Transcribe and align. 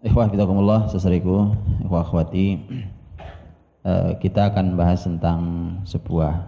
Ikhwah 0.00 0.32
fitakumullah 0.32 0.88
seseriku, 0.88 1.52
ikhwah 1.84 2.00
akhwati 2.00 2.56
eh, 3.84 4.10
Kita 4.16 4.48
akan 4.48 4.72
bahas 4.72 5.04
tentang 5.04 5.40
sebuah 5.84 6.40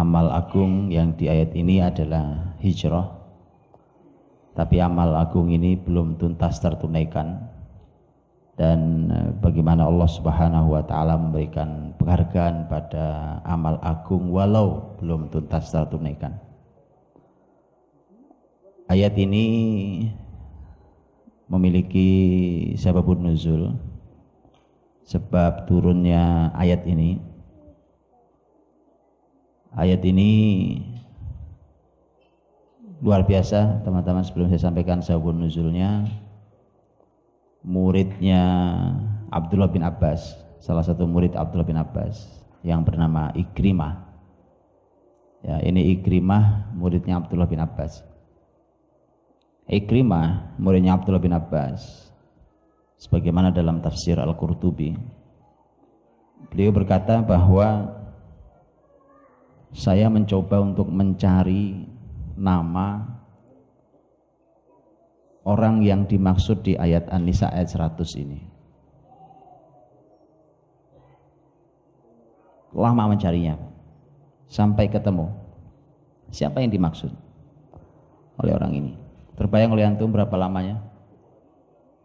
amal 0.00 0.32
agung 0.32 0.88
yang 0.88 1.12
di 1.12 1.28
ayat 1.28 1.52
ini 1.52 1.84
adalah 1.84 2.56
hijrah. 2.56 3.12
Tapi 4.56 4.80
amal 4.80 5.12
agung 5.12 5.52
ini 5.52 5.76
belum 5.76 6.16
tuntas 6.16 6.56
tertunaikan. 6.56 7.52
Dan 8.56 9.12
eh, 9.12 9.28
bagaimana 9.36 9.84
Allah 9.84 10.08
subhanahu 10.08 10.72
wa 10.72 10.88
ta'ala 10.88 11.20
memberikan 11.20 11.92
penghargaan 12.00 12.64
pada 12.72 13.36
amal 13.44 13.76
agung 13.84 14.32
walau 14.32 14.96
belum 15.04 15.28
tuntas 15.28 15.68
tertunaikan. 15.68 16.32
Ayat 18.88 19.12
ini 19.20 19.44
memiliki 21.46 22.10
sebabun 22.74 23.30
nuzul 23.30 23.78
sebab 25.06 25.70
turunnya 25.70 26.50
ayat 26.58 26.82
ini. 26.86 27.22
Ayat 29.76 30.02
ini 30.08 30.30
luar 33.04 33.28
biasa 33.28 33.84
teman-teman 33.84 34.24
sebelum 34.24 34.48
saya 34.50 34.66
sampaikan 34.66 35.04
sebabun 35.04 35.46
nuzulnya. 35.46 36.08
Muridnya 37.66 38.42
Abdullah 39.30 39.66
bin 39.66 39.82
Abbas 39.82 40.38
salah 40.62 40.86
satu 40.86 41.02
murid 41.06 41.34
Abdullah 41.34 41.66
bin 41.66 41.78
Abbas 41.78 42.30
yang 42.62 42.86
bernama 42.86 43.34
Ikrimah. 43.34 44.06
Ya 45.42 45.62
ini 45.62 45.94
Ikrimah 45.98 46.74
muridnya 46.74 47.20
Abdullah 47.20 47.46
bin 47.46 47.62
Abbas 47.62 48.15
Ikrimah 49.66 50.54
muridnya 50.62 50.94
Abdullah 50.94 51.18
bin 51.18 51.34
Abbas 51.34 52.06
sebagaimana 53.02 53.50
dalam 53.50 53.82
tafsir 53.82 54.14
Al-Qurtubi. 54.14 54.94
Beliau 56.54 56.70
berkata 56.70 57.18
bahwa 57.18 57.90
saya 59.74 60.06
mencoba 60.06 60.62
untuk 60.62 60.86
mencari 60.86 61.82
nama 62.38 63.18
orang 65.42 65.82
yang 65.82 66.06
dimaksud 66.06 66.62
di 66.62 66.78
ayat 66.78 67.10
An-Nisa 67.10 67.50
ayat 67.50 67.66
100 67.66 68.22
ini. 68.22 68.38
Lama 72.70 73.10
mencarinya. 73.10 73.58
Sampai 74.46 74.86
ketemu. 74.86 75.26
Siapa 76.30 76.62
yang 76.62 76.70
dimaksud? 76.70 77.10
Oleh 78.38 78.54
orang 78.54 78.78
ini 78.78 79.05
Terbayang 79.36 79.76
oleh 79.76 79.84
antum 79.84 80.08
berapa 80.08 80.32
lamanya? 80.32 80.80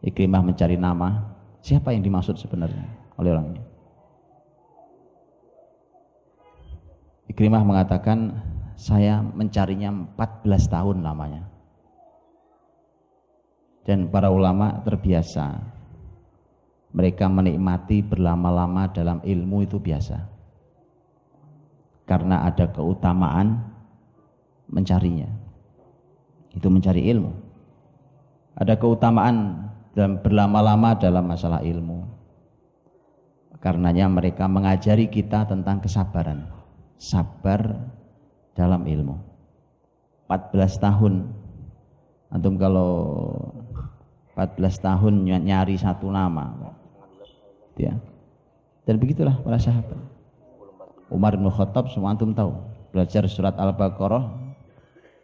Ikrimah 0.04 0.44
mencari 0.44 0.76
nama. 0.76 1.32
Siapa 1.64 1.96
yang 1.96 2.04
dimaksud 2.04 2.36
sebenarnya 2.36 2.84
oleh 3.16 3.30
orang 3.32 3.48
ini? 3.56 3.62
Ikrimah 7.32 7.64
mengatakan 7.64 8.36
saya 8.76 9.24
mencarinya 9.24 10.12
14 10.20 10.68
tahun 10.68 10.98
lamanya. 11.00 11.48
Dan 13.88 14.12
para 14.12 14.28
ulama 14.28 14.84
terbiasa. 14.84 15.80
Mereka 16.92 17.32
menikmati 17.32 18.04
berlama-lama 18.04 18.92
dalam 18.92 19.24
ilmu 19.24 19.64
itu 19.64 19.80
biasa. 19.80 20.28
Karena 22.04 22.44
ada 22.44 22.68
keutamaan 22.68 23.64
mencarinya 24.68 25.41
itu 26.55 26.67
mencari 26.67 27.07
ilmu. 27.11 27.31
Ada 28.59 28.75
keutamaan 28.75 29.67
dalam 29.95 30.19
berlama-lama 30.19 30.95
dalam 30.95 31.23
masalah 31.27 31.63
ilmu. 31.63 32.03
Karenanya 33.61 34.09
mereka 34.09 34.49
mengajari 34.49 35.07
kita 35.07 35.45
tentang 35.45 35.79
kesabaran. 35.79 36.50
Sabar 36.97 37.78
dalam 38.57 38.84
ilmu. 38.90 39.16
14 40.25 40.81
tahun. 40.81 41.13
Antum 42.31 42.56
kalau 42.57 42.90
14 44.34 44.57
tahun 44.81 45.13
nyari 45.45 45.78
satu 45.78 46.09
nama. 46.09 46.73
Ya. 47.78 47.95
Dan 48.88 48.97
begitulah 48.97 49.38
para 49.45 49.61
sahabat. 49.61 50.00
Umar 51.11 51.38
bin 51.38 51.51
Khattab 51.51 51.91
semua 51.91 52.16
antum 52.17 52.34
tahu. 52.34 52.56
Belajar 52.95 53.28
surat 53.29 53.53
Al-Baqarah 53.61 54.41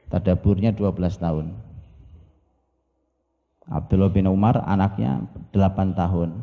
Tadaburnya 0.07 0.71
12 0.71 1.19
tahun. 1.19 1.51
Abdullah 3.67 4.07
bin 4.07 4.31
Umar 4.31 4.63
anaknya 4.63 5.27
8 5.51 5.91
tahun. 5.91 6.39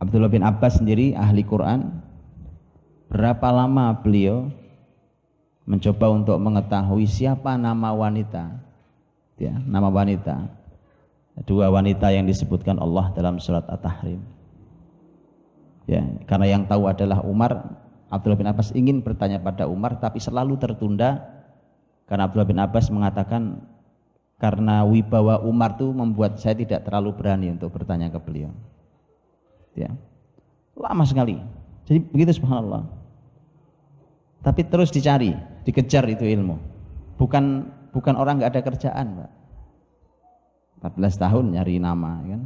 Abdullah 0.00 0.32
bin 0.32 0.44
Abbas 0.44 0.80
sendiri 0.80 1.12
ahli 1.12 1.44
Quran. 1.44 2.00
Berapa 3.12 3.52
lama 3.52 3.92
beliau 4.00 4.48
mencoba 5.68 6.10
untuk 6.12 6.36
mengetahui 6.40 7.04
siapa 7.04 7.56
nama 7.60 7.92
wanita? 7.92 8.58
Ya, 9.36 9.54
nama 9.64 9.92
wanita. 9.92 10.48
Dua 11.44 11.66
wanita 11.68 12.14
yang 12.14 12.24
disebutkan 12.24 12.78
Allah 12.78 13.10
dalam 13.12 13.42
surat 13.42 13.66
At-Tahrim. 13.66 14.22
Ya, 15.84 16.00
karena 16.24 16.46
yang 16.48 16.62
tahu 16.64 16.88
adalah 16.88 17.20
Umar, 17.26 17.83
Abdullah 18.14 18.38
bin 18.38 18.46
Abbas 18.46 18.70
ingin 18.78 19.02
bertanya 19.02 19.42
pada 19.42 19.66
Umar 19.66 19.98
tapi 19.98 20.22
selalu 20.22 20.54
tertunda 20.54 21.18
karena 22.06 22.30
Abdullah 22.30 22.46
bin 22.46 22.62
Abbas 22.62 22.86
mengatakan 22.94 23.58
karena 24.38 24.86
wibawa 24.86 25.42
Umar 25.42 25.74
itu 25.74 25.90
membuat 25.90 26.38
saya 26.38 26.54
tidak 26.54 26.86
terlalu 26.86 27.10
berani 27.10 27.50
untuk 27.50 27.74
bertanya 27.74 28.14
ke 28.14 28.18
beliau. 28.22 28.54
Ya. 29.74 29.90
Lama 30.78 31.02
sekali. 31.02 31.42
Jadi 31.90 31.98
begitu 32.06 32.38
subhanallah. 32.38 32.86
Tapi 34.46 34.62
terus 34.68 34.94
dicari, 34.94 35.34
dikejar 35.66 36.06
itu 36.06 36.22
ilmu. 36.22 36.60
Bukan 37.18 37.66
bukan 37.90 38.14
orang 38.14 38.38
nggak 38.38 38.52
ada 38.54 38.62
kerjaan, 38.62 39.06
Pak. 39.18 39.30
14 41.00 41.22
tahun 41.24 41.44
nyari 41.56 41.80
nama 41.80 42.20
kan. 42.22 42.42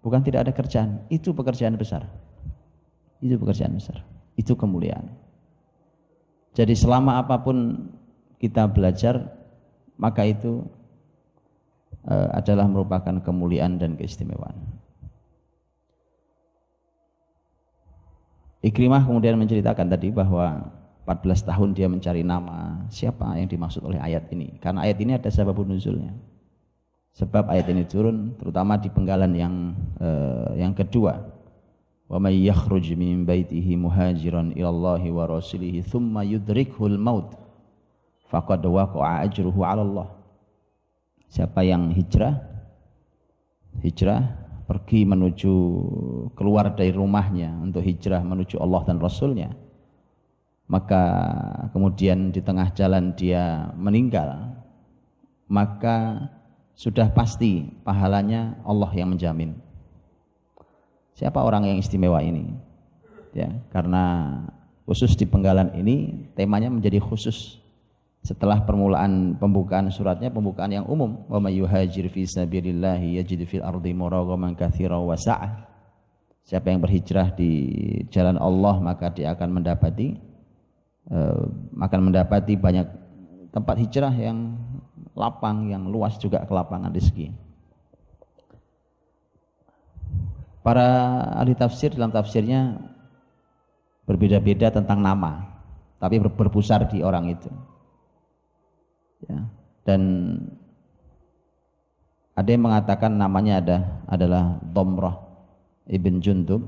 Bukan 0.00 0.20
tidak 0.26 0.48
ada 0.48 0.52
kerjaan, 0.52 1.06
itu 1.12 1.30
pekerjaan 1.30 1.78
besar. 1.78 2.08
Itu 3.20 3.36
pekerjaan 3.36 3.76
besar 3.76 4.00
itu 4.40 4.56
kemuliaan. 4.56 5.04
Jadi 6.56 6.72
selama 6.72 7.20
apa 7.20 7.36
pun 7.44 7.86
kita 8.40 8.64
belajar, 8.66 9.20
maka 10.00 10.24
itu 10.24 10.64
uh, 12.08 12.28
adalah 12.32 12.64
merupakan 12.64 13.20
kemuliaan 13.20 13.76
dan 13.76 13.94
keistimewaan. 13.94 14.56
Ikrimah 18.60 19.04
kemudian 19.08 19.40
menceritakan 19.40 19.88
tadi 19.88 20.12
bahwa 20.12 20.68
14 21.08 21.48
tahun 21.48 21.70
dia 21.72 21.88
mencari 21.88 22.20
nama 22.20 22.84
siapa 22.92 23.36
yang 23.40 23.48
dimaksud 23.48 23.80
oleh 23.80 23.96
ayat 23.96 24.28
ini. 24.36 24.56
Karena 24.60 24.84
ayat 24.84 25.00
ini 25.00 25.16
ada 25.16 25.32
sebab 25.32 25.56
nuzulnya. 25.64 26.12
Sebab 27.16 27.48
ayat 27.50 27.66
ini 27.72 27.88
turun 27.88 28.36
terutama 28.36 28.76
di 28.78 28.92
penggalan 28.92 29.32
yang 29.34 29.54
uh, 29.98 30.54
yang 30.54 30.76
kedua 30.76 31.18
ومن 32.09 32.31
يخرج 32.31 32.93
من 32.93 33.25
بيته 33.25 33.65
مهاجرا 33.75 34.53
إلى 34.53 34.69
الله 34.69 35.03
ورسوله 35.11 35.81
ثم 35.81 36.13
يدركه 36.19 36.81
الموت 36.85 37.29
فقد 38.29 38.61
وقع 38.65 39.23
أجره 39.23 39.57
على 39.65 39.81
الله 39.81 40.07
siapa 41.25 41.65
yang 41.65 41.91
hijrah 41.91 42.37
hijrah 43.81 44.21
pergi 44.69 45.03
menuju 45.03 45.53
keluar 46.37 46.73
dari 46.77 46.93
rumahnya 46.93 47.51
untuk 47.59 47.81
hijrah 47.81 48.21
menuju 48.21 48.61
Allah 48.61 48.81
dan 48.85 49.01
Rasulnya 49.01 49.49
maka 50.69 51.03
kemudian 51.73 52.33
di 52.33 52.41
tengah 52.41 52.71
jalan 52.73 53.13
dia 53.17 53.73
meninggal 53.77 54.57
maka 55.49 56.29
sudah 56.77 57.09
pasti 57.13 57.65
pahalanya 57.85 58.57
Allah 58.65 58.89
yang 58.93 59.13
menjamin 59.13 59.57
Siapa 61.20 61.44
orang 61.44 61.68
yang 61.68 61.76
istimewa 61.76 62.24
ini? 62.24 62.48
Ya, 63.36 63.52
karena 63.68 64.32
khusus 64.88 65.12
di 65.20 65.28
penggalan 65.28 65.68
ini 65.76 66.16
temanya 66.32 66.72
menjadi 66.72 66.96
khusus 66.96 67.60
setelah 68.24 68.64
permulaan 68.64 69.36
pembukaan 69.36 69.92
suratnya 69.92 70.32
pembukaan 70.32 70.72
yang 70.72 70.88
umum. 70.88 71.28
Wa 71.28 71.36
may 71.36 71.60
yuhajir 71.60 72.08
fi 72.08 72.24
sabilillah 72.24 72.96
yajid 73.04 73.44
fil 73.44 73.60
ardi 73.60 73.92
muragaman 73.92 74.56
katsira 74.56 74.96
wa 74.96 75.12
sa'ah. 75.12 75.68
Siapa 76.40 76.72
yang 76.72 76.80
berhijrah 76.80 77.36
di 77.36 77.52
jalan 78.08 78.40
Allah 78.40 78.80
maka 78.80 79.12
dia 79.12 79.36
akan 79.36 79.60
mendapati 79.60 80.16
uh, 81.12 81.44
akan 81.84 82.00
mendapati 82.08 82.56
banyak 82.56 82.88
tempat 83.52 83.76
hijrah 83.76 84.14
yang 84.16 84.56
lapang 85.12 85.68
yang 85.68 85.84
luas 85.84 86.16
juga 86.16 86.48
kelapangan 86.48 86.88
rezeki 86.96 87.49
Para 90.60 90.86
ahli 91.40 91.56
tafsir 91.56 91.96
dalam 91.96 92.12
tafsirnya 92.12 92.76
berbeda-beda 94.04 94.68
tentang 94.68 95.00
nama, 95.00 95.48
tapi 95.96 96.20
berpusar 96.20 96.84
di 96.90 97.00
orang 97.00 97.32
itu. 97.32 97.50
Ya. 99.24 99.40
Dan 99.84 100.02
Ada 102.40 102.56
yang 102.56 102.64
mengatakan 102.64 103.12
namanya 103.20 103.60
ada 103.60 103.76
adalah 104.08 104.56
Domroh 104.64 105.12
ibn 105.92 106.24
Jundub. 106.24 106.64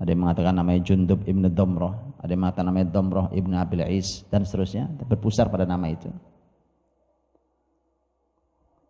Ada 0.00 0.14
yang 0.14 0.24
mengatakan 0.24 0.56
namanya 0.56 0.80
Jundub 0.88 1.20
ibn 1.28 1.44
Domroh. 1.52 2.16
Ada 2.24 2.32
yang 2.32 2.48
mengatakan 2.48 2.66
namanya 2.72 2.88
Domroh 2.88 3.28
ibn 3.36 3.52
Abil 3.52 3.84
Is 3.92 4.24
dan 4.32 4.48
seterusnya. 4.48 4.88
Berpusar 5.04 5.52
pada 5.52 5.68
nama 5.68 5.92
itu. 5.92 6.08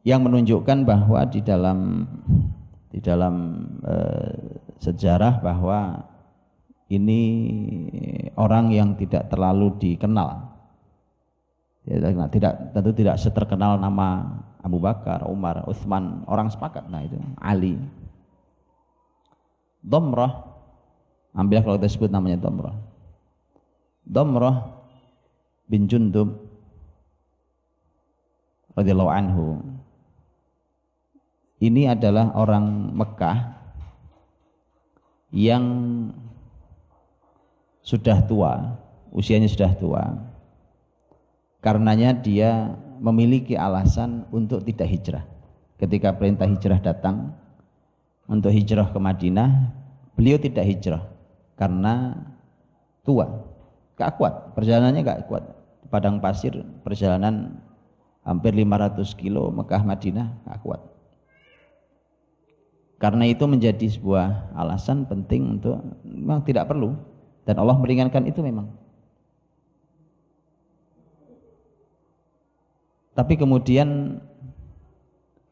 Yang 0.06 0.20
menunjukkan 0.30 0.78
bahwa 0.86 1.26
di 1.26 1.40
dalam 1.42 2.06
di 2.88 2.98
dalam 3.04 3.64
e, 3.84 3.96
sejarah 4.80 5.44
bahwa 5.44 6.08
ini 6.88 7.22
orang 8.40 8.72
yang 8.72 8.96
tidak 8.96 9.28
terlalu 9.28 9.76
dikenal. 9.76 10.56
Tidak, 11.88 12.76
tentu 12.76 12.90
tidak 12.92 13.16
seterkenal 13.16 13.80
nama 13.80 14.40
Abu 14.60 14.76
Bakar, 14.76 15.24
Umar, 15.24 15.64
Uthman, 15.64 16.24
orang 16.28 16.52
sepakat. 16.52 16.84
Nah 16.88 17.00
itu 17.04 17.16
Ali. 17.40 17.80
Domrah 19.80 20.44
ambil 21.32 21.64
kalau 21.64 21.76
kita 21.80 21.88
sebut 21.88 22.10
namanya 22.12 22.36
Domrah. 22.40 22.76
Domrah 24.04 24.84
bin 25.68 25.88
Jundub 25.88 26.48
radhiyallahu 28.76 29.12
anhu 29.12 29.44
ini 31.58 31.90
adalah 31.90 32.30
orang 32.38 32.94
Mekah 32.94 33.38
yang 35.34 35.64
sudah 37.82 38.22
tua, 38.24 38.78
usianya 39.10 39.50
sudah 39.50 39.72
tua. 39.74 40.02
Karenanya 41.58 42.14
dia 42.14 42.78
memiliki 43.02 43.58
alasan 43.58 44.28
untuk 44.30 44.62
tidak 44.62 44.86
hijrah. 44.86 45.24
Ketika 45.78 46.14
perintah 46.14 46.46
hijrah 46.46 46.78
datang 46.78 47.34
untuk 48.30 48.54
hijrah 48.54 48.90
ke 48.94 48.98
Madinah, 48.98 49.74
beliau 50.14 50.38
tidak 50.38 50.62
hijrah 50.66 51.02
karena 51.58 52.14
tua, 53.02 53.26
gak 53.98 54.14
kuat, 54.14 54.54
perjalanannya 54.54 55.02
gak 55.02 55.26
kuat. 55.26 55.44
Padang 55.88 56.20
pasir 56.20 56.52
perjalanan 56.84 57.56
hampir 58.22 58.52
500 58.52 59.00
kilo 59.16 59.48
Mekah 59.50 59.82
Madinah 59.82 60.28
gak 60.46 60.60
kuat. 60.62 60.97
Karena 62.98 63.30
itu 63.30 63.46
menjadi 63.46 63.86
sebuah 63.86 64.58
alasan 64.58 65.06
penting 65.06 65.58
untuk 65.58 65.78
memang 66.02 66.42
tidak 66.42 66.66
perlu. 66.66 66.98
Dan 67.46 67.62
Allah 67.62 67.78
meringankan 67.78 68.26
itu 68.26 68.42
memang. 68.42 68.74
Tapi 73.14 73.34
kemudian 73.38 74.18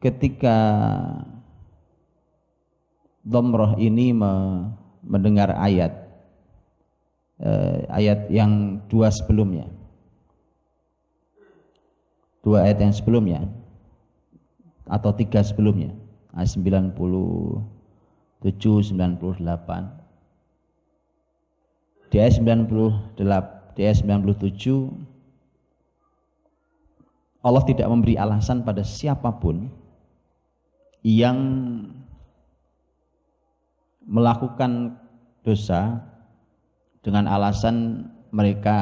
ketika 0.03 0.55
Domroh 3.27 3.75
ini 3.75 4.15
mendengar 5.03 5.51
ayat 5.55 5.91
eh, 7.43 7.83
ayat 7.91 8.27
yang 8.31 8.83
dua 8.91 9.11
sebelumnya. 9.11 9.71
Dua 12.43 12.67
ayat 12.67 12.79
yang 12.79 12.93
sebelumnya 12.95 13.51
atau 14.87 15.11
tiga 15.11 15.43
sebelumnya 15.43 16.06
97 16.35 16.91
98 18.51 20.07
di 22.07 22.23
ayat 22.23 22.39
98 22.39 23.75
di 23.75 23.83
ayat 23.83 23.97
97 24.01 25.07
Allah 27.47 27.63
tidak 27.63 27.87
memberi 27.87 28.19
alasan 28.19 28.67
pada 28.67 28.83
siapa 28.83 29.31
pun 29.39 29.71
yang 31.05 31.39
melakukan 34.03 34.99
dosa 35.47 36.03
dengan 36.99 37.23
alasan 37.31 38.03
mereka 38.35 38.75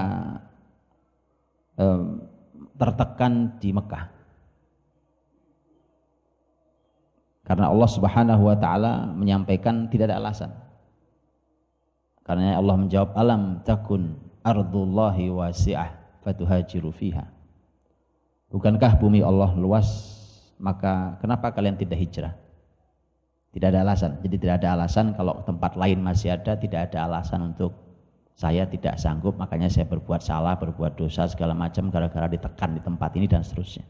eh, 1.77 2.01
tertekan 2.81 3.53
di 3.61 3.69
Mekah. 3.69 4.14
Karena 7.45 7.69
Allah 7.69 7.89
Subhanahu 7.89 8.43
wa 8.49 8.57
taala 8.57 9.05
menyampaikan 9.13 9.85
tidak 9.87 10.09
ada 10.09 10.17
alasan. 10.17 10.51
Karena 12.25 12.57
Allah 12.57 12.75
menjawab 12.75 13.13
alam 13.13 13.61
takun 13.61 14.17
ardullahi 14.41 15.29
wasi'ah 15.29 15.93
fatuhajiru 16.25 16.89
fiha. 16.89 17.29
Bukankah 18.49 18.97
bumi 18.97 19.21
Allah 19.21 19.53
luas 19.53 19.85
maka 20.57 21.21
kenapa 21.21 21.53
kalian 21.53 21.77
tidak 21.77 22.01
hijrah? 22.01 22.33
Tidak 23.53 23.67
ada 23.71 23.85
alasan. 23.85 24.19
Jadi 24.25 24.35
tidak 24.41 24.65
ada 24.65 24.75
alasan 24.75 25.13
kalau 25.13 25.39
tempat 25.45 25.77
lain 25.77 26.01
masih 26.01 26.33
ada, 26.33 26.57
tidak 26.57 26.91
ada 26.91 27.07
alasan 27.07 27.55
untuk 27.55 27.71
saya 28.35 28.67
tidak 28.67 28.99
sanggup, 28.99 29.39
makanya 29.39 29.71
saya 29.71 29.87
berbuat 29.87 30.19
salah, 30.19 30.59
berbuat 30.59 30.99
dosa 30.99 31.23
segala 31.23 31.55
macam 31.55 31.87
gara-gara 31.87 32.27
ditekan 32.27 32.75
di 32.75 32.83
tempat 32.83 33.15
ini 33.15 33.31
dan 33.31 33.47
seterusnya. 33.47 33.87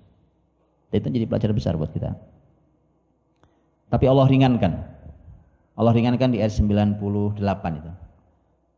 Dan 0.94 1.02
itu 1.02 1.08
jadi 1.18 1.26
pelajaran 1.26 1.56
besar 1.58 1.74
buat 1.82 1.90
kita. 1.90 2.14
Tapi 3.90 4.06
Allah 4.10 4.26
ringankan. 4.26 4.74
Allah 5.76 5.94
ringankan 5.94 6.32
di 6.34 6.40
ayat 6.40 6.56
98 6.56 7.40
itu. 7.80 7.92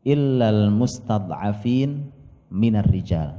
Illal 0.08 0.70
mustad'afin 0.74 2.10
minar 2.52 2.86
rijal. 2.90 3.38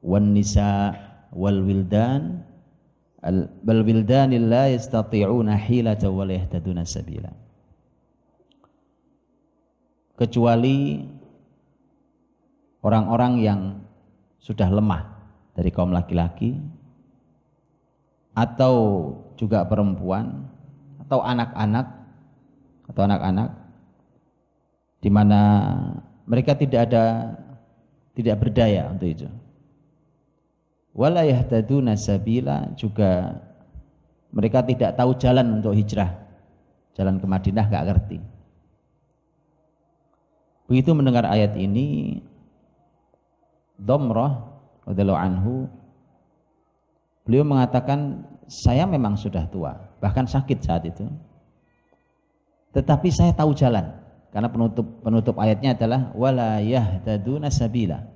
Wan 0.00 0.32
nisa 0.32 0.94
wal 1.34 1.60
wildan. 1.66 2.46
Bal 3.66 3.82
wildan 3.82 4.30
la 4.46 4.70
yastati'una 4.70 5.58
hilata 5.58 6.06
wa 6.06 6.22
yahtaduna 6.22 6.86
sabila. 6.86 7.34
Kecuali 10.16 11.02
orang-orang 12.80 13.32
yang 13.42 13.60
sudah 14.38 14.70
lemah 14.70 15.02
dari 15.58 15.74
kaum 15.74 15.90
laki-laki 15.90 16.54
atau 18.36 18.74
juga 19.34 19.66
perempuan 19.66 20.45
atau 21.06 21.22
anak-anak 21.22 21.86
atau 22.90 23.02
anak-anak 23.06 23.50
di 24.98 25.10
mana 25.10 25.40
mereka 26.26 26.58
tidak 26.58 26.90
ada 26.90 27.34
tidak 28.18 28.36
berdaya 28.42 28.90
untuk 28.90 29.06
itu. 29.06 29.28
Wala 30.96 31.22
yahtaduna 31.22 31.94
sabila 31.94 32.74
juga 32.74 33.38
mereka 34.34 34.66
tidak 34.66 34.98
tahu 34.98 35.14
jalan 35.20 35.62
untuk 35.62 35.76
hijrah. 35.76 36.10
Jalan 36.96 37.20
ke 37.20 37.26
Madinah 37.28 37.68
gak 37.68 37.86
ngerti. 37.86 38.18
Begitu 40.66 40.90
mendengar 40.96 41.28
ayat 41.28 41.54
ini 41.54 42.18
Domroh 43.76 44.56
anhu 44.88 45.68
beliau 47.28 47.44
mengatakan 47.44 48.24
saya 48.48 48.88
memang 48.88 49.20
sudah 49.20 49.44
tua, 49.52 49.76
bahkan 50.06 50.22
sakit 50.22 50.62
saat 50.62 50.86
itu. 50.86 51.02
Tetapi 52.70 53.10
saya 53.10 53.34
tahu 53.34 53.50
jalan. 53.58 53.90
Karena 54.30 54.46
penutup 54.46 55.02
penutup 55.02 55.34
ayatnya 55.42 55.74
adalah 55.74 56.14
wala 56.14 56.62
yahtaduna 56.62 57.50
sabila. 57.50 58.06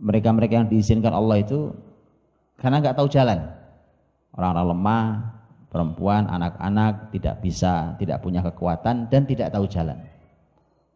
Mereka-mereka 0.00 0.64
yang 0.64 0.68
diizinkan 0.72 1.12
Allah 1.12 1.44
itu 1.44 1.76
karena 2.56 2.80
nggak 2.80 2.96
tahu 2.96 3.12
jalan. 3.12 3.44
Orang-orang 4.32 4.66
lemah, 4.72 5.04
perempuan, 5.68 6.24
anak-anak 6.30 7.12
tidak 7.12 7.42
bisa, 7.44 7.98
tidak 8.00 8.22
punya 8.24 8.40
kekuatan 8.40 9.10
dan 9.12 9.28
tidak 9.28 9.52
tahu 9.52 9.68
jalan. 9.68 10.00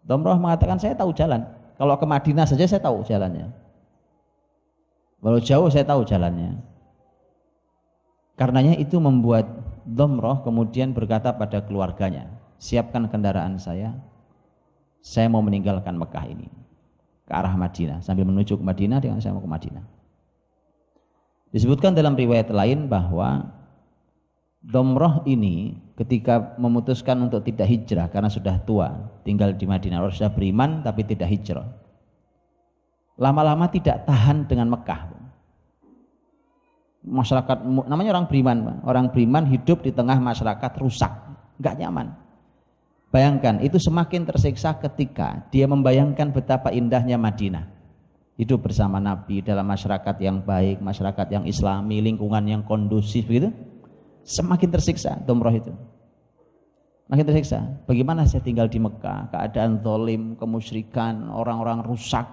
Domroh 0.06 0.40
mengatakan 0.40 0.80
saya 0.80 0.96
tahu 0.96 1.12
jalan. 1.12 1.44
Kalau 1.76 1.98
ke 1.98 2.06
Madinah 2.06 2.46
saja 2.46 2.64
saya 2.64 2.80
tahu 2.80 3.04
jalannya. 3.04 3.50
Walau 5.20 5.42
jauh 5.42 5.68
saya 5.68 5.84
tahu 5.84 6.06
jalannya. 6.06 6.54
Karenanya 8.38 8.78
itu 8.78 8.98
membuat 9.02 9.63
Domroh 9.84 10.40
kemudian 10.40 10.96
berkata 10.96 11.36
pada 11.36 11.60
keluarganya, 11.60 12.32
siapkan 12.56 13.04
kendaraan 13.08 13.60
saya, 13.60 13.92
saya 15.04 15.28
mau 15.28 15.44
meninggalkan 15.44 16.00
Mekah 16.00 16.24
ini 16.24 16.48
ke 17.24 17.32
arah 17.32 17.52
Madinah 17.56 18.00
sambil 18.00 18.24
menuju 18.24 18.56
ke 18.56 18.64
Madinah 18.64 19.00
dengan 19.04 19.20
saya 19.20 19.36
mau 19.36 19.44
ke 19.44 19.48
Madinah. 19.48 19.84
Disebutkan 21.52 21.92
dalam 21.92 22.16
riwayat 22.16 22.48
lain 22.50 22.88
bahwa 22.88 23.52
Domroh 24.64 25.28
ini 25.28 25.76
ketika 25.92 26.56
memutuskan 26.56 27.20
untuk 27.20 27.44
tidak 27.44 27.68
hijrah 27.68 28.08
karena 28.08 28.32
sudah 28.32 28.56
tua, 28.64 29.12
tinggal 29.20 29.52
di 29.52 29.68
Madinah, 29.68 30.00
sudah 30.08 30.32
beriman 30.32 30.80
tapi 30.80 31.04
tidak 31.04 31.28
hijrah. 31.28 31.68
Lama-lama 33.20 33.68
tidak 33.68 34.08
tahan 34.08 34.48
dengan 34.48 34.72
Mekah. 34.72 35.23
Masyarakat 37.04 37.60
namanya 37.84 38.16
orang 38.16 38.26
beriman, 38.32 38.80
orang 38.88 39.12
beriman 39.12 39.44
hidup 39.44 39.84
di 39.84 39.92
tengah 39.92 40.16
masyarakat 40.16 40.72
rusak, 40.80 41.12
nggak 41.60 41.76
nyaman. 41.84 42.16
Bayangkan, 43.14 43.62
itu 43.62 43.78
semakin 43.78 44.26
tersiksa 44.26 44.74
ketika 44.80 45.46
dia 45.52 45.70
membayangkan 45.70 46.34
betapa 46.34 46.74
indahnya 46.74 47.14
Madinah. 47.14 47.70
Hidup 48.34 48.66
bersama 48.66 48.98
Nabi 48.98 49.38
dalam 49.38 49.62
masyarakat 49.62 50.16
yang 50.18 50.42
baik, 50.42 50.82
masyarakat 50.82 51.26
yang 51.30 51.44
islami, 51.46 52.02
lingkungan 52.02 52.42
yang 52.42 52.66
kondusif 52.66 53.30
begitu. 53.30 53.54
semakin 54.24 54.72
tersiksa 54.72 55.20
umroh 55.28 55.52
itu. 55.52 55.70
Makin 57.06 57.24
tersiksa. 57.28 57.60
Bagaimana 57.84 58.24
saya 58.24 58.40
tinggal 58.40 58.66
di 58.66 58.80
Mekah, 58.80 59.28
keadaan 59.28 59.84
zolim, 59.84 60.40
kemusyrikan, 60.40 61.28
orang-orang 61.28 61.84
rusak, 61.84 62.24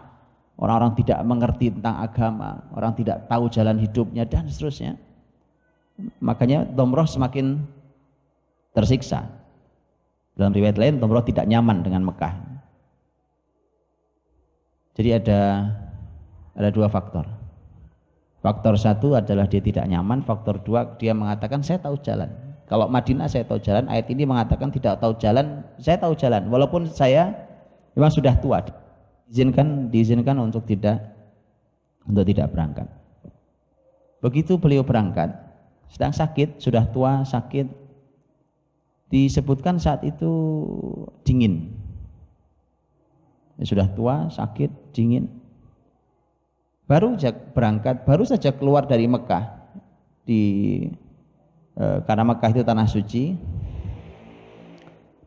orang-orang 0.61 0.93
tidak 0.93 1.19
mengerti 1.25 1.73
tentang 1.73 1.97
agama, 1.97 2.69
orang 2.77 2.93
tidak 2.93 3.25
tahu 3.25 3.49
jalan 3.49 3.81
hidupnya 3.81 4.29
dan 4.29 4.45
seterusnya. 4.45 4.93
Makanya 6.21 6.69
Domroh 6.69 7.09
semakin 7.09 7.65
tersiksa. 8.77 9.25
Dalam 10.37 10.53
riwayat 10.53 10.77
lain, 10.77 11.01
Domroh 11.01 11.25
tidak 11.25 11.49
nyaman 11.49 11.81
dengan 11.81 12.05
Mekah. 12.05 12.33
Jadi 14.95 15.09
ada 15.17 15.41
ada 16.53 16.69
dua 16.69 16.87
faktor. 16.87 17.25
Faktor 18.41 18.73
satu 18.77 19.17
adalah 19.17 19.45
dia 19.45 19.61
tidak 19.61 19.85
nyaman, 19.89 20.25
faktor 20.25 20.61
dua 20.61 20.97
dia 20.97 21.13
mengatakan 21.13 21.61
saya 21.65 21.81
tahu 21.81 21.97
jalan. 22.01 22.29
Kalau 22.65 22.87
Madinah 22.87 23.27
saya 23.27 23.43
tahu 23.43 23.59
jalan, 23.59 23.85
ayat 23.91 24.07
ini 24.07 24.23
mengatakan 24.23 24.71
tidak 24.71 25.03
tahu 25.03 25.19
jalan, 25.19 25.61
saya 25.77 25.99
tahu 25.99 26.15
jalan. 26.15 26.47
Walaupun 26.47 26.87
saya 26.87 27.35
memang 27.93 28.09
sudah 28.13 28.33
tua, 28.39 28.63
izinkan 29.31 29.87
diizinkan 29.87 30.35
untuk 30.43 30.67
tidak 30.67 30.99
untuk 32.03 32.27
tidak 32.27 32.51
berangkat. 32.51 32.87
Begitu 34.21 34.59
beliau 34.59 34.85
berangkat, 34.85 35.33
sedang 35.89 36.13
sakit, 36.13 36.59
sudah 36.61 36.85
tua, 36.91 37.25
sakit, 37.25 37.65
disebutkan 39.09 39.81
saat 39.81 40.03
itu 40.05 40.29
dingin. 41.25 41.73
Sudah 43.63 43.89
tua, 43.89 44.29
sakit, 44.29 44.93
dingin 44.93 45.41
baru 46.91 47.15
berangkat, 47.55 48.03
baru 48.03 48.27
saja 48.27 48.51
keluar 48.51 48.83
dari 48.83 49.07
Mekah 49.07 49.47
di 50.27 50.43
e, 51.79 51.85
karena 52.03 52.27
Mekah 52.27 52.51
itu 52.51 52.63
tanah 52.67 52.87
suci 52.91 53.39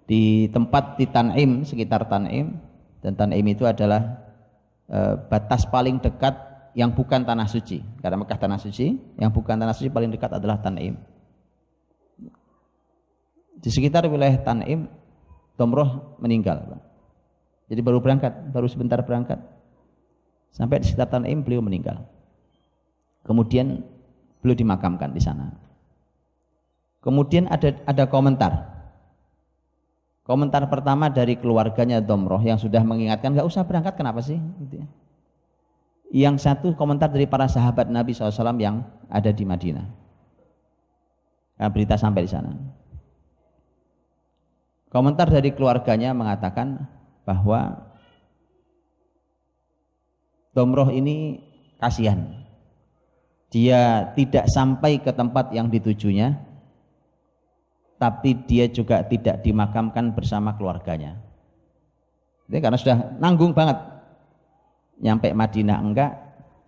di 0.04 0.52
tempat 0.52 1.00
di 1.00 1.08
Tanim 1.08 1.64
sekitar 1.64 2.04
Tanim 2.04 2.52
dan 3.04 3.12
Tanim 3.12 3.44
itu 3.44 3.68
adalah 3.68 4.25
e, 4.88 4.99
batas 5.28 5.68
paling 5.68 6.00
dekat 6.00 6.32
yang 6.73 6.96
bukan 6.96 7.23
tanah 7.23 7.44
suci 7.44 7.84
karena 8.00 8.16
Mekah 8.16 8.38
tanah 8.40 8.56
suci 8.56 8.96
yang 9.20 9.28
bukan 9.28 9.61
tanah 9.61 9.76
suci 9.76 9.92
paling 9.92 10.08
dekat 10.08 10.32
adalah 10.32 10.56
Tanim 10.64 10.96
di 13.61 13.68
sekitar 13.68 14.08
wilayah 14.08 14.40
Tanim 14.40 14.88
Tomroh 15.54 16.18
meninggal 16.18 16.80
jadi 17.68 17.80
baru 17.84 18.00
berangkat 18.00 18.32
baru 18.50 18.66
sebentar 18.66 18.99
berangkat 19.04 19.38
Sampai 20.54 20.78
di 20.78 20.87
sekitar 20.87 21.11
Tanim 21.11 21.42
beliau 21.42 21.58
meninggal. 21.58 22.06
Kemudian 23.26 23.82
beliau 24.38 24.54
dimakamkan 24.54 25.11
di 25.11 25.18
sana. 25.18 25.50
Kemudian 27.02 27.50
ada 27.50 27.75
ada 27.90 28.06
komentar. 28.06 28.74
Komentar 30.25 30.64
pertama 30.73 31.12
dari 31.12 31.37
keluarganya 31.37 32.00
Domroh 32.00 32.40
yang 32.40 32.57
sudah 32.57 32.81
mengingatkan 32.81 33.37
nggak 33.37 33.45
usah 33.45 33.61
berangkat 33.69 33.93
kenapa 34.00 34.25
sih? 34.25 34.40
Gitu 34.64 34.81
ya. 34.81 34.87
Yang 36.14 36.49
satu 36.49 36.73
komentar 36.73 37.12
dari 37.12 37.28
para 37.28 37.45
sahabat 37.45 37.93
Nabi 37.93 38.16
SAW 38.16 38.57
yang 38.57 38.88
ada 39.12 39.28
di 39.28 39.45
Madinah. 39.45 39.85
Nah, 41.61 41.69
berita 41.69 42.00
sampai 42.00 42.25
di 42.25 42.31
sana. 42.33 42.57
Komentar 44.88 45.28
dari 45.28 45.52
keluarganya 45.52 46.16
mengatakan 46.16 46.88
bahwa 47.28 47.93
Domroh 50.54 50.88
ini 50.95 51.43
kasihan. 51.83 52.47
Dia 53.50 54.14
tidak 54.14 54.47
sampai 54.49 55.02
ke 55.02 55.11
tempat 55.11 55.50
yang 55.50 55.66
ditujunya, 55.66 56.38
tapi 58.04 58.37
dia 58.44 58.68
juga 58.68 59.00
tidak 59.00 59.40
dimakamkan 59.40 60.12
bersama 60.12 60.52
keluarganya. 60.61 61.16
Jadi 62.44 62.61
karena 62.61 62.76
sudah 62.76 62.96
nanggung 63.16 63.56
banget. 63.56 63.80
Nyampe 65.00 65.32
Madinah 65.32 65.80
enggak, 65.80 66.12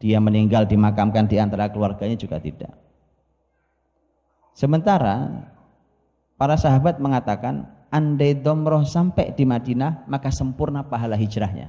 dia 0.01 0.17
meninggal 0.17 0.65
dimakamkan 0.65 1.29
di 1.29 1.37
antara 1.37 1.69
keluarganya 1.69 2.17
juga 2.17 2.41
tidak. 2.41 2.73
Sementara 4.57 5.45
para 6.41 6.57
sahabat 6.57 6.97
mengatakan, 7.05 7.69
andai 7.93 8.33
domroh 8.33 8.89
sampai 8.89 9.37
di 9.37 9.45
Madinah, 9.45 10.09
maka 10.09 10.33
sempurna 10.33 10.89
pahala 10.89 11.21
hijrahnya. 11.21 11.69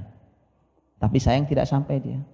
Tapi 0.96 1.20
sayang 1.20 1.44
tidak 1.44 1.68
sampai 1.68 2.00
dia. 2.00 2.24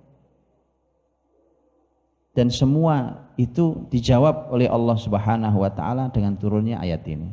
Dan 2.35 2.51
semua 2.51 3.25
itu 3.39 3.87
dijawab 3.95 4.51
oleh 4.51 4.67
Allah 4.67 4.99
Subhanahu 4.99 5.63
wa 5.63 5.71
taala 5.71 6.11
dengan 6.11 6.35
turunnya 6.35 6.83
ayat 6.83 7.07
ini. 7.07 7.31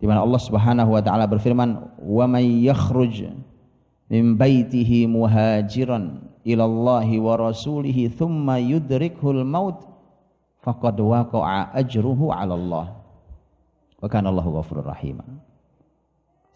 Di 0.00 0.08
mana 0.08 0.24
Allah 0.24 0.40
Subhanahu 0.40 0.96
wa 0.96 1.02
taala 1.04 1.28
berfirman, 1.28 2.00
"Wa 2.00 2.24
may 2.24 2.64
yakhruj 2.64 3.28
min 4.08 4.40
baitihi 4.40 5.04
muhajiran 5.04 6.32
ila 6.48 6.64
Allah 6.64 7.08
wa 7.20 7.34
rasulih 7.36 8.08
thumma 8.08 8.56
yudrikhul 8.56 9.44
maut 9.44 9.84
faqad 10.64 10.96
waqa'a 10.96 11.76
ajruhu 11.76 12.32
'ala 12.32 12.56
Allah." 12.56 12.86
Wa 14.00 14.08
kana 14.08 14.32
Allahu 14.32 14.64
ghafurur 14.64 14.88
rahim. 14.88 15.20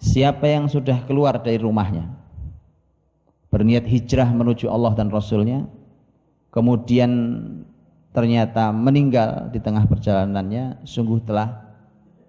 Siapa 0.00 0.48
yang 0.48 0.66
sudah 0.66 1.04
keluar 1.04 1.36
dari 1.44 1.60
rumahnya 1.60 2.08
berniat 3.52 3.84
hijrah 3.84 4.32
menuju 4.32 4.64
Allah 4.66 4.96
dan 4.96 5.12
Rasulnya 5.12 5.68
kemudian 6.52 7.10
ternyata 8.12 8.70
meninggal 8.70 9.48
di 9.48 9.58
tengah 9.58 9.88
perjalanannya 9.88 10.84
sungguh 10.84 11.24
telah 11.24 11.72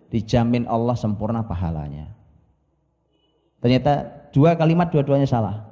dijamin 0.10 0.64
Allah 0.66 0.96
sempurna 0.96 1.44
pahalanya 1.44 2.10
ternyata 3.60 4.08
dua 4.32 4.56
kalimat 4.56 4.88
dua-duanya 4.90 5.28
salah 5.28 5.68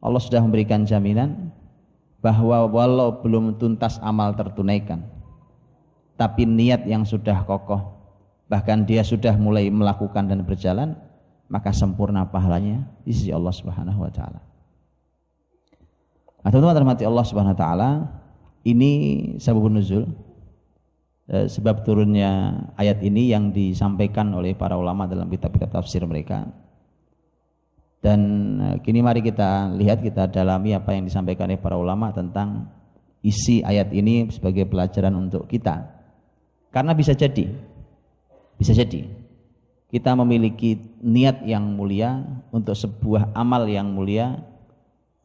Allah 0.00 0.22
sudah 0.22 0.40
memberikan 0.40 0.86
jaminan 0.86 1.52
bahwa 2.22 2.64
walau 2.70 3.20
belum 3.20 3.58
tuntas 3.58 3.98
amal 4.00 4.32
tertunaikan 4.32 5.02
tapi 6.14 6.46
niat 6.46 6.86
yang 6.86 7.02
sudah 7.02 7.42
kokoh 7.44 7.98
bahkan 8.46 8.86
dia 8.86 9.02
sudah 9.02 9.34
mulai 9.34 9.68
melakukan 9.68 10.26
dan 10.30 10.46
berjalan 10.46 10.94
maka 11.50 11.74
sempurna 11.74 12.22
pahalanya 12.26 12.86
di 13.02 13.10
sisi 13.10 13.34
Allah 13.34 13.50
Subhanahu 13.50 14.06
wa 14.06 14.10
taala. 14.14 14.49
Nah, 16.40 16.48
teman-teman 16.48 16.76
terhormati 16.76 17.04
Allah 17.04 17.24
Subhanahu 17.28 17.52
wa 17.52 17.60
taala, 17.60 17.90
ini 18.64 18.92
sebab 19.36 19.68
nuzul 19.68 20.08
eh, 21.28 21.46
sebab 21.48 21.84
turunnya 21.84 22.64
ayat 22.80 23.00
ini 23.04 23.32
yang 23.32 23.52
disampaikan 23.52 24.32
oleh 24.32 24.56
para 24.56 24.76
ulama 24.76 25.04
dalam 25.04 25.28
kitab-kitab 25.28 25.68
tafsir 25.68 26.00
mereka. 26.08 26.48
Dan 28.00 28.20
eh, 28.60 28.76
kini 28.80 29.04
mari 29.04 29.20
kita 29.20 29.68
lihat 29.76 30.00
kita 30.00 30.32
dalami 30.32 30.72
apa 30.72 30.96
yang 30.96 31.04
disampaikan 31.04 31.48
oleh 31.52 31.60
para 31.60 31.76
ulama 31.76 32.08
tentang 32.12 32.72
isi 33.20 33.60
ayat 33.60 33.92
ini 33.92 34.32
sebagai 34.32 34.64
pelajaran 34.64 35.12
untuk 35.12 35.44
kita. 35.44 35.84
Karena 36.72 36.96
bisa 36.96 37.12
jadi 37.12 37.52
bisa 38.56 38.76
jadi 38.76 39.08
kita 39.90 40.14
memiliki 40.14 40.78
niat 41.02 41.42
yang 41.48 41.64
mulia 41.74 42.22
untuk 42.54 42.76
sebuah 42.78 43.34
amal 43.34 43.66
yang 43.66 43.90
mulia 43.90 44.38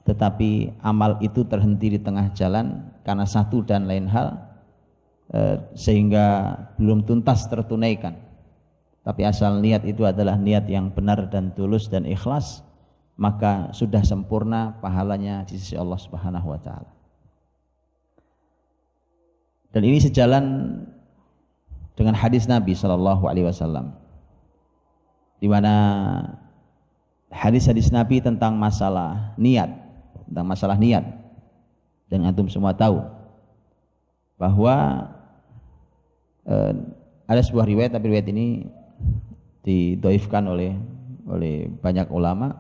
tetapi 0.06 0.70
amal 0.86 1.18
itu 1.20 1.42
terhenti 1.50 1.98
di 1.98 2.00
tengah 2.00 2.30
jalan 2.38 2.94
karena 3.02 3.26
satu 3.26 3.66
dan 3.66 3.90
lain 3.90 4.06
hal 4.06 4.38
eh, 5.34 5.58
sehingga 5.74 6.56
belum 6.78 7.06
tuntas 7.10 7.50
tertunaikan. 7.50 8.14
Tapi 9.06 9.22
asal 9.22 9.62
niat 9.62 9.86
itu 9.86 10.02
adalah 10.02 10.38
niat 10.38 10.66
yang 10.66 10.90
benar 10.90 11.30
dan 11.30 11.54
tulus 11.54 11.90
dan 11.90 12.10
ikhlas 12.10 12.66
maka 13.16 13.72
sudah 13.72 14.04
sempurna 14.04 14.76
pahalanya 14.84 15.48
di 15.48 15.56
sisi 15.56 15.80
Allah 15.80 16.00
Subhanahu 16.00 16.52
wa 16.52 16.60
taala. 16.60 16.92
Dan 19.72 19.84
ini 19.88 20.00
sejalan 20.00 20.46
dengan 21.96 22.16
hadis 22.16 22.48
Nabi 22.48 22.76
Shallallahu 22.76 23.28
alaihi 23.28 23.48
wasallam 23.48 23.96
di 25.40 25.48
mana 25.48 25.74
hadis-hadis 27.32 27.92
Nabi 27.92 28.24
tentang 28.24 28.56
masalah 28.56 29.36
niat, 29.36 29.68
tentang 30.30 30.46
masalah 30.48 30.78
niat. 30.78 31.06
Dan 32.06 32.26
antum 32.26 32.46
semua 32.50 32.74
tahu 32.78 33.02
bahwa 34.38 35.08
eh, 36.46 36.74
ada 37.26 37.42
sebuah 37.42 37.66
riwayat 37.66 37.98
tapi 37.98 38.14
riwayat 38.14 38.30
ini 38.30 38.70
didoifkan 39.66 40.46
oleh 40.46 40.78
oleh 41.26 41.66
banyak 41.82 42.06
ulama 42.14 42.54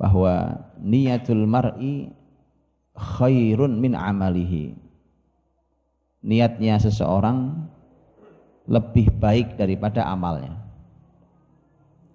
bahwa 0.00 0.56
niatul 0.80 1.44
mar'i 1.44 2.08
khairun 2.96 3.76
min 3.76 3.92
amalihi. 3.92 4.72
Niatnya 6.22 6.78
seseorang 6.80 7.68
lebih 8.70 9.10
baik 9.18 9.58
daripada 9.58 10.06
amalnya 10.06 10.62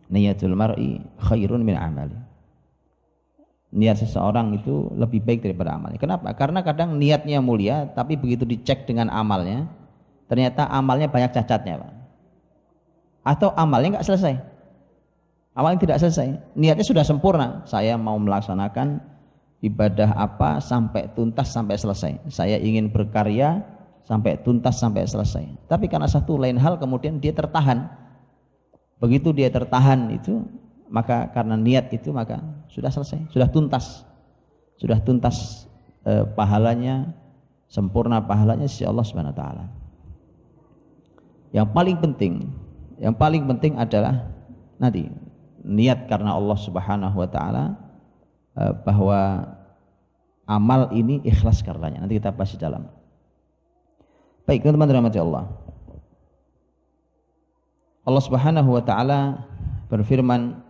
niyatul 0.08 0.56
mar'i 0.56 1.04
khairun 1.20 1.64
min 1.64 1.76
amali 1.76 2.16
niat 3.74 4.00
seseorang 4.00 4.56
itu 4.56 4.88
lebih 4.96 5.24
baik 5.24 5.44
daripada 5.44 5.76
amalnya. 5.76 6.00
Kenapa? 6.00 6.32
Karena 6.32 6.64
kadang 6.64 6.96
niatnya 6.96 7.44
mulia, 7.44 7.92
tapi 7.92 8.16
begitu 8.16 8.48
dicek 8.48 8.88
dengan 8.88 9.12
amalnya, 9.12 9.68
ternyata 10.32 10.72
amalnya 10.72 11.12
banyak 11.12 11.36
cacatnya, 11.36 11.84
Pak. 11.84 11.94
Atau 13.28 13.52
amalnya 13.60 14.00
nggak 14.00 14.08
selesai. 14.08 14.36
Amalnya 15.58 15.84
tidak 15.84 15.98
selesai. 16.00 16.38
Niatnya 16.56 16.86
sudah 16.86 17.04
sempurna. 17.04 17.66
Saya 17.68 18.00
mau 18.00 18.16
melaksanakan 18.16 19.02
ibadah 19.66 20.14
apa 20.16 20.62
sampai 20.64 21.12
tuntas 21.12 21.50
sampai 21.52 21.76
selesai. 21.76 22.14
Saya 22.30 22.62
ingin 22.62 22.88
berkarya 22.94 23.66
sampai 24.08 24.40
tuntas 24.40 24.80
sampai 24.80 25.04
selesai. 25.04 25.44
Tapi 25.68 25.92
karena 25.92 26.08
satu 26.08 26.40
lain 26.40 26.56
hal 26.56 26.80
kemudian 26.80 27.20
dia 27.20 27.36
tertahan. 27.36 27.90
Begitu 29.02 29.36
dia 29.36 29.52
tertahan 29.52 30.08
itu 30.14 30.46
maka 30.88 31.28
karena 31.36 31.60
niat 31.60 31.92
itu 31.92 32.16
maka 32.16 32.40
sudah 32.78 32.94
selesai, 32.94 33.34
sudah 33.34 33.50
tuntas. 33.50 34.06
Sudah 34.78 35.02
tuntas 35.02 35.66
eh, 36.06 36.22
pahalanya, 36.38 37.10
sempurna 37.66 38.22
pahalanya 38.22 38.70
si 38.70 38.86
Allah 38.86 39.02
Subhanahu 39.02 39.34
wa 39.34 39.40
taala. 39.42 39.66
Yang 41.50 41.68
paling 41.74 41.98
penting, 41.98 42.34
yang 43.02 43.18
paling 43.18 43.50
penting 43.50 43.82
adalah 43.82 44.30
nanti 44.78 45.10
niat 45.66 46.06
karena 46.06 46.38
Allah 46.38 46.54
Subhanahu 46.62 47.18
wa 47.18 47.26
taala 47.26 47.82
eh, 48.54 48.74
bahwa 48.86 49.50
amal 50.46 50.94
ini 50.94 51.26
ikhlas 51.26 51.66
karenanya. 51.66 52.06
Nanti 52.06 52.22
kita 52.22 52.30
bahas 52.30 52.54
di 52.54 52.62
dalam. 52.62 52.86
Baik, 54.46 54.62
teman-teman 54.62 55.10
Allah. 55.18 55.50
Allah 58.06 58.24
Subhanahu 58.24 58.70
wa 58.70 58.84
taala 58.86 59.50
berfirman 59.90 60.67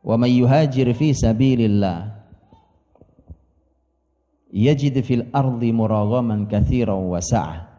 wa 0.00 0.14
may 0.16 0.36
yuhajir 0.36 0.90
fi 0.96 1.12
sabilillah. 1.12 2.20
Yajid 4.50 4.98
fil 5.06 5.30
ardi 5.30 5.70
muraghaman 5.70 6.50
katsiran 6.50 7.06
wa 7.06 7.22
sa'ah. 7.22 7.70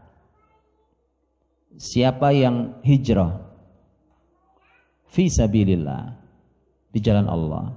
Siapa 1.76 2.32
yang 2.32 2.80
hijrah 2.86 3.44
fi 5.12 5.28
sabilillah 5.28 6.16
di 6.96 7.00
jalan 7.04 7.28
Allah 7.28 7.76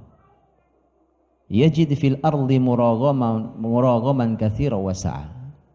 yajid 1.51 1.91
fil 1.99 2.23
ardi 2.23 2.63
muraghaman 2.63 3.59
muraghaman 3.59 4.39
katsiran 4.39 4.79
wa 4.79 4.95
sa'ah. 4.95 5.27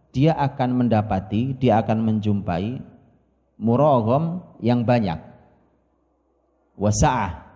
Dia 0.10 0.34
akan 0.40 0.80
mendapati 0.80 1.60
dia 1.60 1.84
akan 1.84 2.02
menjumpai 2.02 2.80
muragham 3.60 4.42
yang 4.64 4.88
banyak. 4.88 5.20
Wasa'ah 6.80 7.49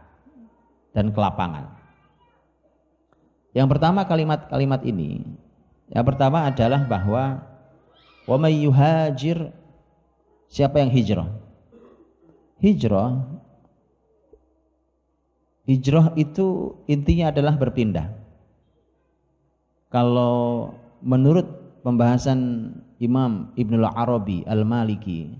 dan 0.93 1.09
kelapangan. 1.11 1.73
Yang 3.53 3.67
pertama 3.77 4.05
kalimat-kalimat 4.05 4.81
ini, 4.85 5.21
yang 5.89 6.05
pertama 6.05 6.45
adalah 6.47 6.81
bahwa 6.85 7.43
wa 8.25 8.37
siapa 10.47 10.75
yang 10.79 10.89
hijrah? 10.93 11.29
Hijrah 12.63 13.11
Hijrah 15.63 16.11
itu 16.19 16.75
intinya 16.91 17.31
adalah 17.31 17.55
berpindah. 17.55 18.11
Kalau 19.87 20.75
menurut 20.99 21.47
pembahasan 21.87 22.71
Imam 22.99 23.55
Ibnul 23.55 23.87
Arabi 23.87 24.43
Al-Maliki 24.43 25.31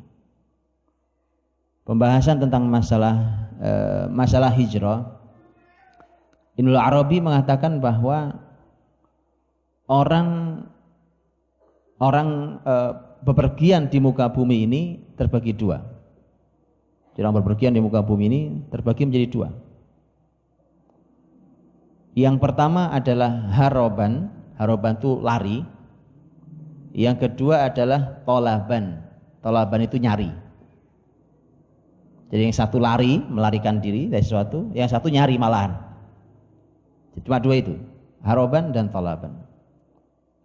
pembahasan 1.83 2.39
tentang 2.39 2.71
masalah 2.71 3.15
eh, 3.59 4.05
masalah 4.07 4.51
hijrah 4.55 5.22
Ibnu 6.53 6.77
Arabi 6.77 7.17
mengatakan 7.17 7.81
bahwa 7.81 8.37
orang 9.89 10.61
orang 11.97 12.59
e, 12.61 12.73
bepergian 13.25 13.89
di 13.89 13.97
muka 13.97 14.29
bumi 14.29 14.67
ini 14.69 14.81
terbagi 15.17 15.55
dua. 15.55 15.81
Jadi 17.13 17.25
orang 17.25 17.41
bepergian 17.41 17.73
di 17.73 17.81
muka 17.81 18.05
bumi 18.05 18.23
ini 18.29 18.41
terbagi 18.69 19.05
menjadi 19.05 19.27
dua. 19.29 19.49
Yang 22.13 22.37
pertama 22.37 22.93
adalah 22.93 23.49
haroban, 23.53 24.29
haroban 24.61 24.97
itu 25.01 25.17
lari. 25.17 25.65
Yang 26.93 27.25
kedua 27.25 27.73
adalah 27.73 28.21
tolaban, 28.21 29.01
tolaban 29.41 29.81
itu 29.81 29.97
nyari. 29.97 30.29
Jadi 32.29 32.49
yang 32.49 32.53
satu 32.53 32.77
lari, 32.77 33.17
melarikan 33.17 33.81
diri 33.81 34.09
dari 34.09 34.21
sesuatu, 34.21 34.69
yang 34.77 34.89
satu 34.89 35.09
nyari 35.09 35.37
malahan. 35.41 35.92
Cuma 37.21 37.37
dua 37.37 37.61
itu, 37.61 37.77
haroban 38.25 38.73
dan 38.73 38.89
talaban. 38.89 39.37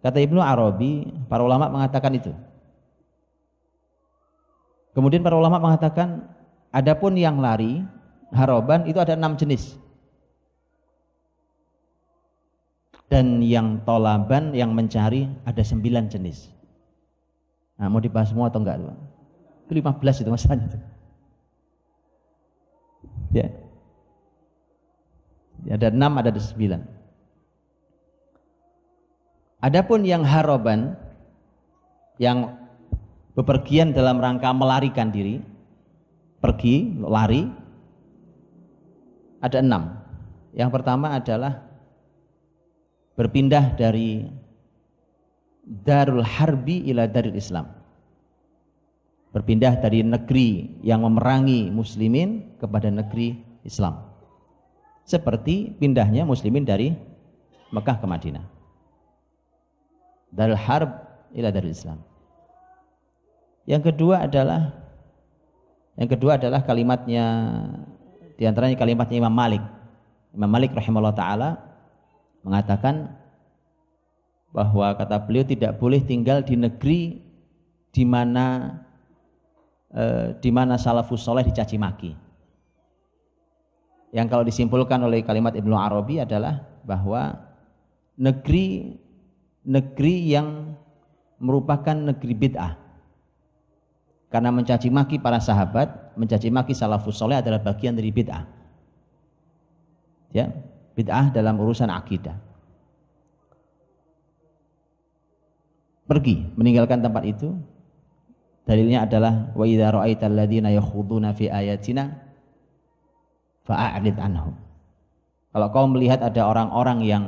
Kata 0.05 0.21
Ibnu 0.21 0.37
Arabi, 0.37 1.09
para 1.25 1.41
ulama 1.41 1.67
mengatakan 1.67 2.13
itu. 2.13 2.31
Kemudian 4.93 5.25
para 5.25 5.33
ulama 5.33 5.57
mengatakan, 5.57 6.29
adapun 6.69 7.17
yang 7.17 7.41
lari, 7.41 7.81
haroban 8.29 8.85
itu 8.85 9.01
ada 9.01 9.17
enam 9.17 9.33
jenis. 9.33 9.75
Dan 13.09 13.41
yang 13.41 13.81
tolaban, 13.89 14.53
yang 14.53 14.69
mencari 14.69 15.25
ada 15.41 15.65
sembilan 15.65 16.13
jenis. 16.13 16.53
Nah, 17.81 17.89
mau 17.89 17.97
dibahas 17.97 18.29
semua 18.29 18.53
atau 18.53 18.61
enggak? 18.61 18.77
Itu 19.65 19.73
15 19.73 20.21
itu 20.21 20.29
masalahnya. 20.29 20.77
Ya. 23.33 23.68
Ada 25.67 25.91
enam, 25.91 26.15
ada 26.15 26.31
sembilan. 26.31 26.81
Adapun 29.59 30.07
yang 30.07 30.23
haroban, 30.23 30.95
yang 32.15 32.55
bepergian 33.35 33.91
dalam 33.91 34.23
rangka 34.23 34.55
melarikan 34.55 35.11
diri, 35.11 35.43
pergi, 36.39 36.95
lari, 37.03 37.43
ada 39.43 39.59
enam. 39.59 39.99
Yang 40.55 40.69
pertama 40.79 41.19
adalah 41.19 41.59
berpindah 43.19 43.75
dari 43.75 44.23
Darul 45.67 46.23
Harbi 46.23 46.87
ila 46.87 47.03
Darul 47.11 47.35
Islam. 47.35 47.67
Berpindah 49.29 49.77
dari 49.77 50.01
negeri 50.01 50.81
yang 50.81 51.05
memerangi 51.05 51.69
muslimin 51.69 52.57
kepada 52.57 52.89
negeri 52.89 53.37
Islam 53.61 54.08
seperti 55.09 55.73
pindahnya 55.81 56.21
muslimin 56.21 56.61
dari 56.61 56.93
Mekah 57.73 57.97
ke 57.97 58.05
Madinah. 58.05 58.45
Dari 60.29 60.53
harb 60.53 60.93
ila 61.33 61.49
dari 61.49 61.73
Islam. 61.73 61.97
Yang 63.65 63.89
kedua 63.93 64.29
adalah 64.29 64.69
yang 65.97 66.09
kedua 66.09 66.37
adalah 66.37 66.61
kalimatnya 66.61 67.25
di 68.37 68.45
antaranya 68.45 68.77
kalimatnya 68.77 69.17
Imam 69.17 69.33
Malik. 69.33 69.63
Imam 70.37 70.49
Malik 70.49 70.77
rahimahullah 70.77 71.17
taala 71.17 71.57
mengatakan 72.45 73.09
bahwa 74.53 74.93
kata 74.93 75.25
beliau 75.25 75.45
tidak 75.45 75.81
boleh 75.81 76.05
tinggal 76.05 76.45
di 76.45 76.53
negeri 76.53 77.17
di 77.89 78.05
mana 78.05 78.77
eh, 79.89 80.37
di 80.37 80.53
mana 80.53 80.77
salafus 80.77 81.25
soleh 81.25 81.41
dicaci 81.41 81.77
maki 81.81 82.28
yang 84.09 84.25
kalau 84.25 84.41
disimpulkan 84.41 84.97
oleh 85.05 85.21
kalimat 85.21 85.53
Ibnu 85.53 85.75
Arabi 85.77 86.21
adalah 86.21 86.65
bahwa 86.81 87.37
negeri 88.17 88.97
negeri 89.65 90.33
yang 90.33 90.73
merupakan 91.37 91.93
negeri 91.93 92.33
bid'ah. 92.33 92.73
Karena 94.29 94.53
mencaci 94.53 94.89
maki 94.93 95.17
para 95.17 95.41
sahabat, 95.41 96.13
mencaci 96.13 96.53
maki 96.53 96.73
salafus 96.73 97.17
soleh 97.17 97.41
adalah 97.41 97.61
bagian 97.61 97.97
dari 97.97 98.09
bid'ah. 98.13 98.45
Ya, 100.33 100.53
bid'ah 100.93 101.33
dalam 101.33 101.57
urusan 101.57 101.89
akidah. 101.89 102.37
Pergi 106.09 106.49
meninggalkan 106.57 107.05
tempat 107.05 107.23
itu. 107.25 107.53
Dalilnya 108.65 109.05
adalah 109.05 109.49
wa 109.57 109.65
idza 109.65 109.89
ra'aital 109.89 110.33
ladzina 110.33 110.69
yakhuduna 110.69 111.33
fi 111.33 111.49
ayatina 111.49 112.28
fa'arid 113.69 114.17
anhum. 114.17 114.57
Kalau 115.53 115.67
kau 115.69 115.85
melihat 115.85 116.25
ada 116.25 116.41
orang-orang 116.49 117.05
yang 117.05 117.25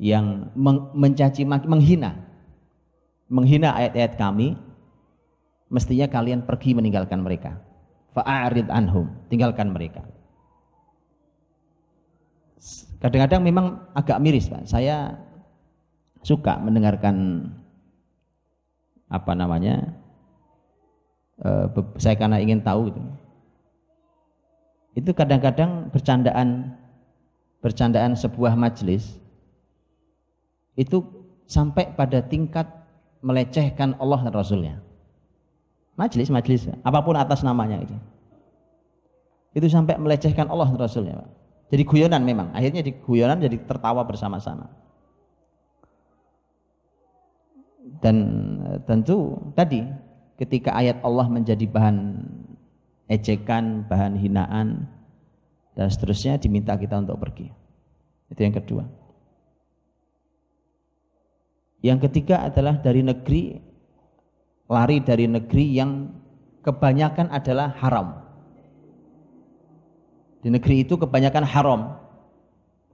yang 0.00 0.52
mencaci 0.92 1.48
maki, 1.48 1.68
menghina, 1.68 2.16
menghina 3.32 3.72
ayat-ayat 3.76 4.20
kami, 4.20 4.56
mestinya 5.72 6.08
kalian 6.08 6.44
pergi 6.44 6.76
meninggalkan 6.76 7.24
mereka. 7.24 7.56
Fa'arid 8.12 8.68
anhum, 8.68 9.08
tinggalkan 9.32 9.72
mereka. 9.72 10.04
Kadang-kadang 13.00 13.40
memang 13.40 13.66
agak 13.96 14.20
miris, 14.20 14.52
Pak. 14.52 14.68
Saya 14.68 15.16
suka 16.20 16.60
mendengarkan 16.60 17.48
apa 19.08 19.32
namanya? 19.32 19.96
Uh, 21.40 21.72
saya 21.96 22.20
karena 22.20 22.36
ingin 22.36 22.60
tahu 22.60 22.92
gitu 22.92 23.00
itu 24.98 25.10
kadang-kadang 25.14 25.88
bercandaan 25.94 26.74
bercandaan 27.60 28.16
sebuah 28.16 28.56
majelis 28.56 29.20
itu 30.74 31.04
sampai 31.44 31.92
pada 31.94 32.24
tingkat 32.24 32.66
melecehkan 33.20 33.98
Allah 34.00 34.24
dan 34.24 34.32
Rasulnya. 34.32 34.74
Majelis, 35.98 36.32
majelis, 36.32 36.64
apa 36.80 37.04
pun 37.04 37.12
atas 37.18 37.44
namanya 37.44 37.84
itu. 37.84 37.92
Itu 39.52 39.68
sampai 39.68 40.00
melecehkan 40.00 40.48
Allah 40.48 40.72
dan 40.72 40.80
Rasulnya. 40.80 41.14
Pak. 41.20 41.28
Jadi 41.70 41.82
guyonan 41.84 42.22
memang, 42.24 42.48
akhirnya 42.56 42.80
di 42.80 42.96
guyonan 42.96 43.38
jadi 43.38 43.60
tertawa 43.62 44.02
bersama-sama. 44.08 44.72
Dan 48.00 48.16
eh, 48.64 48.78
tentu 48.88 49.36
tadi 49.52 49.84
ketika 50.40 50.72
ayat 50.72 51.04
Allah 51.04 51.28
menjadi 51.28 51.68
bahan 51.68 52.24
ejekan, 53.10 53.90
bahan 53.90 54.14
hinaan 54.14 54.86
dan 55.74 55.86
seterusnya 55.90 56.38
diminta 56.38 56.78
kita 56.78 57.02
untuk 57.02 57.18
pergi. 57.18 57.50
Itu 58.30 58.40
yang 58.46 58.54
kedua. 58.54 58.86
Yang 61.82 61.98
ketiga 62.06 62.46
adalah 62.46 62.78
dari 62.78 63.02
negeri 63.02 63.58
lari 64.70 65.02
dari 65.02 65.26
negeri 65.26 65.66
yang 65.74 66.14
kebanyakan 66.62 67.26
adalah 67.34 67.74
haram. 67.82 68.22
Di 70.40 70.48
negeri 70.48 70.86
itu 70.86 70.94
kebanyakan 70.94 71.42
haram. 71.42 71.80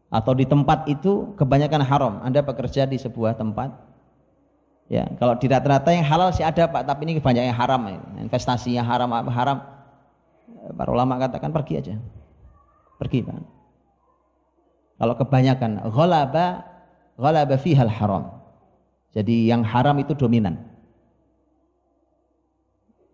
Atau 0.09 0.39
di 0.39 0.47
tempat 0.47 0.87
itu 0.89 1.35
kebanyakan 1.37 1.83
haram. 1.83 2.13
Anda 2.25 2.41
bekerja 2.41 2.89
di 2.89 2.97
sebuah 2.97 3.37
tempat. 3.37 3.75
Ya, 4.87 5.03
kalau 5.19 5.35
di 5.35 5.51
rata-rata 5.51 5.91
yang 5.91 6.07
halal 6.07 6.31
sih 6.31 6.47
ada 6.47 6.71
Pak, 6.71 6.87
tapi 6.87 7.11
ini 7.11 7.19
kebanyakan 7.19 7.53
haram. 7.53 7.81
Investasinya 8.23 8.87
haram 8.87 9.11
apa 9.13 9.31
haram. 9.35 9.76
Para 10.75 10.91
ulama 10.91 11.21
katakan 11.21 11.55
pergi 11.55 11.75
aja. 11.79 11.95
Pergi 12.99 13.23
Pak. 13.23 13.37
Kalau 14.97 15.15
kebanyakan 15.21 15.93
ghalaba 15.93 16.65
ghalaba 17.21 17.55
fihal 17.61 17.93
haram. 17.93 18.33
Jadi 19.13 19.49
yang 19.49 19.63
haram 19.63 19.97
itu 20.01 20.17
dominan. 20.17 20.61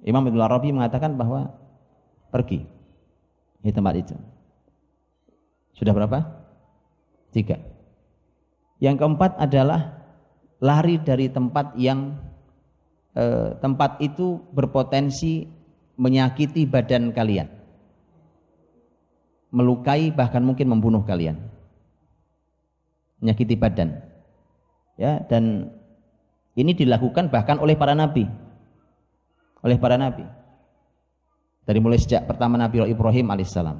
Imam 0.02 0.26
Ibn 0.26 0.38
Arabi 0.42 0.74
mengatakan 0.74 1.14
bahwa 1.14 1.54
pergi 2.34 2.66
di 3.62 3.70
tempat 3.70 3.94
itu. 3.94 4.14
Sudah 5.78 5.94
berapa? 5.94 6.18
Tiga. 7.30 7.58
Yang 8.82 8.98
keempat 8.98 9.38
adalah 9.38 10.02
lari 10.58 10.98
dari 10.98 11.30
tempat 11.30 11.78
yang 11.78 12.18
eh, 13.14 13.54
tempat 13.62 14.02
itu 14.02 14.42
berpotensi 14.50 15.46
menyakiti 16.02 16.66
badan 16.66 17.14
kalian. 17.14 17.46
Melukai 19.54 20.10
bahkan 20.10 20.42
mungkin 20.42 20.66
membunuh 20.66 21.06
kalian. 21.06 21.38
Menyakiti 23.22 23.54
badan. 23.54 24.02
Ya, 24.98 25.22
dan 25.30 25.70
ini 26.58 26.74
dilakukan 26.74 27.30
bahkan 27.30 27.62
oleh 27.62 27.78
para 27.78 27.94
nabi. 27.94 28.26
Oleh 29.62 29.78
para 29.78 29.94
nabi. 29.94 30.26
Dari 31.62 31.78
mulai 31.78 32.02
sejak 32.02 32.26
pertama 32.26 32.58
Nabi 32.58 32.82
Ibrahim 32.90 33.30
alaihissalam. 33.30 33.78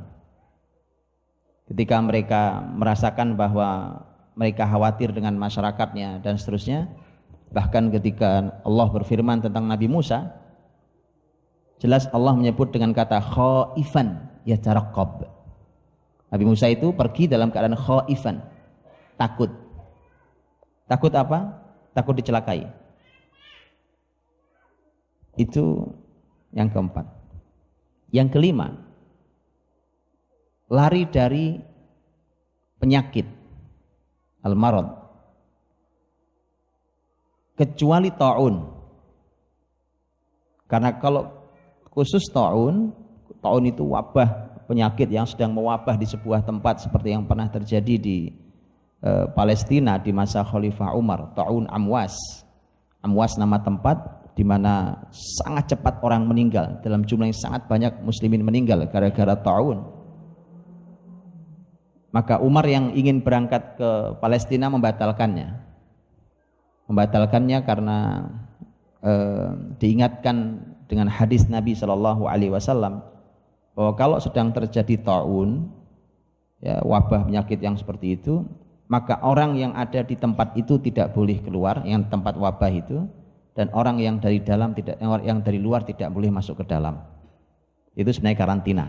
Ketika 1.67 1.99
mereka 1.99 2.63
merasakan 2.63 3.35
bahwa 3.35 3.99
mereka 4.39 4.63
khawatir 4.71 5.11
dengan 5.11 5.35
masyarakatnya 5.35 6.23
dan 6.23 6.39
seterusnya, 6.39 6.87
bahkan 7.51 7.91
ketika 7.91 8.55
Allah 8.63 8.87
berfirman 8.87 9.43
tentang 9.43 9.67
Nabi 9.67 9.91
Musa, 9.91 10.31
jelas 11.83 12.07
Allah 12.15 12.39
menyebut 12.39 12.71
dengan 12.71 12.95
kata 12.95 13.19
khaifan 13.19 14.23
ya 14.47 14.55
taraqqab. 14.55 15.27
Nabi 16.31 16.45
Musa 16.47 16.71
itu 16.71 16.95
pergi 16.95 17.27
dalam 17.27 17.51
keadaan 17.51 17.75
khaifan, 17.75 18.39
takut. 19.19 19.51
Takut 20.87 21.11
apa? 21.19 21.59
takut 21.93 22.17
dicelakai. 22.17 22.65
Itu 25.37 25.93
yang 26.55 26.73
keempat. 26.73 27.05
Yang 28.13 28.29
kelima, 28.37 28.77
lari 30.73 31.09
dari 31.09 31.61
penyakit 32.81 33.25
al-marad. 34.45 34.89
Kecuali 37.57 38.09
taun. 38.17 38.55
Karena 40.69 40.97
kalau 40.97 41.42
khusus 41.93 42.25
taun, 42.33 42.97
taun 43.45 43.65
itu 43.69 43.85
wabah 43.85 44.57
penyakit 44.67 45.13
yang 45.13 45.29
sedang 45.29 45.53
mewabah 45.53 45.95
di 46.01 46.09
sebuah 46.09 46.43
tempat 46.43 46.89
seperti 46.89 47.13
yang 47.13 47.29
pernah 47.29 47.47
terjadi 47.53 47.95
di 48.01 48.43
Eh, 49.03 49.27
Palestina 49.35 49.99
di 49.99 50.15
masa 50.15 50.47
Khalifah 50.47 50.95
Umar, 50.95 51.35
Ta'un 51.35 51.67
Amwas. 51.67 52.15
Amwas 53.03 53.35
nama 53.35 53.59
tempat 53.59 53.99
di 54.39 54.47
mana 54.47 54.95
sangat 55.11 55.75
cepat 55.75 55.99
orang 56.07 56.23
meninggal 56.23 56.79
dalam 56.87 57.03
jumlah 57.03 57.27
yang 57.27 57.35
sangat 57.35 57.67
banyak 57.67 57.99
muslimin 58.07 58.47
meninggal 58.47 58.87
gara-gara 58.87 59.35
ta'un. 59.35 59.83
Maka 62.15 62.39
Umar 62.39 62.63
yang 62.71 62.95
ingin 62.95 63.27
berangkat 63.27 63.75
ke 63.75 63.91
Palestina 64.23 64.71
membatalkannya. 64.71 65.51
Membatalkannya 66.87 67.59
karena 67.67 67.99
eh, 69.03 69.51
diingatkan 69.83 70.63
dengan 70.93 71.09
hadis 71.09 71.49
Nabi 71.49 71.73
Shallallahu 71.73 72.29
alaihi 72.29 72.53
wasallam 72.53 73.01
bahwa 73.73 73.97
kalau 73.97 74.21
sedang 74.21 74.53
terjadi 74.53 75.01
taun 75.01 75.73
ya 76.61 76.85
wabah 76.85 77.25
penyakit 77.25 77.65
yang 77.65 77.81
seperti 77.81 78.21
itu 78.21 78.45
maka 78.93 79.17
orang 79.25 79.57
yang 79.57 79.73
ada 79.73 80.05
di 80.05 80.13
tempat 80.21 80.53
itu 80.53 80.77
tidak 80.85 81.17
boleh 81.17 81.41
keluar 81.41 81.81
yang 81.89 82.05
tempat 82.13 82.37
wabah 82.37 82.69
itu 82.69 83.09
dan 83.57 83.73
orang 83.73 83.97
yang 84.05 84.21
dari 84.21 84.45
dalam 84.45 84.77
tidak 84.77 85.01
yang 85.01 85.41
dari 85.41 85.57
luar 85.57 85.81
tidak 85.81 86.13
boleh 86.13 86.29
masuk 86.29 86.61
ke 86.61 86.69
dalam. 86.69 87.01
Itu 87.97 88.13
sebenarnya 88.13 88.37
karantina. 88.37 88.87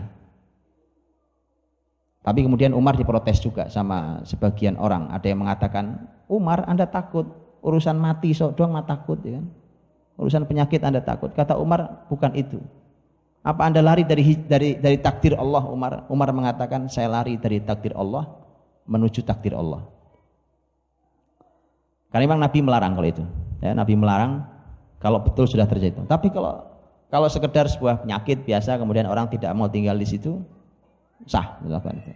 Tapi 2.24 2.40
kemudian 2.40 2.72
Umar 2.72 2.96
diprotes 2.96 3.40
juga 3.40 3.68
sama 3.68 4.24
sebagian 4.24 4.80
orang. 4.80 5.12
Ada 5.12 5.32
yang 5.32 5.44
mengatakan 5.44 6.08
Umar 6.28 6.64
anda 6.68 6.88
takut? 6.88 7.28
Urusan 7.64 7.96
mati 7.96 8.36
sok 8.36 8.60
doang 8.60 8.76
mah 8.76 8.84
takut 8.84 9.16
ya 9.24 9.40
kan 9.40 9.63
urusan 10.20 10.46
penyakit 10.46 10.80
anda 10.84 11.02
takut 11.02 11.34
kata 11.34 11.58
Umar 11.58 12.06
bukan 12.10 12.32
itu 12.38 12.62
apa 13.44 13.66
anda 13.66 13.84
lari 13.84 14.06
dari 14.06 14.24
dari 14.40 14.78
dari 14.80 14.96
takdir 15.02 15.36
Allah 15.36 15.64
Umar 15.68 16.08
Umar 16.08 16.32
mengatakan 16.32 16.86
saya 16.88 17.10
lari 17.10 17.36
dari 17.36 17.60
takdir 17.60 17.92
Allah 17.98 18.28
menuju 18.88 19.20
takdir 19.26 19.52
Allah 19.52 19.94
karena 22.14 22.30
memang 22.30 22.46
Nabi 22.46 22.58
melarang 22.62 22.94
kalau 22.94 23.10
itu. 23.10 23.24
Ya, 23.58 23.74
Nabi 23.74 23.98
melarang 23.98 24.46
kalau 25.02 25.18
betul 25.18 25.50
sudah 25.50 25.66
terjadi. 25.66 25.98
Tapi 26.06 26.30
kalau 26.30 26.62
kalau 27.10 27.26
sekedar 27.26 27.66
sebuah 27.66 28.06
penyakit 28.06 28.46
biasa 28.46 28.78
kemudian 28.78 29.10
orang 29.10 29.26
tidak 29.26 29.50
mau 29.58 29.66
tinggal 29.66 29.98
di 29.98 30.06
situ 30.06 30.38
sah 31.26 31.58
dilakukan 31.58 31.98
itu. 31.98 32.10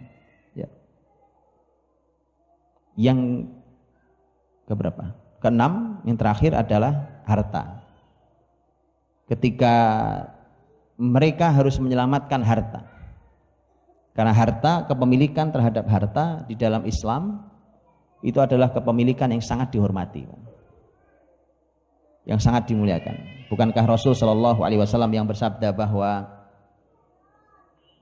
Ya. 0.63 0.67
Yang 2.95 3.51
keberapa? 4.71 5.11
Keenam, 5.43 5.99
yang 6.07 6.15
terakhir 6.15 6.55
adalah 6.55 7.19
harta. 7.27 7.78
Ketika 9.29 9.75
mereka 10.97 11.53
harus 11.53 11.77
menyelamatkan 11.77 12.41
harta. 12.41 12.81
Karena 14.17 14.33
harta, 14.35 14.89
kepemilikan 14.89 15.53
terhadap 15.53 15.85
harta 15.87 16.43
di 16.49 16.57
dalam 16.57 16.83
Islam 16.83 17.45
itu 18.19 18.35
adalah 18.43 18.71
kepemilikan 18.75 19.31
yang 19.31 19.39
sangat 19.39 19.71
dihormati 19.71 20.27
yang 22.27 22.39
sangat 22.39 22.67
dimuliakan 22.67 23.15
bukankah 23.47 23.85
Rasul 23.87 24.11
Shallallahu 24.13 24.61
Alaihi 24.61 24.81
Wasallam 24.83 25.11
yang 25.15 25.25
bersabda 25.25 25.71
bahwa 25.71 26.27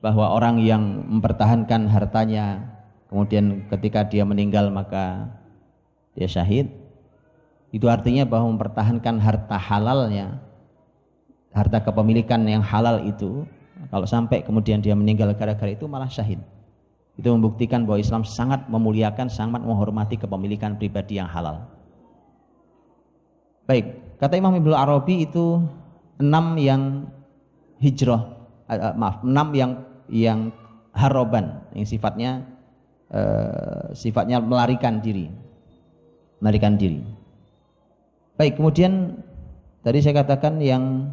bahwa 0.01 0.25
orang 0.33 0.61
yang 0.61 0.81
mempertahankan 0.83 1.89
hartanya 1.89 2.75
kemudian 3.07 3.69
ketika 3.69 4.05
dia 4.05 4.25
meninggal 4.25 4.69
maka 4.73 5.31
dia 6.17 6.27
syahid 6.27 6.69
itu 7.69 7.85
artinya 7.85 8.25
bahwa 8.25 8.57
mempertahankan 8.57 9.21
harta 9.21 9.57
halalnya 9.57 10.41
harta 11.57 11.81
kepemilikan 11.81 12.45
yang 12.45 12.61
halal 12.61 13.01
itu 13.01 13.49
kalau 13.89 14.05
sampai 14.05 14.45
kemudian 14.45 14.77
dia 14.77 14.93
meninggal 14.93 15.33
gara-gara 15.33 15.73
itu 15.73 15.89
malah 15.89 16.09
syahid 16.09 16.37
itu 17.17 17.27
membuktikan 17.33 17.83
bahwa 17.89 17.97
Islam 17.97 18.21
sangat 18.21 18.69
memuliakan, 18.69 19.25
sangat 19.25 19.65
menghormati 19.65 20.21
kepemilikan 20.21 20.77
pribadi 20.77 21.17
yang 21.17 21.25
halal. 21.25 21.65
Baik, 23.65 23.97
kata 24.21 24.37
Imam 24.37 24.53
Ibnu 24.53 24.71
Arabi 24.77 25.25
itu 25.25 25.65
enam 26.21 26.55
yang 26.61 27.09
hijrah, 27.81 28.37
uh, 28.69 28.93
maaf, 28.93 29.25
enam 29.25 29.47
yang 29.57 29.71
yang 30.07 30.39
haroban, 30.93 31.57
yang 31.73 31.89
sifatnya 31.89 32.45
uh, 33.09 33.91
sifatnya 33.97 34.37
melarikan 34.37 35.01
diri, 35.01 35.33
melarikan 36.37 36.77
diri. 36.77 37.01
Baik, 38.37 38.61
kemudian 38.61 39.17
tadi 39.81 40.05
saya 40.05 40.21
katakan 40.21 40.61
yang 40.61 41.11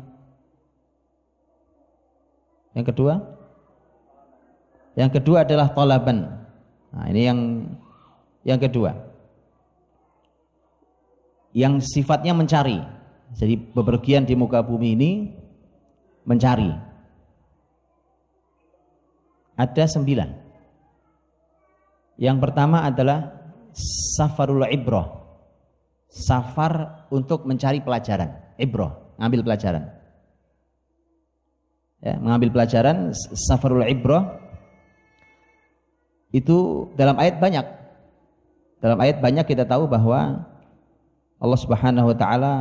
yang 2.74 2.87
kedua 2.87 3.34
yang 4.94 5.10
kedua 5.10 5.42
adalah 5.42 5.74
tolaban. 5.74 6.46
Nah, 6.94 7.06
ini 7.10 7.22
yang 7.26 7.40
yang 8.46 8.60
kedua. 8.62 8.94
Yang 11.54 11.87
sifatnya 11.90 12.34
mencari. 12.34 12.78
Jadi 13.34 13.58
bepergian 13.58 14.22
di 14.22 14.38
muka 14.38 14.62
bumi 14.62 14.94
ini 14.94 15.10
mencari. 16.22 16.70
Ada 19.58 19.87
sembilan. 19.98 20.30
Yang 22.18 22.38
pertama 22.38 22.87
adalah 22.87 23.50
safarul 24.14 24.66
ibroh. 24.70 25.22
Safar 26.06 27.06
untuk 27.10 27.42
mencari 27.42 27.82
pelajaran. 27.82 28.54
Ibroh, 28.54 29.18
ngambil 29.18 29.42
pelajaran. 29.42 29.93
Ya, 32.05 32.21
mengambil 32.21 32.53
pelajaran 32.53 33.17
safarul 33.33 33.81
ibroh 33.88 34.29
itu 36.37 36.85
dalam 37.01 37.17
ayat 37.17 37.40
banyak. 37.40 37.64
Dalam 38.85 39.01
ayat 39.01 39.25
banyak 39.25 39.49
kita 39.49 39.64
tahu 39.64 39.88
bahwa 39.88 40.45
Allah 41.40 41.61
Subhanahu 41.64 42.12
wa 42.12 42.17
taala 42.21 42.53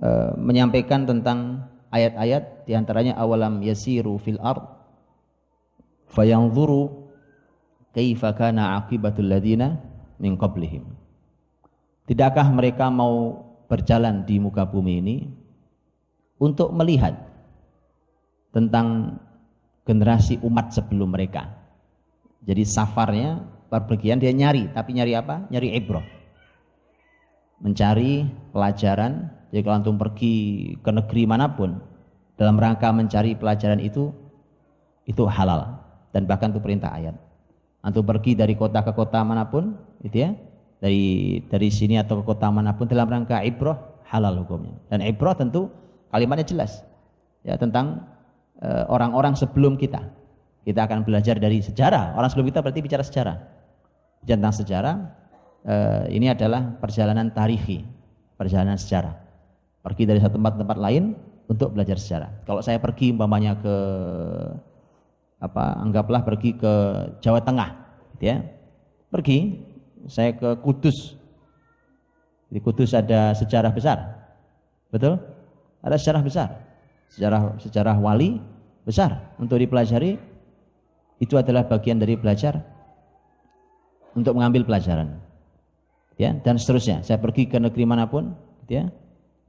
e, 0.00 0.08
menyampaikan 0.40 1.04
tentang 1.04 1.68
ayat-ayat 1.92 2.64
di 2.64 2.72
antaranya 2.72 3.12
awalam 3.20 3.60
yasiru 3.60 4.16
fil 4.16 4.40
ard 4.40 4.64
fayanzuru 6.08 7.12
kaifa 7.92 8.32
kana 8.32 8.88
ladina 9.20 9.84
min 10.16 10.40
qablihim. 10.40 10.88
Tidakkah 12.08 12.48
mereka 12.56 12.88
mau 12.88 13.44
berjalan 13.68 14.24
di 14.24 14.40
muka 14.40 14.64
bumi 14.64 15.04
ini 15.04 15.16
untuk 16.40 16.72
melihat 16.72 17.27
tentang 18.52 19.18
generasi 19.84 20.40
umat 20.44 20.72
sebelum 20.72 21.12
mereka 21.12 21.58
jadi 22.48 22.64
safarnya 22.64 23.44
perpergian 23.68 24.16
dia 24.16 24.32
nyari, 24.32 24.72
tapi 24.72 24.96
nyari 24.96 25.12
apa? 25.12 25.44
Nyari 25.52 25.68
ibroh. 25.76 26.04
Mencari 27.60 28.24
pelajaran. 28.56 29.28
Jadi 29.52 29.60
kalau 29.64 29.76
antum 29.76 30.00
pergi 30.00 30.34
ke 30.80 30.90
negeri 30.92 31.28
mana 31.28 31.52
pun 31.52 31.76
dalam 32.40 32.56
rangka 32.56 32.88
mencari 32.88 33.36
pelajaran 33.36 33.80
itu 33.84 34.12
itu 35.08 35.24
halal 35.24 35.76
dan 36.12 36.24
bahkan 36.24 36.52
itu 36.56 36.60
perintah 36.60 36.88
ayat. 36.88 37.16
Antum 37.84 38.04
pergi 38.04 38.32
dari 38.32 38.56
kota 38.56 38.80
ke 38.80 38.92
kota 38.96 39.20
mana 39.24 39.48
pun, 39.48 39.76
itu 40.00 40.24
ya, 40.24 40.32
dari 40.80 41.40
dari 41.48 41.68
sini 41.68 42.00
atau 42.00 42.20
ke 42.20 42.24
kota 42.32 42.48
mana 42.48 42.76
pun 42.76 42.88
dalam 42.88 43.08
rangka 43.08 43.44
ibroh 43.44 43.76
halal 44.08 44.40
hukumnya. 44.40 44.72
Dan 44.88 45.04
ibroh 45.04 45.36
tentu 45.36 45.68
kalimatnya 46.08 46.48
jelas 46.48 46.80
ya 47.44 47.60
tentang 47.60 48.08
orang-orang 48.90 49.34
uh, 49.34 49.38
sebelum 49.38 49.78
kita 49.78 50.02
kita 50.68 50.84
akan 50.84 51.00
belajar 51.00 51.40
dari 51.40 51.64
sejarah. 51.64 52.12
Orang 52.12 52.28
sebelum 52.28 52.52
kita 52.52 52.60
berarti 52.60 52.84
bicara 52.84 53.00
sejarah. 53.00 53.40
Tentang 54.28 54.52
sejarah, 54.52 54.96
eh, 55.64 56.12
ini 56.12 56.28
adalah 56.28 56.76
perjalanan 56.76 57.32
tarihi, 57.32 57.80
perjalanan 58.36 58.76
sejarah. 58.76 59.16
Pergi 59.80 60.04
dari 60.04 60.20
satu 60.20 60.36
tempat 60.36 60.60
tempat 60.60 60.76
lain 60.76 61.16
untuk 61.48 61.72
belajar 61.72 61.96
sejarah. 61.96 62.44
Kalau 62.44 62.60
saya 62.60 62.76
pergi 62.76 63.16
umpamanya 63.16 63.56
ke 63.56 63.74
apa 65.38 65.78
anggaplah 65.80 66.26
pergi 66.26 66.58
ke 66.58 66.72
Jawa 67.22 67.38
Tengah 67.38 67.70
gitu 68.18 68.26
ya 68.26 68.42
pergi 69.06 69.62
saya 70.10 70.34
ke 70.34 70.58
Kudus 70.58 71.14
di 72.50 72.58
Kudus 72.58 72.90
ada 72.90 73.38
sejarah 73.38 73.70
besar 73.70 74.18
betul 74.90 75.14
ada 75.78 75.94
sejarah 75.94 76.26
besar 76.26 76.67
sejarah 77.14 77.56
sejarah 77.60 77.96
wali 77.96 78.40
besar 78.88 79.36
untuk 79.36 79.60
dipelajari 79.60 80.16
itu 81.18 81.34
adalah 81.34 81.66
bagian 81.66 81.98
dari 81.98 82.14
belajar 82.14 82.62
untuk 84.14 84.38
mengambil 84.38 84.66
pelajaran. 84.66 85.18
Ya, 86.18 86.34
dan 86.42 86.58
seterusnya. 86.58 87.06
Saya 87.06 87.22
pergi 87.22 87.46
ke 87.46 87.62
negeri 87.62 87.86
mana 87.86 88.10
pun, 88.10 88.34
ya, 88.66 88.90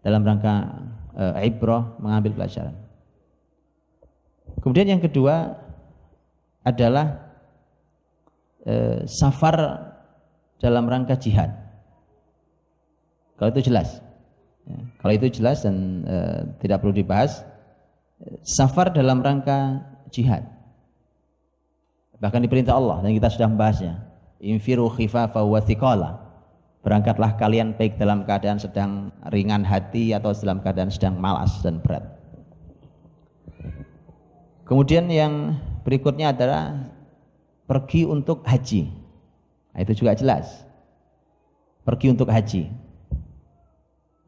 dalam 0.06 0.22
rangka 0.22 0.86
e, 1.18 1.24
ibrah 1.50 1.98
mengambil 1.98 2.38
pelajaran. 2.38 2.78
Kemudian 4.62 4.98
yang 4.98 5.02
kedua 5.02 5.58
adalah 6.62 7.34
e, 8.66 9.06
safar 9.10 9.58
dalam 10.62 10.86
rangka 10.86 11.18
jihad. 11.18 11.54
Kalau 13.40 13.50
itu 13.50 13.72
jelas. 13.72 14.04
Ya, 14.70 14.78
kalau 15.02 15.14
itu 15.18 15.42
jelas 15.42 15.66
dan 15.66 16.06
e, 16.06 16.18
tidak 16.62 16.86
perlu 16.86 16.94
dibahas. 16.94 17.42
Safar 18.44 18.92
dalam 18.92 19.24
rangka 19.24 19.80
jihad 20.12 20.44
Bahkan 22.20 22.44
diperintah 22.44 22.76
Allah 22.76 23.00
dan 23.00 23.16
kita 23.16 23.32
sudah 23.32 23.48
membahasnya. 23.48 23.96
Infiru 24.44 24.92
khifafa 24.92 25.40
wa 25.40 25.60
thiqala. 25.64 26.20
Berangkatlah 26.84 27.36
kalian 27.36 27.76
baik 27.76 28.00
dalam 28.00 28.24
keadaan 28.24 28.60
sedang 28.60 29.12
ringan 29.32 29.68
hati 29.68 30.16
atau 30.16 30.32
dalam 30.32 30.64
keadaan 30.64 30.92
sedang 30.92 31.20
malas 31.20 31.52
dan 31.64 31.80
berat. 31.84 32.04
Kemudian 34.64 35.12
yang 35.12 35.60
berikutnya 35.84 36.32
adalah 36.32 36.88
pergi 37.68 38.08
untuk 38.08 38.48
haji. 38.48 38.88
Nah, 39.76 39.80
itu 39.84 40.04
juga 40.04 40.16
jelas. 40.16 40.64
Pergi 41.84 42.16
untuk 42.16 42.32
haji. 42.32 42.70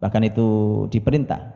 Bahkan 0.01 0.21
itu 0.25 0.47
diperintah 0.89 1.53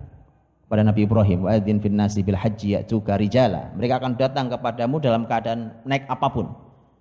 pada 0.69 0.86
Nabi 0.86 1.10
Ibrahim 1.10 1.49
wa 1.49 1.49
adzin 1.49 1.81
fin 1.81 1.97
nasi 1.97 2.21
bil 2.21 2.38
haji 2.38 2.77
ya'tuka 2.77 3.17
rijala. 3.17 3.73
Mereka 3.73 3.97
akan 3.97 4.21
datang 4.21 4.53
kepadamu 4.53 5.01
dalam 5.01 5.25
keadaan 5.25 5.73
naik 5.81 6.05
apa 6.05 6.29
pun 6.29 6.53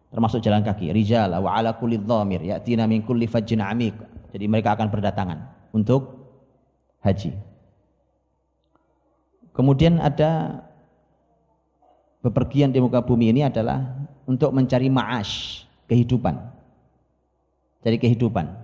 termasuk 0.09 0.40
jalan 0.40 0.64
kaki. 0.64 0.88
Rijala 0.96 1.44
wa 1.44 1.52
ala 1.52 1.76
kulli 1.76 2.00
dhamir 2.00 2.40
ya'tina 2.40 2.88
min 2.88 3.04
kulli 3.04 3.28
fajjin 3.28 3.61
amiq. 3.61 3.92
Jadi 4.33 4.44
mereka 4.48 4.72
akan 4.72 4.88
berdatangan 4.88 5.38
untuk 5.76 6.16
haji. 7.04 7.37
Kemudian 9.52 10.00
ada 10.00 10.64
bepergian 12.24 12.72
di 12.72 12.80
muka 12.80 13.04
bumi 13.04 13.30
ini 13.37 13.44
adalah 13.44 13.85
untuk 14.24 14.48
mencari 14.57 14.88
ma'ash 14.88 15.62
kehidupan. 15.92 16.40
Jadi 17.85 18.00
kehidupan 18.00 18.63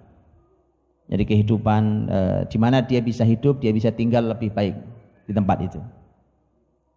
jadi 1.11 1.27
kehidupan 1.27 1.83
e, 2.07 2.19
di 2.47 2.59
mana 2.63 2.87
dia 2.87 3.03
bisa 3.03 3.27
hidup, 3.27 3.59
dia 3.59 3.75
bisa 3.75 3.91
tinggal 3.91 4.31
lebih 4.31 4.55
baik 4.55 4.79
di 5.27 5.35
tempat 5.35 5.59
itu. 5.67 5.83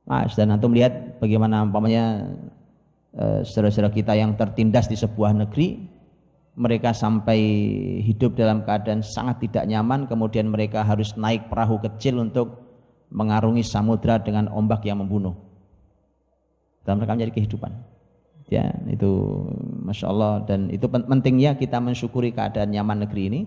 Mas 0.05 0.37
dan 0.37 0.53
antum 0.53 0.69
melihat 0.69 1.17
bagaimana 1.17 1.65
umpamanya 1.65 2.29
e, 3.09 3.41
saudara-saudara 3.41 3.89
kita 3.89 4.13
yang 4.13 4.37
tertindas 4.37 4.85
di 4.85 4.93
sebuah 4.93 5.33
negeri, 5.33 5.89
mereka 6.53 6.93
sampai 6.93 7.41
hidup 8.05 8.37
dalam 8.37 8.61
keadaan 8.61 9.01
sangat 9.01 9.49
tidak 9.49 9.65
nyaman, 9.65 10.05
kemudian 10.05 10.45
mereka 10.45 10.85
harus 10.85 11.17
naik 11.17 11.49
perahu 11.49 11.81
kecil 11.81 12.21
untuk 12.21 12.61
mengarungi 13.09 13.65
samudra 13.65 14.21
dengan 14.21 14.45
ombak 14.53 14.85
yang 14.85 15.01
membunuh. 15.01 15.33
Dalam 16.85 17.01
rangka 17.01 17.17
menjadi 17.17 17.33
kehidupan. 17.41 17.73
Ya, 18.51 18.69
itu 18.85 19.09
masya 19.81 20.13
Allah 20.13 20.45
dan 20.45 20.69
itu 20.69 20.85
pentingnya 20.85 21.57
kita 21.57 21.81
mensyukuri 21.81 22.29
keadaan 22.29 22.69
nyaman 22.69 23.07
negeri 23.07 23.23
ini 23.31 23.41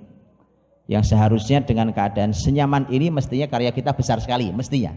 yang 0.87 1.03
seharusnya 1.03 1.67
dengan 1.67 1.91
keadaan 1.91 2.31
senyaman 2.31 2.87
ini 2.95 3.11
mestinya 3.11 3.51
karya 3.51 3.75
kita 3.75 3.91
besar 3.91 4.23
sekali 4.23 4.55
mestinya. 4.55 4.95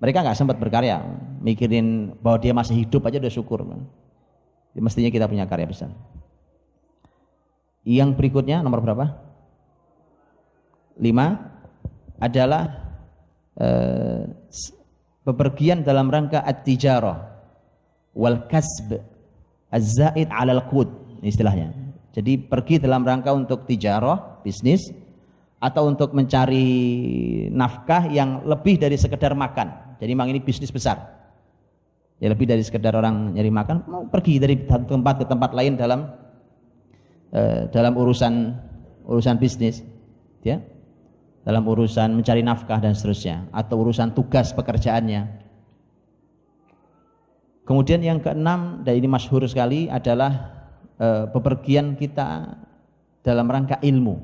Mereka 0.00 0.22
nggak 0.22 0.38
sempat 0.38 0.56
berkarya 0.56 1.02
mikirin 1.42 2.16
bahwa 2.22 2.38
dia 2.40 2.54
masih 2.56 2.86
hidup 2.86 3.04
aja 3.10 3.20
udah 3.20 3.34
syukur. 3.34 3.66
Mestinya 4.72 5.10
kita 5.10 5.26
punya 5.26 5.44
karya 5.44 5.68
besar. 5.68 5.90
Yang 7.84 8.16
berikutnya 8.16 8.62
nomor 8.62 8.80
berapa? 8.80 9.06
Lima 10.96 11.36
adalah 12.22 12.94
eh, 13.58 14.24
bepergian 15.26 15.82
dalam 15.82 16.08
rangka 16.08 16.46
at-tijarah. 16.46 17.28
Wal 18.14 18.46
kasb 18.46 19.02
az-zaid 19.68 20.30
'ala 20.30 20.62
al-qut 20.62 20.88
istilahnya. 21.26 21.74
Jadi 22.10 22.38
pergi 22.40 22.82
dalam 22.82 23.06
rangka 23.06 23.30
untuk 23.34 23.68
tijarah 23.68 24.29
bisnis 24.42 24.92
atau 25.60 25.86
untuk 25.92 26.16
mencari 26.16 26.66
nafkah 27.52 28.08
yang 28.08 28.48
lebih 28.48 28.80
dari 28.80 28.96
sekedar 28.96 29.36
makan. 29.36 30.00
Jadi 30.00 30.10
memang 30.16 30.32
ini 30.32 30.40
bisnis 30.40 30.72
besar. 30.72 31.20
Ya 32.20 32.32
lebih 32.32 32.48
dari 32.48 32.60
sekedar 32.64 32.92
orang 32.96 33.36
nyari 33.36 33.48
makan, 33.48 33.84
mau 33.88 34.04
pergi 34.08 34.36
dari 34.40 34.56
tempat 34.68 35.24
ke 35.24 35.26
tempat 35.28 35.56
lain 35.56 35.76
dalam 35.76 36.04
uh, 37.32 37.64
dalam 37.72 37.96
urusan 37.96 38.56
urusan 39.08 39.40
bisnis, 39.40 39.80
ya, 40.44 40.60
dalam 41.44 41.64
urusan 41.64 42.12
mencari 42.12 42.44
nafkah 42.44 42.76
dan 42.76 42.92
seterusnya, 42.92 43.48
atau 43.52 43.80
urusan 43.80 44.12
tugas 44.12 44.52
pekerjaannya. 44.52 45.48
Kemudian 47.64 48.04
yang 48.04 48.20
keenam 48.20 48.84
dan 48.84 49.00
ini 49.00 49.08
masyhur 49.08 49.40
sekali 49.48 49.88
adalah 49.88 50.60
uh, 51.00 51.24
bepergian 51.32 51.96
kita 51.96 52.52
dalam 53.20 53.46
rangka 53.48 53.76
ilmu 53.82 54.16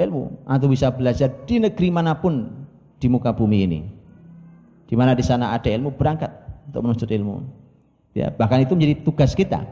ilmu 0.00 0.48
atau 0.48 0.66
bisa 0.68 0.88
belajar 0.88 1.28
di 1.44 1.60
negeri 1.60 1.88
mana 1.92 2.16
pun 2.16 2.48
di 2.96 3.06
muka 3.08 3.36
bumi 3.36 3.58
ini 3.68 3.80
di 4.88 4.94
mana 4.96 5.12
di 5.12 5.20
sana 5.20 5.52
ada 5.52 5.68
ilmu 5.68 5.92
berangkat 5.92 6.32
untuk 6.72 6.80
menuntut 6.82 7.10
ilmu 7.12 7.60
Ya, 8.10 8.26
bahkan 8.34 8.58
itu 8.58 8.74
menjadi 8.74 9.06
tugas 9.06 9.38
kita 9.38 9.62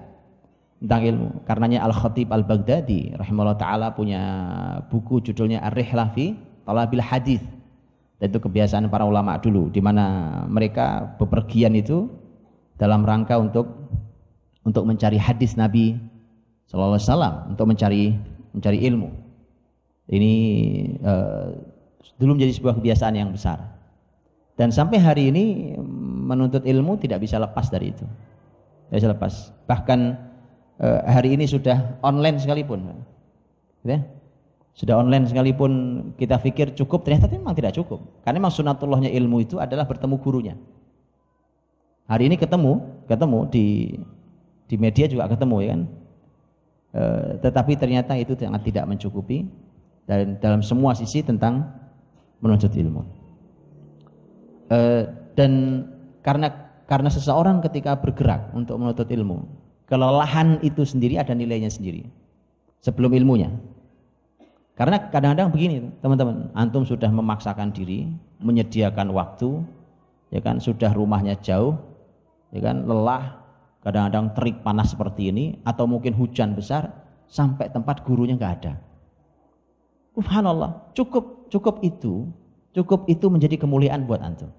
tentang 0.79 1.03
ilmu. 1.03 1.29
Karenanya 1.43 1.83
Al-Khatib 1.91 2.31
Al-Baghdadi 2.31 3.19
rahimahullah 3.19 3.59
taala 3.59 3.91
punya 3.91 4.23
buku 4.87 5.19
judulnya 5.27 5.59
Ar-Rihlah 5.67 6.15
fi 6.15 6.39
Talabil 6.63 7.03
Hadis. 7.03 7.43
Dan 8.19 8.35
itu 8.35 8.39
kebiasaan 8.39 8.87
para 8.91 9.07
ulama 9.07 9.39
dulu 9.39 9.71
di 9.71 9.79
mana 9.83 10.43
mereka 10.47 11.19
bepergian 11.19 11.75
itu 11.75 12.11
dalam 12.79 13.03
rangka 13.03 13.39
untuk 13.39 13.91
untuk 14.67 14.87
mencari 14.87 15.19
hadis 15.19 15.55
Nabi 15.55 15.99
sallallahu 16.69 17.01
alaihi 17.01 17.49
untuk 17.57 17.67
mencari 17.67 18.05
mencari 18.53 18.79
ilmu. 18.85 19.09
Ini 20.09 20.33
uh, 21.05 21.49
dulu 22.17 22.37
menjadi 22.37 22.53
sebuah 22.57 22.77
kebiasaan 22.81 23.17
yang 23.17 23.33
besar. 23.33 23.61
Dan 24.57 24.73
sampai 24.75 24.99
hari 24.99 25.31
ini 25.31 25.77
menuntut 26.29 26.65
ilmu 26.67 26.99
tidak 26.99 27.25
bisa 27.25 27.39
lepas 27.39 27.69
dari 27.71 27.93
itu. 27.95 28.05
Tidak 28.89 28.97
bisa 29.01 29.11
lepas. 29.13 29.33
Bahkan 29.69 30.01
uh, 30.81 31.01
hari 31.07 31.37
ini 31.37 31.45
sudah 31.45 32.01
online 32.03 32.41
sekalipun. 32.41 33.05
Ya? 33.85 34.03
Sudah 34.75 34.99
online 34.99 35.27
sekalipun 35.29 35.73
kita 36.19 36.39
pikir 36.39 36.75
cukup, 36.75 37.07
ternyata 37.07 37.31
memang 37.31 37.55
tidak 37.55 37.75
cukup. 37.75 38.03
Karena 38.23 38.43
memang 38.43 38.55
sunatullahnya 38.55 39.11
ilmu 39.11 39.45
itu 39.45 39.57
adalah 39.59 39.87
bertemu 39.87 40.17
gurunya. 40.19 40.55
Hari 42.09 42.33
ini 42.33 42.41
ketemu, 42.41 43.05
ketemu 43.05 43.39
di 43.53 43.67
di 44.69 44.77
media 44.77 45.05
juga 45.09 45.29
ketemu 45.29 45.57
ya 45.61 45.69
kan. 45.77 45.81
E, 46.89 47.03
tetapi 47.45 47.77
ternyata 47.77 48.17
itu 48.17 48.33
sangat 48.39 48.65
tidak 48.65 48.89
mencukupi 48.89 49.45
dan 50.09 50.41
dalam 50.41 50.65
semua 50.65 50.97
sisi 50.97 51.21
tentang 51.21 51.69
menuntut 52.41 52.73
ilmu. 52.73 53.03
E, 54.73 54.79
dan 55.37 55.85
karena 56.25 56.49
karena 56.89 57.13
seseorang 57.13 57.61
ketika 57.61 58.01
bergerak 58.01 58.49
untuk 58.57 58.81
menuntut 58.81 59.09
ilmu, 59.13 59.45
kelelahan 59.85 60.57
itu 60.65 60.85
sendiri 60.89 61.21
ada 61.21 61.37
nilainya 61.37 61.69
sendiri 61.69 62.09
sebelum 62.81 63.13
ilmunya. 63.13 63.53
Karena 64.79 65.11
kadang-kadang 65.11 65.51
begini, 65.51 65.91
teman-teman, 65.99 66.55
antum 66.55 66.87
sudah 66.87 67.11
memaksakan 67.11 67.75
diri, 67.75 68.07
menyediakan 68.39 69.11
waktu, 69.11 69.59
ya 70.31 70.39
kan, 70.39 70.63
sudah 70.63 70.95
rumahnya 70.95 71.35
jauh, 71.43 71.75
ya 72.55 72.63
kan, 72.63 72.87
lelah, 72.87 73.38
kadang-kadang 73.89 74.37
terik 74.37 74.61
panas 74.61 74.93
seperti 74.93 75.33
ini, 75.33 75.57
atau 75.65 75.89
mungkin 75.89 76.13
hujan 76.13 76.53
besar, 76.53 76.93
sampai 77.25 77.73
tempat 77.73 78.05
gurunya 78.05 78.37
nggak 78.37 78.55
ada. 78.61 78.77
Subhanallah, 80.13 80.93
cukup 80.93 81.49
cukup 81.49 81.81
itu, 81.81 82.29
cukup 82.77 83.09
itu 83.09 83.27
menjadi 83.33 83.57
kemuliaan 83.57 84.05
buat 84.05 84.21
antum. 84.21 84.53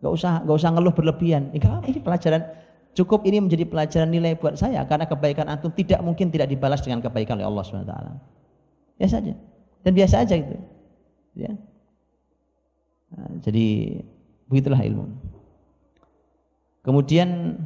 Gak 0.00 0.12
usah 0.16 0.32
gak 0.44 0.56
usah 0.56 0.70
ngeluh 0.72 0.92
berlebihan. 0.96 1.52
Ini 1.52 2.00
pelajaran 2.00 2.40
cukup 2.96 3.22
ini 3.28 3.40
menjadi 3.44 3.68
pelajaran 3.68 4.08
nilai 4.08 4.32
buat 4.36 4.56
saya 4.56 4.80
karena 4.88 5.04
kebaikan 5.04 5.46
antum 5.46 5.70
tidak 5.76 6.00
mungkin 6.00 6.32
tidak 6.32 6.48
dibalas 6.48 6.80
dengan 6.80 7.04
kebaikan 7.04 7.36
oleh 7.36 7.46
Allah 7.46 7.64
SWT. 7.64 7.94
Biasa 8.96 9.14
aja. 9.20 9.34
Dan 9.84 9.92
biasa 9.92 10.14
aja 10.24 10.34
itu. 10.40 10.56
Ya. 11.36 11.52
Nah, 13.12 13.28
jadi 13.44 13.66
begitulah 14.48 14.80
ilmu. 14.80 15.04
Kemudian 16.80 17.60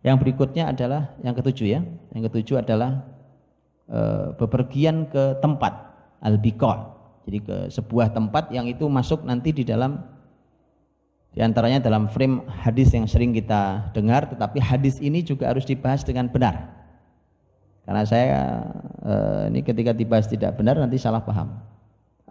yang 0.00 0.16
berikutnya 0.16 0.72
adalah 0.72 1.12
yang 1.20 1.36
ketujuh 1.36 1.66
ya. 1.68 1.80
Yang 2.16 2.32
ketujuh 2.32 2.64
adalah 2.64 3.04
e, 3.84 4.00
bepergian 4.40 5.04
ke 5.12 5.36
tempat 5.44 5.76
al-biqah. 6.24 6.96
Jadi 7.28 7.38
ke 7.44 7.56
sebuah 7.68 8.16
tempat 8.16 8.48
yang 8.48 8.64
itu 8.64 8.88
masuk 8.88 9.28
nanti 9.28 9.52
di 9.52 9.60
dalam 9.60 10.00
di 11.30 11.38
antaranya 11.44 11.78
dalam 11.78 12.10
frame 12.10 12.42
hadis 12.48 12.90
yang 12.90 13.06
sering 13.06 13.30
kita 13.30 13.92
dengar 13.94 14.26
tetapi 14.26 14.58
hadis 14.58 14.98
ini 14.98 15.22
juga 15.22 15.52
harus 15.52 15.68
dibahas 15.68 16.00
dengan 16.00 16.32
benar. 16.32 16.80
Karena 17.84 18.02
saya 18.08 18.64
eh, 19.04 19.42
ini 19.52 19.60
ketika 19.60 19.92
dibahas 19.92 20.26
tidak 20.26 20.56
benar 20.56 20.80
nanti 20.80 20.96
salah 20.96 21.20
paham. 21.20 21.60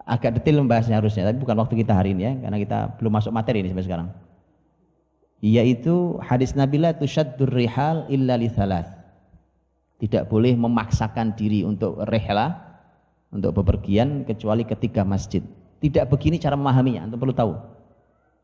Agak 0.10 0.42
detail 0.42 0.66
membahasnya 0.66 0.98
harusnya, 0.98 1.30
tapi 1.30 1.38
bukan 1.38 1.54
waktu 1.54 1.86
kita 1.86 1.94
hari 1.94 2.18
ini 2.18 2.26
ya, 2.26 2.34
karena 2.42 2.58
kita 2.58 2.78
belum 2.98 3.14
masuk 3.14 3.30
materi 3.30 3.62
ini 3.62 3.70
sampai 3.70 3.86
sekarang. 3.86 4.10
Yaitu 5.39 6.19
hadis 6.19 6.52
Nabi 6.52 6.84
la 6.84 6.91
tusyaddur 6.91 7.47
rihal 7.47 8.04
illa 8.12 8.36
li 8.36 8.52
Tidak 9.99 10.23
boleh 10.28 10.54
memaksakan 10.60 11.36
diri 11.36 11.63
untuk 11.63 11.99
rehla 12.08 12.69
untuk 13.30 13.56
bepergian 13.62 14.25
kecuali 14.25 14.65
ketiga 14.65 15.06
masjid. 15.06 15.43
Tidak 15.80 16.12
begini 16.12 16.41
cara 16.41 16.60
memahaminya, 16.60 17.08
Anda 17.08 17.15
perlu 17.15 17.32
tahu. 17.32 17.54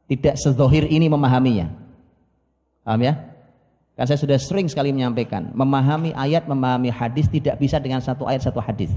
Tidak 0.08 0.39
sezohir 0.39 0.88
ini 0.88 1.12
memahaminya. 1.12 1.67
Paham 2.86 3.01
ya? 3.01 3.13
Kan 3.95 4.05
saya 4.12 4.19
sudah 4.19 4.39
sering 4.39 4.67
sekali 4.67 4.91
menyampaikan, 4.91 5.55
memahami 5.55 6.12
ayat, 6.15 6.45
memahami 6.45 6.91
hadis 6.91 7.31
tidak 7.31 7.60
bisa 7.60 7.79
dengan 7.79 8.03
satu 8.03 8.27
ayat, 8.27 8.43
satu 8.43 8.60
hadis. 8.60 8.91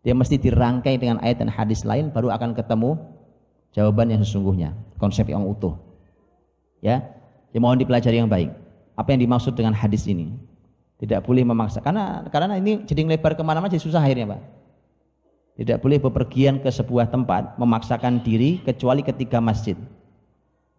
Dia 0.00 0.16
mesti 0.16 0.40
dirangkai 0.40 0.96
dengan 0.96 1.20
ayat 1.20 1.44
dan 1.44 1.52
hadis 1.52 1.84
lain 1.84 2.08
baru 2.08 2.32
akan 2.32 2.56
ketemu 2.56 2.96
jawaban 3.76 4.08
yang 4.08 4.20
sesungguhnya, 4.24 4.72
konsep 4.96 5.28
yang 5.28 5.44
utuh. 5.44 5.76
Ya, 6.80 7.04
ya 7.52 7.58
mohon 7.60 7.76
dipelajari 7.76 8.16
yang 8.20 8.28
baik. 8.28 8.52
Apa 8.96 9.12
yang 9.12 9.20
dimaksud 9.24 9.56
dengan 9.56 9.76
hadis 9.76 10.08
ini? 10.08 10.32
Tidak 11.00 11.24
boleh 11.24 11.44
memaksa, 11.44 11.80
karena 11.80 12.28
karena 12.28 12.60
ini 12.60 12.84
jadi 12.84 13.04
lebar 13.08 13.32
ke 13.32 13.40
mana-mana 13.40 13.72
jadi 13.72 13.80
susah 13.80 14.04
akhirnya, 14.04 14.36
Pak. 14.36 14.40
Tidak 15.60 15.76
boleh 15.80 16.00
bepergian 16.00 16.60
ke 16.60 16.72
sebuah 16.72 17.12
tempat 17.12 17.56
memaksakan 17.60 18.24
diri 18.24 18.60
kecuali 18.64 19.04
ketika 19.04 19.40
masjid. 19.44 19.76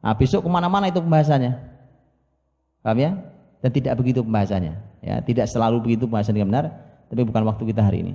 Nah, 0.02 0.18
besok 0.18 0.46
ke 0.46 0.50
mana-mana 0.50 0.90
itu 0.90 0.98
pembahasannya. 0.98 1.54
Paham 2.82 2.98
ya? 2.98 3.14
Dan 3.62 3.70
tidak 3.70 3.94
begitu 4.02 4.26
pembahasannya. 4.26 4.74
Ya, 5.06 5.22
tidak 5.22 5.46
selalu 5.50 5.86
begitu 5.86 6.10
pembahasannya 6.10 6.46
benar, 6.50 6.66
tapi 7.14 7.22
bukan 7.22 7.46
waktu 7.46 7.64
kita 7.70 7.82
hari 7.86 8.10
ini. 8.10 8.14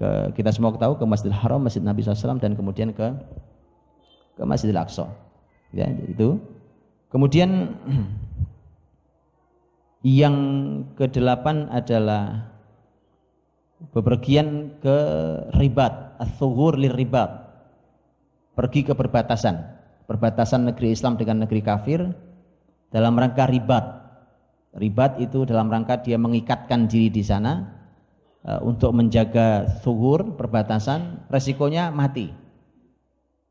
Ke, 0.00 0.32
kita 0.36 0.52
semua 0.56 0.72
tahu 0.72 0.96
ke 0.96 1.04
Masjidil 1.04 1.36
Haram, 1.36 1.60
Masjid 1.60 1.84
Nabi 1.84 2.00
SAW 2.00 2.40
dan 2.40 2.56
kemudian 2.56 2.88
ke 2.96 3.06
ke 4.40 4.42
Masjidil 4.46 4.78
Aqsa. 4.78 5.10
Ya, 5.76 5.90
itu. 5.90 6.40
Kemudian 7.08 7.72
yang 10.04 10.36
kedelapan 10.92 11.66
adalah 11.72 12.52
bepergian 13.94 14.76
ke 14.82 14.98
ribat, 15.56 16.18
asugur 16.20 16.76
lir 16.76 16.92
ribat. 16.92 17.48
Pergi 18.58 18.82
ke 18.82 18.92
perbatasan, 18.92 19.54
perbatasan 20.10 20.66
negeri 20.66 20.90
Islam 20.90 21.14
dengan 21.14 21.46
negeri 21.46 21.62
kafir 21.62 22.00
dalam 22.90 23.14
rangka 23.14 23.46
ribat. 23.46 24.04
Ribat 24.74 25.22
itu 25.22 25.46
dalam 25.48 25.70
rangka 25.70 26.02
dia 26.02 26.18
mengikatkan 26.20 26.90
diri 26.90 27.08
di 27.08 27.22
sana 27.22 27.64
uh, 28.44 28.60
untuk 28.60 28.92
menjaga 28.92 29.64
sugur 29.80 30.36
perbatasan, 30.36 31.30
resikonya 31.30 31.88
mati. 31.94 32.47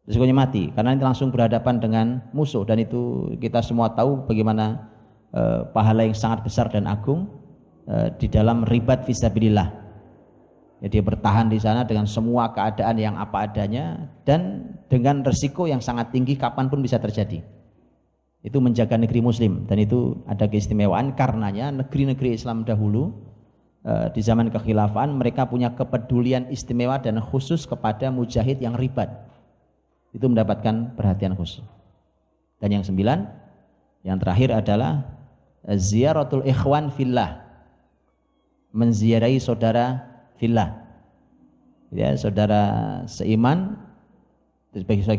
Resikonya 0.07 0.35
mati 0.35 0.71
karena 0.71 0.95
ini 0.95 1.03
langsung 1.03 1.35
berhadapan 1.35 1.83
dengan 1.83 2.05
musuh 2.31 2.63
dan 2.63 2.79
itu 2.79 3.31
kita 3.43 3.59
semua 3.59 3.91
tahu 3.91 4.23
bagaimana 4.23 4.87
uh, 5.35 5.67
pahala 5.75 6.07
yang 6.07 6.15
sangat 6.15 6.47
besar 6.47 6.71
dan 6.71 6.87
agung 6.87 7.27
uh, 7.91 8.07
di 8.15 8.31
dalam 8.31 8.63
ribat 8.63 9.03
visabilillah 9.03 9.87
Ya, 10.77 10.87
dia 10.93 11.01
bertahan 11.01 11.49
di 11.49 11.57
sana 11.57 11.89
dengan 11.89 12.05
semua 12.05 12.53
keadaan 12.53 13.01
yang 13.01 13.17
apa 13.17 13.49
adanya 13.49 14.13
dan 14.29 14.73
dengan 14.85 15.25
resiko 15.25 15.65
yang 15.65 15.81
sangat 15.81 16.13
tinggi 16.13 16.37
kapan 16.37 16.69
pun 16.69 16.85
bisa 16.85 17.01
terjadi. 17.01 17.41
Itu 18.45 18.61
menjaga 18.61 18.93
negeri 18.93 19.25
muslim 19.25 19.65
dan 19.65 19.81
itu 19.81 20.21
ada 20.29 20.45
keistimewaan 20.45 21.17
karenanya 21.17 21.73
negeri-negeri 21.73 22.37
Islam 22.37 22.61
dahulu 22.61 23.09
eh, 23.81 24.13
di 24.13 24.21
zaman 24.21 24.53
kekhilafan 24.53 25.17
mereka 25.17 25.49
punya 25.49 25.73
kepedulian 25.73 26.45
istimewa 26.53 27.01
dan 27.01 27.17
khusus 27.25 27.65
kepada 27.65 28.13
mujahid 28.13 28.61
yang 28.61 28.77
ribat. 28.77 29.26
Itu 30.17 30.25
mendapatkan 30.25 30.97
perhatian 30.97 31.37
khusus. 31.37 31.61
Dan 32.57 32.81
yang 32.81 32.83
sembilan, 32.83 33.21
yang 34.01 34.17
terakhir 34.17 34.49
adalah 34.49 35.05
ziaratul 35.77 36.41
ikhwan 36.41 36.89
fillah. 36.89 37.45
Menziarahi 38.73 39.37
saudara 39.37 40.01
fillah. 40.41 40.73
Ya, 41.93 42.17
saudara 42.17 43.05
seiman 43.05 43.77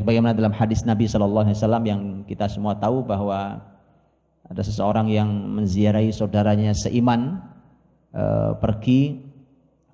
bagaimana 0.04 0.36
dalam 0.36 0.52
hadis 0.52 0.84
Nabi 0.84 1.08
Shallallahu 1.08 1.48
alaihi 1.48 1.56
wasallam 1.56 1.84
yang 1.88 2.00
kita 2.28 2.46
semua 2.46 2.76
tahu 2.76 3.00
bahwa 3.02 3.62
ada 4.48 4.62
seseorang 4.62 5.08
yang 5.08 5.28
menziarahi 5.28 6.12
saudaranya 6.12 6.76
seiman 6.76 7.40
e, 8.12 8.24
pergi 8.60 9.24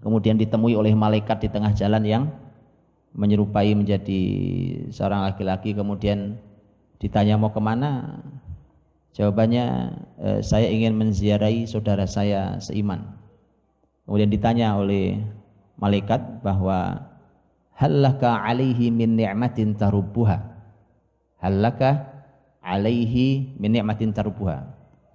kemudian 0.02 0.36
ditemui 0.36 0.76
oleh 0.76 0.92
malaikat 0.92 1.42
di 1.42 1.48
tengah 1.48 1.72
jalan 1.72 2.02
yang 2.04 2.24
menyerupai 3.14 3.72
menjadi 3.78 4.22
seorang 4.90 5.30
laki-laki 5.30 5.72
kemudian 5.72 6.38
ditanya 6.98 7.38
mau 7.38 7.54
ke 7.54 7.62
mana 7.62 8.20
jawabannya 9.14 9.66
e, 10.18 10.28
saya 10.42 10.66
ingin 10.66 10.98
menziarahi 10.98 11.66
saudara 11.70 12.10
saya 12.10 12.58
seiman 12.58 13.14
Kemudian 14.04 14.28
ditanya 14.28 14.76
oleh 14.76 15.16
malaikat 15.80 16.44
bahwa 16.44 17.08
halaka 17.72 18.36
alaihi 18.44 18.92
min 18.92 19.16
ni'matin 19.16 19.72
tarubbuha. 19.72 20.44
Halaka 21.40 22.04
alaihi 22.60 23.56
min 23.56 23.80
ni'matin 23.80 24.12
tarubbuha. 24.12 24.60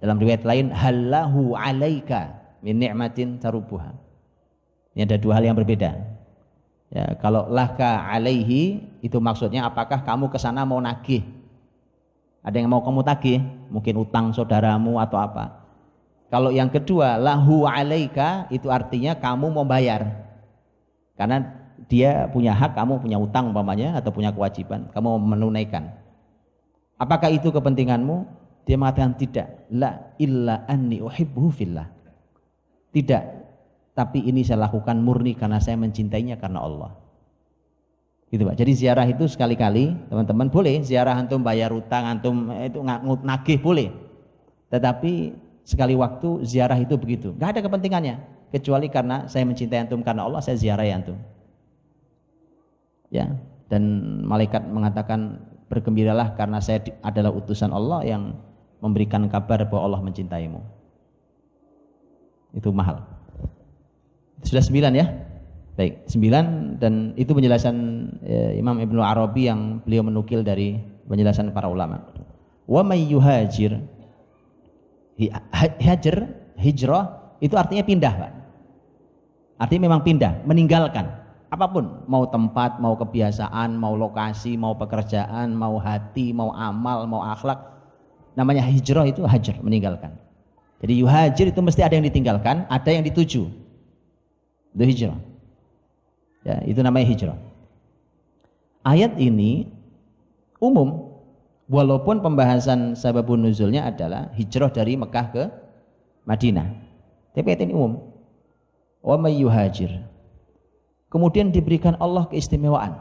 Dalam 0.02 0.18
riwayat 0.18 0.42
lain, 0.42 0.74
halahu 0.74 1.54
alaika 1.54 2.34
min 2.66 2.82
ni'matin 2.82 3.38
tarubuha. 3.38 3.94
Ini 4.98 5.06
ada 5.06 5.22
dua 5.22 5.38
hal 5.38 5.46
yang 5.46 5.58
berbeda. 5.58 5.94
Ya, 6.90 7.14
kalau 7.22 7.46
laka 7.46 8.02
alaihi 8.10 8.82
itu 8.98 9.22
maksudnya 9.22 9.62
apakah 9.62 10.02
kamu 10.02 10.26
ke 10.26 10.38
sana 10.42 10.66
mau 10.66 10.82
nagih? 10.82 11.22
Ada 12.42 12.58
yang 12.58 12.66
mau 12.72 12.82
kamu 12.82 13.06
tagih? 13.06 13.38
Mungkin 13.70 13.94
utang 14.00 14.34
saudaramu 14.34 14.98
atau 14.98 15.20
apa. 15.22 15.60
Kalau 16.30 16.50
yang 16.50 16.66
kedua, 16.70 17.14
lahu 17.14 17.66
alaika 17.66 18.50
itu 18.50 18.66
artinya 18.70 19.14
kamu 19.14 19.54
mau 19.54 19.66
bayar. 19.66 20.30
Karena 21.14 21.46
dia 21.90 22.26
punya 22.30 22.54
hak, 22.54 22.74
kamu 22.74 23.02
punya 23.02 23.18
utang 23.18 23.50
umpamanya 23.50 23.98
atau 23.98 24.14
punya 24.14 24.30
kewajiban, 24.30 24.88
kamu 24.94 25.20
menunaikan. 25.20 25.90
Apakah 26.98 27.30
itu 27.34 27.50
kepentinganmu? 27.50 28.24
Dia 28.66 28.76
mengatakan 28.78 29.18
tidak. 29.18 29.66
La 29.74 30.14
illa 30.20 30.62
anni 30.70 31.02
uhibbuhu 31.02 31.50
fillah. 31.50 31.88
Tidak. 32.94 33.39
Tapi 33.94 34.22
ini 34.22 34.46
saya 34.46 34.64
lakukan 34.70 35.02
murni 35.02 35.34
karena 35.34 35.58
saya 35.58 35.76
mencintainya 35.76 36.38
karena 36.38 36.62
Allah. 36.62 36.92
Gitu 38.30 38.46
Pak. 38.46 38.54
Jadi 38.54 38.72
ziarah 38.78 39.06
itu 39.10 39.26
sekali-kali 39.26 39.90
teman-teman 40.06 40.46
boleh 40.46 40.86
ziarah 40.86 41.18
antum 41.18 41.42
bayar 41.42 41.74
utang 41.74 42.06
antum 42.06 42.46
eh, 42.54 42.70
itu 42.70 42.78
nagih 43.26 43.58
boleh. 43.58 43.90
Tetapi 44.70 45.34
sekali 45.66 45.98
waktu 45.98 46.46
ziarah 46.46 46.78
itu 46.78 46.94
begitu. 46.94 47.34
Gak 47.34 47.58
ada 47.58 47.60
kepentingannya 47.66 48.22
kecuali 48.54 48.86
karena 48.86 49.26
saya 49.26 49.42
mencintai 49.46 49.86
antum 49.86 50.02
karena 50.06 50.26
Allah 50.26 50.38
saya 50.38 50.54
ziarah 50.54 50.86
ya 50.86 50.94
antum. 50.98 51.18
Ya, 53.10 53.26
dan 53.66 53.82
malaikat 54.22 54.62
mengatakan 54.70 55.42
bergembiralah 55.66 56.38
karena 56.38 56.62
saya 56.62 56.82
adalah 57.02 57.34
utusan 57.34 57.74
Allah 57.74 58.06
yang 58.06 58.38
memberikan 58.78 59.26
kabar 59.26 59.66
bahwa 59.66 59.90
Allah 59.90 60.00
mencintaimu. 60.02 60.62
Itu 62.54 62.74
mahal. 62.74 63.02
Sudah 64.44 64.62
sembilan 64.64 64.92
ya? 64.96 65.06
Baik, 65.78 66.04
sembilan 66.10 66.76
dan 66.76 67.16
itu 67.16 67.32
penjelasan 67.32 67.76
ya, 68.20 68.52
Imam 68.58 68.76
Ibnu 68.76 69.00
Arabi 69.00 69.48
yang 69.48 69.80
beliau 69.84 70.04
menukil 70.04 70.44
dari 70.44 70.76
penjelasan 71.08 71.52
para 71.56 71.70
ulama. 71.70 72.04
Wa 72.68 72.84
may 72.84 73.06
yuhajir 73.08 73.80
hajar 75.82 76.16
hijrah 76.60 77.04
itu 77.40 77.54
artinya 77.56 77.84
pindah, 77.84 78.12
Pak. 78.12 78.32
Artinya 79.60 79.82
memang 79.88 80.00
pindah, 80.04 80.44
meninggalkan 80.48 81.08
apa 81.50 81.66
pun, 81.66 82.06
mau 82.06 82.24
tempat, 82.30 82.78
mau 82.78 82.94
kebiasaan, 82.94 83.74
mau 83.74 83.98
lokasi, 83.98 84.54
mau 84.54 84.76
pekerjaan, 84.78 85.50
mau 85.52 85.76
hati, 85.82 86.30
mau 86.30 86.54
amal, 86.54 87.04
mau 87.10 87.26
akhlak, 87.26 87.70
namanya 88.38 88.62
hijrah 88.62 89.06
itu 89.06 89.20
hajar 89.26 89.58
meninggalkan 89.60 90.14
jadi 90.80 90.92
yuhajir 90.96 91.46
itu 91.50 91.60
mesti 91.60 91.84
ada 91.84 91.94
yang 91.98 92.06
ditinggalkan 92.06 92.64
ada 92.70 92.90
yang 92.90 93.02
dituju 93.02 93.50
itu 94.76 94.84
hijrah. 94.86 95.18
Ya 96.46 96.56
itu 96.64 96.80
namanya 96.80 97.06
hijrah. 97.10 97.38
Ayat 98.86 99.20
ini 99.20 99.68
umum 100.62 101.20
walaupun 101.68 102.24
pembahasan 102.24 102.96
sababun 102.96 103.44
nuzulnya 103.44 103.86
adalah 103.86 104.32
hijrah 104.34 104.72
dari 104.72 104.96
Mekah 104.96 105.26
ke 105.30 105.44
Madinah. 106.24 106.68
Tapi 107.36 107.46
ayat 107.46 107.62
ini 107.68 107.72
umum. 107.76 108.00
Wa 109.00 109.16
may 109.16 109.36
yuhajir. 109.40 110.04
Kemudian 111.10 111.50
diberikan 111.50 111.98
Allah 111.98 112.30
keistimewaan. 112.30 112.94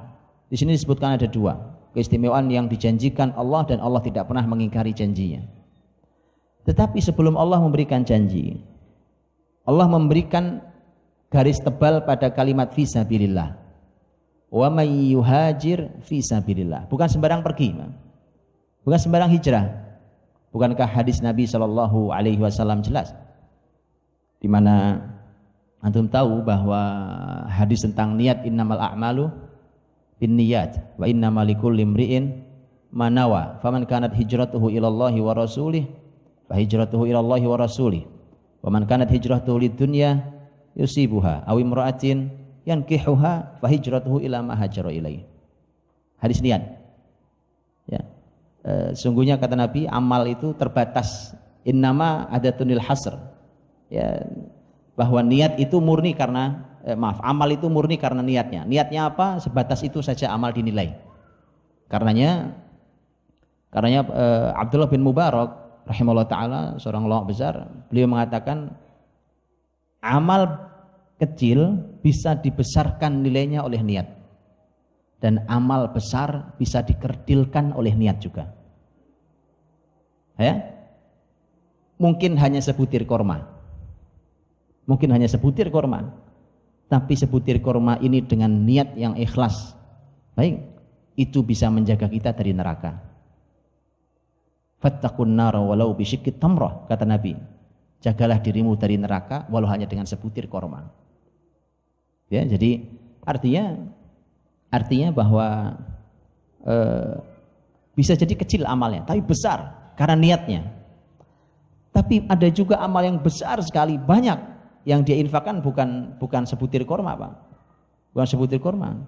Di 0.50 0.58
sini 0.58 0.74
disebutkan 0.74 1.22
ada 1.22 1.30
dua. 1.30 1.78
Keistimewaan 1.94 2.50
yang 2.50 2.70
dijanjikan 2.70 3.34
Allah 3.38 3.66
dan 3.70 3.82
Allah 3.82 4.02
tidak 4.02 4.30
pernah 4.30 4.46
mengingkari 4.46 4.94
janjinya. 4.94 5.46
Tetapi 6.66 7.02
sebelum 7.02 7.34
Allah 7.34 7.62
memberikan 7.62 8.06
janji, 8.06 8.62
Allah 9.66 9.90
memberikan 9.90 10.62
garis 11.30 11.62
tebal 11.62 12.04
pada 12.04 12.34
kalimat 12.34 12.74
fisabilillah. 12.74 13.56
Wa 14.50 14.68
may 14.74 15.14
yuhajir 15.14 16.02
fisabilillah. 16.02 16.90
Bukan 16.90 17.06
sembarang 17.06 17.46
pergi, 17.46 17.78
bukan 18.82 19.00
sembarang 19.00 19.30
hijrah. 19.30 19.66
Bukankah 20.50 20.90
hadis 20.90 21.22
Nabi 21.22 21.46
Shallallahu 21.46 22.10
Alaihi 22.10 22.42
Wasallam 22.42 22.82
jelas? 22.82 23.14
Di 24.42 24.50
mana 24.50 24.98
antum 25.78 26.10
tahu 26.10 26.42
bahwa 26.42 26.82
hadis 27.46 27.86
tentang 27.86 28.18
niat 28.18 28.42
innamal 28.50 28.82
a'malu 28.82 29.30
bin 30.18 30.36
niyat 30.36 30.98
wa 31.00 31.06
inna 31.08 31.30
malikul 31.32 31.72
limri'in 31.72 32.44
manawa 32.92 33.62
faman 33.64 33.88
kanat 33.88 34.12
hijratuhu 34.18 34.68
ilallahi 34.74 35.22
wa 35.24 35.32
rasulih 35.32 35.88
fa 36.50 36.60
hijratuhu 36.60 37.08
ilallahi 37.08 37.46
wa 37.48 37.56
rasulih 37.56 38.04
wa 38.60 38.70
man 38.74 38.84
kanat 38.84 39.08
hijratuhu 39.08 39.62
lid 39.64 39.80
dunya 39.80 40.20
yusibuha 40.80 41.44
aw 41.44 41.60
imra'atin 41.60 42.32
yankihuha 42.64 43.60
fa 43.60 43.68
hijratuhu 43.68 44.24
ila 44.24 44.40
ma 44.40 44.56
hajara 44.56 44.96
ilaih 44.96 45.28
hadis 46.24 46.40
niat 46.40 46.64
ya 47.92 48.02
e, 48.64 48.96
sungguhnya 48.96 49.36
kata 49.36 49.60
Nabi 49.60 49.84
amal 49.92 50.24
itu 50.32 50.56
terbatas 50.56 51.36
innama 51.68 52.32
adatunil 52.32 52.80
hasr 52.80 53.20
ya 53.92 54.24
bahwa 55.00 55.24
niat 55.24 55.56
itu 55.60 55.80
murni 55.80 56.12
karena 56.12 56.70
eh, 56.84 56.92
maaf, 56.92 57.24
amal 57.24 57.48
itu 57.56 57.72
murni 57.72 57.96
karena 57.96 58.20
niatnya. 58.20 58.68
Niatnya 58.68 59.08
apa? 59.08 59.40
Sebatas 59.40 59.80
itu 59.80 60.04
saja 60.04 60.28
amal 60.36 60.52
dinilai. 60.52 60.92
Karenanya 61.88 62.52
karenanya 63.72 64.02
eh, 64.12 64.50
Abdullah 64.60 64.92
bin 64.92 65.00
Mubarak 65.00 65.56
rahimahullah 65.88 66.28
taala 66.28 66.62
seorang 66.78 67.08
ulama 67.08 67.24
besar, 67.32 67.64
beliau 67.88 68.12
mengatakan 68.12 68.76
amal 70.04 70.69
kecil 71.20 71.84
bisa 72.00 72.40
dibesarkan 72.40 73.22
nilainya 73.22 73.62
oleh 73.62 73.84
niat. 73.84 74.08
Dan 75.20 75.44
amal 75.52 75.92
besar 75.92 76.56
bisa 76.56 76.80
dikerdilkan 76.80 77.76
oleh 77.76 77.92
niat 77.92 78.24
juga. 78.24 78.48
Ya? 80.40 80.64
Mungkin 82.00 82.40
hanya 82.40 82.64
sebutir 82.64 83.04
korma. 83.04 83.44
Mungkin 84.88 85.12
hanya 85.12 85.28
sebutir 85.28 85.68
korma 85.68 86.08
tapi 86.90 87.14
sebutir 87.14 87.62
korma 87.62 88.02
ini 88.02 88.26
dengan 88.26 88.50
niat 88.66 88.98
yang 88.98 89.14
ikhlas 89.14 89.78
baik 90.34 90.58
itu 91.16 91.46
bisa 91.46 91.70
menjaga 91.70 92.10
kita 92.10 92.34
dari 92.34 92.52
neraka 92.52 92.98
fattakun 94.82 95.38
nara 95.38 95.62
walau 95.62 95.94
bisyikit 95.94 96.42
tamrah 96.42 96.90
kata 96.90 97.06
Nabi 97.06 97.38
jagalah 98.02 98.42
dirimu 98.42 98.74
dari 98.74 98.98
neraka 98.98 99.46
walau 99.54 99.70
hanya 99.70 99.86
dengan 99.86 100.10
sebutir 100.10 100.50
korma 100.50 100.90
ya 102.30 102.46
jadi 102.46 102.86
artinya 103.26 103.78
artinya 104.70 105.10
bahwa 105.10 105.78
e, 106.64 106.76
bisa 107.98 108.14
jadi 108.16 108.34
kecil 108.38 108.64
amalnya 108.70 109.04
tapi 109.04 109.20
besar 109.20 109.76
karena 110.00 110.16
niatnya. 110.16 110.62
Tapi 111.90 112.24
ada 112.32 112.48
juga 112.48 112.80
amal 112.80 113.04
yang 113.04 113.20
besar 113.20 113.60
sekali 113.60 114.00
banyak 114.00 114.40
yang 114.88 115.04
dia 115.04 115.20
infakkan 115.20 115.60
bukan 115.60 116.16
bukan 116.16 116.48
sebutir 116.48 116.88
korma 116.88 117.18
pak. 117.18 117.34
Bukan 118.16 118.28
sebutir 118.30 118.64
korma. 118.64 119.04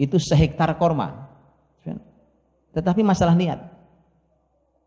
Itu 0.00 0.16
sehektar 0.16 0.72
korma. 0.80 1.28
Tetapi 2.72 3.04
masalah 3.04 3.36
niat. 3.36 3.60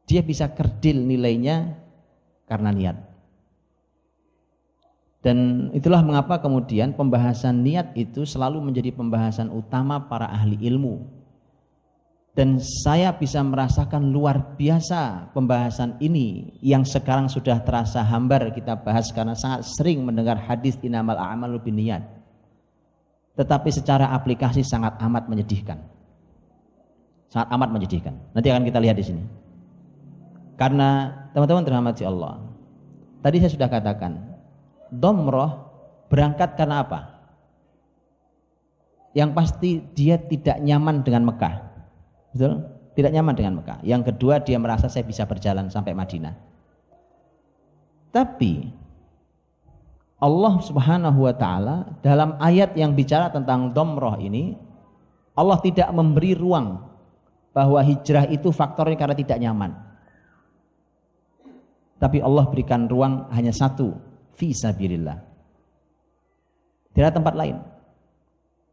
Dia 0.10 0.26
bisa 0.26 0.50
kerdil 0.50 1.06
nilainya 1.06 1.78
karena 2.50 2.74
niat 2.74 2.98
dan 5.26 5.70
itulah 5.74 6.06
mengapa 6.06 6.38
kemudian 6.38 6.94
pembahasan 6.94 7.66
niat 7.66 7.98
itu 7.98 8.30
selalu 8.30 8.62
menjadi 8.62 8.94
pembahasan 8.94 9.50
utama 9.50 10.06
para 10.06 10.30
ahli 10.30 10.62
ilmu 10.70 11.16
dan 12.36 12.60
saya 12.60 13.16
bisa 13.16 13.40
merasakan 13.40 14.12
luar 14.12 14.60
biasa 14.60 15.32
pembahasan 15.32 15.96
ini 16.04 16.52
yang 16.60 16.84
sekarang 16.84 17.32
sudah 17.32 17.64
terasa 17.64 18.04
hambar 18.04 18.52
kita 18.52 18.76
bahas 18.76 19.08
karena 19.16 19.32
sangat 19.40 19.64
sering 19.64 20.04
mendengar 20.04 20.36
hadis 20.36 20.76
inamal 20.84 21.16
a'malu 21.16 21.64
niat. 21.72 22.04
Tetapi 23.40 23.72
secara 23.72 24.12
aplikasi 24.12 24.68
sangat 24.68 25.00
amat 25.00 25.32
menyedihkan. 25.32 25.80
Sangat 27.32 27.56
amat 27.56 27.70
menyedihkan. 27.72 28.20
Nanti 28.36 28.52
akan 28.52 28.68
kita 28.68 28.80
lihat 28.84 29.00
di 29.00 29.06
sini. 29.08 29.24
Karena 30.60 31.16
teman-teman 31.32 31.64
terhormati 31.64 32.04
Allah. 32.04 32.44
Tadi 33.24 33.40
saya 33.40 33.52
sudah 33.56 33.68
katakan, 33.72 34.35
domroh 34.92 35.70
berangkat 36.10 36.58
karena 36.58 36.86
apa? 36.86 37.00
Yang 39.16 39.30
pasti 39.32 39.70
dia 39.96 40.20
tidak 40.20 40.60
nyaman 40.60 41.06
dengan 41.06 41.24
Mekah 41.32 41.76
Betul? 42.36 42.68
Tidak 43.00 43.12
nyaman 43.16 43.32
dengan 43.32 43.54
Mekah. 43.64 43.80
Yang 43.88 44.12
kedua 44.12 44.44
dia 44.44 44.60
merasa 44.60 44.92
saya 44.92 45.08
bisa 45.08 45.24
berjalan 45.24 45.72
sampai 45.72 45.96
Madinah. 45.96 46.36
Tapi 48.12 48.68
Allah 50.20 50.56
Subhanahu 50.60 51.24
wa 51.24 51.36
taala 51.36 51.96
dalam 52.04 52.36
ayat 52.44 52.76
yang 52.76 52.92
bicara 52.92 53.32
tentang 53.32 53.72
domroh 53.72 54.20
ini 54.20 54.56
Allah 55.36 55.60
tidak 55.64 55.92
memberi 55.96 56.36
ruang 56.36 56.84
bahwa 57.56 57.80
hijrah 57.84 58.28
itu 58.28 58.52
faktornya 58.52 59.00
karena 59.00 59.16
tidak 59.16 59.40
nyaman. 59.40 59.72
Tapi 62.00 62.20
Allah 62.20 62.44
berikan 62.52 62.92
ruang 62.92 63.32
hanya 63.32 63.56
satu, 63.56 63.96
fisabilillah. 64.36 65.20
Tidak 66.92 67.04
ada 67.04 67.16
tempat 67.16 67.36
lain. 67.36 67.58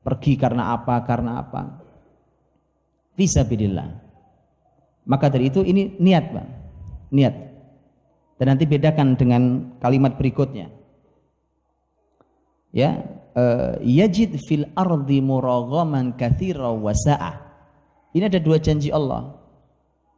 Pergi 0.02 0.34
karena 0.38 0.74
apa, 0.74 0.98
karena 1.06 1.42
apa. 1.42 1.82
Fisabilillah. 3.18 3.88
Maka 5.06 5.26
dari 5.30 5.50
itu 5.50 5.62
ini 5.66 5.98
niat, 5.98 6.24
Bang. 6.30 6.50
Niat. 7.10 7.34
Dan 8.38 8.46
nanti 8.54 8.66
bedakan 8.66 9.14
dengan 9.18 9.74
kalimat 9.78 10.18
berikutnya. 10.18 10.70
Ya, 12.72 13.04
uh, 13.36 13.76
yajid 13.84 14.38
fil 14.48 14.64
ardi 14.74 15.20
muraghaman 15.20 16.16
katsira 16.16 16.72
wa 16.72 16.94
Ini 18.12 18.24
ada 18.26 18.40
dua 18.40 18.58
janji 18.58 18.88
Allah. 18.88 19.38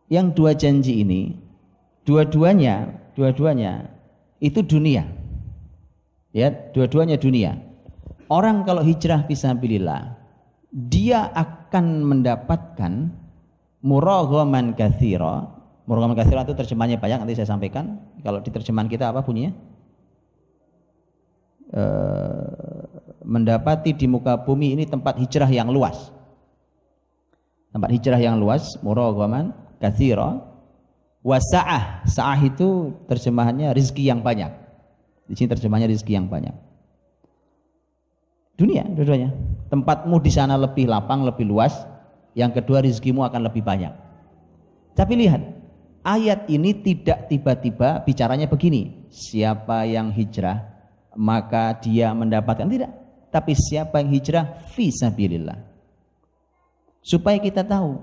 Yang 0.09 0.27
dua 0.37 0.53
janji 0.55 1.01
ini 1.01 1.45
dua-duanya, 2.05 2.93
dua-duanya 3.17 3.89
itu 4.39 4.61
dunia. 4.61 5.09
Ya, 6.35 6.51
dua-duanya 6.51 7.15
dunia. 7.15 7.63
Orang 8.27 8.67
kalau 8.67 8.83
hijrah 8.83 9.23
fisabilillah, 9.31 10.19
dia 10.75 11.31
akan 11.31 12.03
mendapatkan 12.03 13.15
muraghaman 13.87 14.75
katsira. 14.75 15.47
Muraghaman 15.87 16.19
katsira 16.19 16.43
itu 16.43 16.59
terjemahannya 16.59 16.99
banyak 16.99 17.19
nanti 17.23 17.39
saya 17.39 17.55
sampaikan. 17.55 18.03
Kalau 18.27 18.43
di 18.43 18.51
terjemahan 18.51 18.91
kita 18.91 19.15
apa 19.15 19.23
bunyinya? 19.23 19.55
E, 21.71 21.83
mendapati 23.23 23.95
di 23.95 24.11
muka 24.11 24.43
bumi 24.43 24.75
ini 24.75 24.91
tempat 24.91 25.15
hijrah 25.23 25.47
yang 25.47 25.71
luas. 25.71 26.11
Tempat 27.71 27.91
hijrah 27.95 28.19
yang 28.19 28.43
luas, 28.43 28.75
muraghaman 28.83 29.55
katsira 29.79 30.51
Wasa'ah, 31.25 32.05
sa'ah 32.05 32.37
itu 32.45 32.93
terjemahannya 33.09 33.73
rizki 33.73 34.05
yang 34.05 34.21
banyak. 34.21 34.64
Di 35.25 35.35
sini 35.35 35.49
terjemahannya 35.49 35.89
rizki 35.89 36.13
yang 36.13 36.29
banyak. 36.29 36.53
Dunia, 38.55 38.87
dua-duanya. 38.87 39.35
Tempatmu 39.73 40.23
di 40.23 40.31
sana 40.31 40.55
lebih 40.55 40.87
lapang, 40.87 41.27
lebih 41.27 41.49
luas. 41.49 41.75
Yang 42.39 42.63
kedua 42.63 42.83
rizkimu 42.83 43.27
akan 43.27 43.47
lebih 43.51 43.63
banyak. 43.67 43.91
Tapi 44.95 45.13
lihat, 45.19 45.43
ayat 46.07 46.47
ini 46.47 46.71
tidak 46.79 47.27
tiba-tiba 47.27 48.03
bicaranya 48.07 48.47
begini. 48.47 49.11
Siapa 49.11 49.87
yang 49.87 50.15
hijrah, 50.15 50.63
maka 51.19 51.75
dia 51.83 52.15
mendapatkan. 52.15 52.67
Tidak. 52.67 52.93
Tapi 53.35 53.53
siapa 53.59 53.99
yang 53.99 54.15
hijrah, 54.15 54.63
fisabilillah. 54.71 55.59
Supaya 57.03 57.43
kita 57.43 57.67
tahu, 57.67 57.99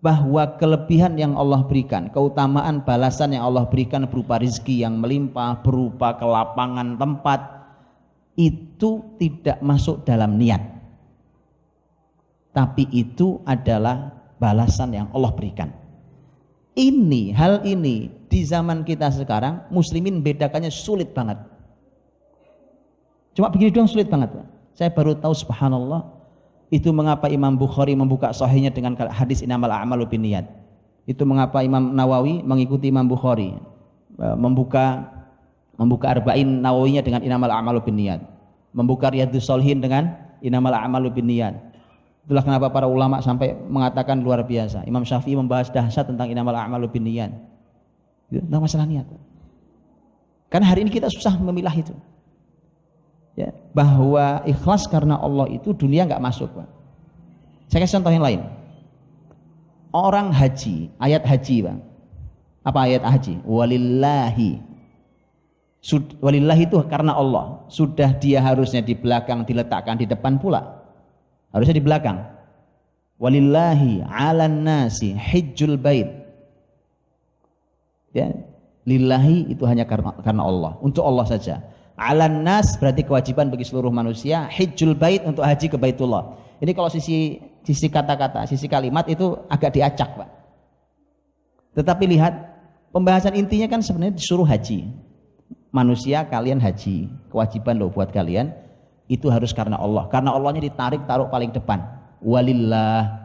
bahwa 0.00 0.56
kelebihan 0.56 1.12
yang 1.20 1.36
Allah 1.36 1.60
berikan, 1.68 2.08
keutamaan 2.08 2.80
balasan 2.80 3.36
yang 3.36 3.44
Allah 3.44 3.68
berikan 3.68 4.08
berupa 4.08 4.40
rizki 4.40 4.80
yang 4.80 4.96
melimpah, 4.96 5.60
berupa 5.60 6.16
kelapangan 6.16 6.96
tempat, 6.96 7.40
itu 8.32 9.04
tidak 9.20 9.60
masuk 9.60 10.00
dalam 10.08 10.40
niat. 10.40 10.60
Tapi 12.56 12.88
itu 12.96 13.44
adalah 13.44 14.10
balasan 14.40 14.96
yang 14.96 15.06
Allah 15.12 15.32
berikan. 15.36 15.68
Ini, 16.72 17.36
hal 17.36 17.60
ini 17.68 18.08
di 18.32 18.40
zaman 18.40 18.88
kita 18.88 19.12
sekarang, 19.12 19.68
muslimin 19.68 20.24
bedakannya 20.24 20.72
sulit 20.72 21.12
banget. 21.12 21.36
Cuma 23.36 23.52
begini 23.52 23.68
doang 23.68 23.90
sulit 23.90 24.08
banget. 24.08 24.32
Saya 24.72 24.88
baru 24.88 25.12
tahu 25.12 25.34
subhanallah, 25.36 26.08
itu 26.70 26.94
mengapa 26.94 27.26
Imam 27.26 27.58
Bukhari 27.58 27.98
membuka 27.98 28.30
sahihnya 28.30 28.70
dengan 28.70 28.94
hadis 29.10 29.42
inamal 29.42 29.74
a'malu. 29.74 30.06
Itu 31.04 31.26
mengapa 31.26 31.66
Imam 31.66 31.90
Nawawi 31.90 32.46
mengikuti 32.46 32.94
Imam 32.94 33.10
Bukhari 33.10 33.58
e, 34.14 34.26
membuka 34.38 35.10
membuka 35.74 36.14
arba'in 36.14 36.62
Nawawinya 36.62 37.02
dengan 37.02 37.26
inamal 37.26 37.50
a'malu. 37.50 37.82
Membuka 38.70 39.10
Riyadhus 39.10 39.50
Shalihin 39.50 39.82
dengan 39.82 40.14
inamal 40.46 40.70
a'malu. 40.70 41.10
Itulah 41.10 42.46
kenapa 42.46 42.70
para 42.70 42.86
ulama 42.86 43.18
sampai 43.18 43.50
mengatakan 43.66 44.22
luar 44.22 44.46
biasa. 44.46 44.86
Imam 44.86 45.02
Syafi'i 45.02 45.34
membahas 45.34 45.74
dahsyat 45.74 46.06
tentang 46.06 46.30
inamal 46.30 46.54
a'malu 46.54 46.86
binniyat. 46.86 47.34
Itu 48.30 48.46
masalah 48.46 48.86
niat. 48.86 49.10
Karena 50.46 50.70
hari 50.70 50.86
ini 50.86 50.94
kita 50.94 51.10
susah 51.10 51.34
memilah 51.34 51.74
itu 51.74 51.90
ya, 53.40 53.50
bahwa 53.72 54.44
ikhlas 54.44 54.84
karena 54.90 55.16
Allah 55.16 55.48
itu 55.48 55.72
dunia 55.72 56.04
nggak 56.04 56.20
masuk 56.20 56.52
Pak. 56.52 56.68
Saya 57.70 57.86
kasih 57.86 58.02
contoh 58.02 58.12
yang 58.12 58.26
lain. 58.26 58.40
Orang 59.90 60.30
haji, 60.30 60.90
ayat 61.00 61.22
haji 61.24 61.56
Bang. 61.66 61.80
Apa 62.66 62.86
ayat 62.86 63.02
haji? 63.02 63.40
Walillahi. 63.42 64.60
Sud, 65.80 66.20
walillahi 66.20 66.68
itu 66.68 66.76
karena 66.86 67.16
Allah. 67.16 67.64
Sudah 67.72 68.12
dia 68.20 68.44
harusnya 68.44 68.84
di 68.84 68.92
belakang 68.92 69.48
diletakkan 69.48 69.96
di 69.96 70.04
depan 70.04 70.36
pula. 70.36 70.84
Harusnya 71.50 71.80
di 71.80 71.82
belakang. 71.82 72.20
Walillahi 73.16 74.04
ala 74.04 74.46
nasi 74.46 75.16
hijjul 75.16 75.80
bait. 75.80 76.08
Ya, 78.10 78.34
lillahi 78.84 79.54
itu 79.54 79.62
hanya 79.64 79.86
karena, 79.86 80.10
karena 80.20 80.42
Allah, 80.42 80.72
untuk 80.82 81.06
Allah 81.06 81.26
saja 81.30 81.62
alan 82.00 82.40
nas 82.40 82.80
berarti 82.80 83.04
kewajiban 83.04 83.52
bagi 83.52 83.68
seluruh 83.68 83.92
manusia 83.92 84.48
hijjul 84.48 84.96
bait 84.96 85.20
untuk 85.28 85.44
haji 85.44 85.68
ke 85.68 85.76
Baitullah. 85.76 86.40
Ini 86.64 86.72
kalau 86.72 86.88
sisi 86.88 87.36
sisi 87.60 87.92
kata-kata 87.92 88.48
sisi 88.48 88.64
kalimat 88.64 89.04
itu 89.12 89.36
agak 89.52 89.76
diacak 89.76 90.16
Pak. 90.16 90.28
Tetapi 91.76 92.04
lihat 92.08 92.34
pembahasan 92.96 93.36
intinya 93.36 93.68
kan 93.68 93.84
sebenarnya 93.84 94.16
disuruh 94.16 94.48
haji. 94.48 94.88
Manusia 95.70 96.24
kalian 96.26 96.58
haji. 96.58 97.12
Kewajiban 97.28 97.78
loh 97.78 97.92
buat 97.92 98.10
kalian 98.10 98.50
itu 99.06 99.28
harus 99.28 99.52
karena 99.52 99.76
Allah. 99.76 100.08
Karena 100.08 100.32
Allahnya 100.34 100.66
ditarik 100.66 101.04
taruh 101.04 101.30
paling 101.30 101.52
depan. 101.52 101.84
Walillah. 102.24 103.20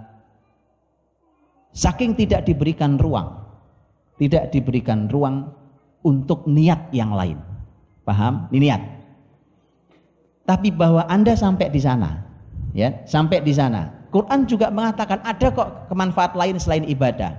Saking 1.74 2.14
tidak 2.14 2.46
diberikan 2.46 3.00
ruang 3.00 3.46
tidak 4.16 4.52
diberikan 4.52 5.12
ruang 5.12 5.52
untuk 6.06 6.48
niat 6.48 6.92
yang 6.96 7.12
lain 7.12 7.40
Paham? 8.06 8.48
Ini 8.54 8.70
niat. 8.70 8.82
Tapi 10.46 10.70
bahwa 10.70 11.10
Anda 11.10 11.34
sampai 11.34 11.74
di 11.74 11.82
sana, 11.82 12.22
ya, 12.78 12.94
sampai 13.10 13.42
di 13.42 13.50
sana. 13.50 13.90
Quran 14.14 14.46
juga 14.46 14.70
mengatakan 14.70 15.20
ada 15.26 15.50
kok 15.50 15.90
kemanfaat 15.90 16.38
lain 16.38 16.56
selain 16.62 16.86
ibadah. 16.86 17.34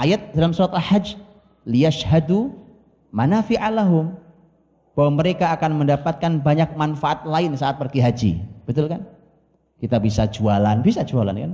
Ayat 0.00 0.32
dalam 0.32 0.56
surat 0.56 0.72
Al-Hajj, 0.72 1.20
liyashhadu 1.68 2.48
manafi'alahum 3.12 4.16
bahwa 4.96 5.10
mereka 5.20 5.52
akan 5.52 5.84
mendapatkan 5.84 6.32
banyak 6.40 6.72
manfaat 6.80 7.28
lain 7.28 7.52
saat 7.54 7.76
pergi 7.76 8.00
haji. 8.00 8.32
Betul 8.64 8.88
kan? 8.88 9.04
Kita 9.78 10.00
bisa 10.00 10.24
jualan, 10.24 10.80
bisa 10.80 11.04
jualan 11.04 11.36
kan? 11.36 11.52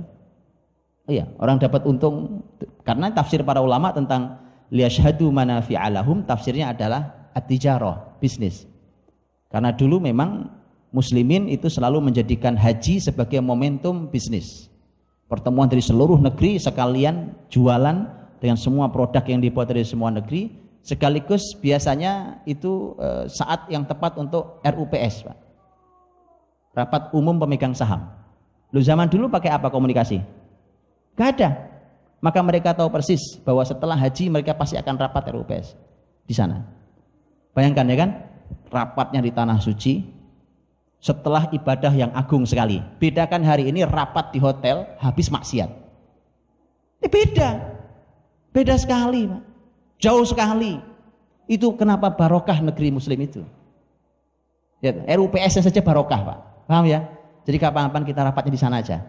Iya, 1.09 1.27
orang 1.41 1.59
dapat 1.59 1.83
untung 1.83 2.45
karena 2.87 3.11
tafsir 3.11 3.43
para 3.43 3.59
ulama 3.59 3.91
tentang 3.91 4.39
liyashhadu 4.71 5.27
manafi'alahum 5.33 6.23
tafsirnya 6.23 6.71
adalah 6.71 7.29
at-tijarah, 7.35 8.10
bisnis. 8.21 8.69
Karena 9.49 9.73
dulu 9.73 9.97
memang 9.97 10.47
muslimin 10.93 11.49
itu 11.49 11.67
selalu 11.67 12.13
menjadikan 12.13 12.53
haji 12.53 13.01
sebagai 13.01 13.41
momentum 13.41 14.07
bisnis. 14.07 14.69
Pertemuan 15.25 15.65
dari 15.65 15.81
seluruh 15.81 16.19
negeri 16.19 16.59
sekalian 16.59 17.33
jualan 17.49 17.97
dengan 18.37 18.57
semua 18.59 18.91
produk 18.91 19.23
yang 19.25 19.39
dibuat 19.39 19.71
dari 19.71 19.87
semua 19.87 20.11
negeri 20.11 20.51
sekaligus 20.83 21.55
biasanya 21.61 22.43
itu 22.43 22.97
e, 22.99 23.31
saat 23.31 23.69
yang 23.71 23.87
tepat 23.87 24.17
untuk 24.17 24.59
RUPS, 24.65 25.29
Pak. 25.29 25.37
Rapat 26.71 27.01
umum 27.15 27.35
pemegang 27.39 27.75
saham. 27.75 28.11
Lu 28.71 28.79
zaman 28.79 29.11
dulu 29.11 29.27
pakai 29.27 29.51
apa 29.51 29.67
komunikasi? 29.67 30.23
Gak 31.15 31.29
ada. 31.37 31.49
Maka 32.23 32.39
mereka 32.39 32.71
tahu 32.71 32.87
persis 32.87 33.39
bahwa 33.43 33.65
setelah 33.65 33.97
haji 33.97 34.31
mereka 34.31 34.55
pasti 34.55 34.77
akan 34.77 34.95
rapat 34.95 35.31
RUPS 35.31 35.75
di 36.27 36.35
sana. 36.35 36.80
Bayangkan 37.51 37.91
ya 37.91 37.97
kan, 37.99 38.09
rapatnya 38.71 39.19
di 39.19 39.31
tanah 39.31 39.59
suci 39.59 40.07
setelah 41.03 41.51
ibadah 41.51 41.91
yang 41.91 42.11
agung 42.15 42.47
sekali. 42.47 42.79
Bedakan 43.01 43.43
hari 43.43 43.67
ini 43.67 43.83
rapat 43.83 44.31
di 44.31 44.39
hotel 44.39 44.87
habis 45.03 45.27
maksiat. 45.27 45.67
Ini 47.01 47.07
beda. 47.11 47.49
Beda 48.55 48.75
sekali, 48.79 49.27
Pak. 49.27 49.41
Jauh 49.99 50.23
sekali. 50.23 50.79
Itu 51.49 51.75
kenapa 51.75 52.13
barokah 52.15 52.63
negeri 52.63 52.93
muslim 52.93 53.19
itu. 53.19 53.41
Ya, 54.79 54.95
RUPS 55.17 55.59
saja 55.59 55.81
barokah, 55.83 56.21
Pak. 56.23 56.37
Paham 56.69 56.87
ya? 56.87 57.03
Jadi 57.43 57.57
kapan-kapan 57.57 58.03
kita 58.07 58.21
rapatnya 58.23 58.53
di 58.53 58.61
sana 58.61 58.79
aja. 58.79 59.01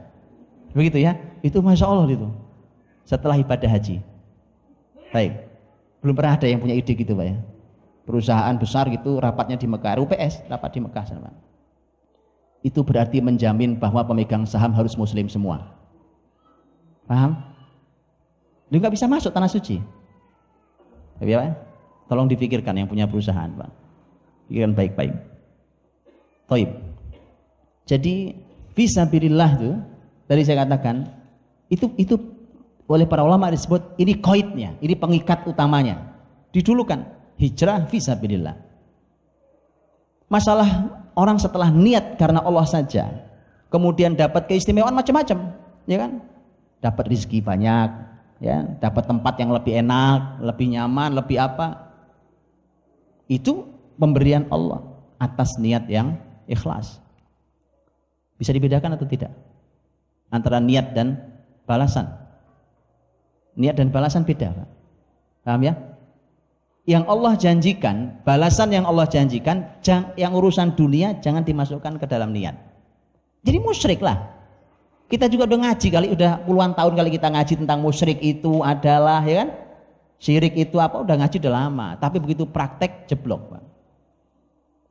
Begitu 0.72 1.04
ya? 1.04 1.14
Itu 1.44 1.60
Masya 1.60 1.84
Allah 1.84 2.08
itu. 2.08 2.28
Setelah 3.04 3.36
ibadah 3.36 3.68
haji. 3.68 4.00
Baik. 5.12 5.32
Belum 6.00 6.16
pernah 6.16 6.34
ada 6.34 6.48
yang 6.48 6.58
punya 6.58 6.74
ide 6.74 6.96
gitu 6.96 7.14
Pak 7.14 7.26
ya 7.28 7.36
perusahaan 8.02 8.54
besar 8.58 8.90
gitu 8.90 9.22
rapatnya 9.22 9.56
di 9.58 9.66
Mekah, 9.70 9.98
UPS 10.02 10.46
rapat 10.50 10.70
di 10.74 10.80
Mekah 10.82 11.04
sama. 11.06 11.30
Itu 12.62 12.86
berarti 12.86 13.18
menjamin 13.18 13.78
bahwa 13.78 14.06
pemegang 14.06 14.46
saham 14.46 14.70
harus 14.74 14.94
muslim 14.94 15.26
semua. 15.26 15.66
Paham? 17.06 17.34
Dia 18.70 18.78
nggak 18.78 18.94
bisa 18.94 19.10
masuk 19.10 19.34
tanah 19.34 19.50
suci. 19.50 19.82
Tapi 21.18 21.30
apa? 21.34 21.54
Tolong 22.06 22.30
dipikirkan 22.30 22.74
yang 22.78 22.88
punya 22.90 23.06
perusahaan, 23.10 23.50
Pak. 23.50 23.70
Pikirkan 24.46 24.72
baik-baik. 24.74 25.14
Toib. 26.46 26.70
Jadi 27.86 28.36
visabilillah 28.72 29.50
itu 29.58 29.70
tadi 30.30 30.42
saya 30.46 30.64
katakan 30.64 31.10
itu 31.66 31.90
itu 31.98 32.14
oleh 32.86 33.06
para 33.08 33.24
ulama 33.26 33.50
disebut 33.50 33.98
ini 33.98 34.18
koidnya, 34.18 34.78
ini 34.78 34.94
pengikat 34.94 35.46
utamanya. 35.48 36.14
Didulukan 36.52 37.21
hijrah 37.38 37.86
visabilillah. 37.88 38.56
Masalah 40.32 40.68
orang 41.12 41.36
setelah 41.36 41.68
niat 41.68 42.16
karena 42.16 42.40
Allah 42.40 42.64
saja, 42.64 43.08
kemudian 43.68 44.16
dapat 44.16 44.48
keistimewaan 44.48 44.96
macam-macam, 44.96 45.52
ya 45.84 45.96
kan? 46.00 46.24
Dapat 46.80 47.04
rezeki 47.12 47.44
banyak, 47.44 47.88
ya, 48.40 48.64
dapat 48.80 49.04
tempat 49.04 49.36
yang 49.36 49.52
lebih 49.52 49.76
enak, 49.84 50.40
lebih 50.40 50.72
nyaman, 50.72 51.12
lebih 51.12 51.36
apa? 51.36 51.92
Itu 53.28 53.68
pemberian 54.00 54.48
Allah 54.48 54.82
atas 55.20 55.60
niat 55.60 55.86
yang 55.86 56.16
ikhlas. 56.48 56.98
Bisa 58.40 58.50
dibedakan 58.50 58.96
atau 58.96 59.06
tidak? 59.06 59.30
Antara 60.32 60.58
niat 60.58 60.96
dan 60.96 61.20
balasan. 61.68 62.08
Niat 63.54 63.76
dan 63.76 63.92
balasan 63.92 64.24
beda, 64.24 64.50
Pak. 64.50 64.68
Paham 65.44 65.62
ya? 65.62 65.76
Yang 66.82 67.04
Allah 67.06 67.32
janjikan, 67.38 67.96
balasan 68.26 68.74
yang 68.74 68.82
Allah 68.82 69.06
janjikan, 69.06 69.78
yang 70.18 70.32
urusan 70.34 70.74
dunia 70.74 71.14
jangan 71.22 71.46
dimasukkan 71.46 71.94
ke 72.02 72.06
dalam 72.10 72.34
niat. 72.34 72.58
Jadi 73.46 73.58
musyrik 73.62 74.02
lah. 74.02 74.18
Kita 75.06 75.28
juga 75.28 75.46
udah 75.46 75.60
ngaji 75.68 75.88
kali, 75.92 76.06
udah 76.10 76.42
puluhan 76.42 76.72
tahun 76.74 76.96
kali 76.98 77.10
kita 77.14 77.28
ngaji 77.30 77.54
tentang 77.62 77.78
musyrik 77.84 78.18
itu 78.18 78.64
adalah, 78.64 79.22
ya 79.22 79.44
kan? 79.44 79.48
Syirik 80.22 80.54
itu 80.54 80.78
apa? 80.78 81.02
Udah 81.02 81.18
ngaji 81.18 81.36
udah 81.42 81.52
lama. 81.52 81.88
Tapi 81.98 82.22
begitu 82.22 82.46
praktek 82.46 83.10
jeblok, 83.10 83.52
Pak. 83.52 83.62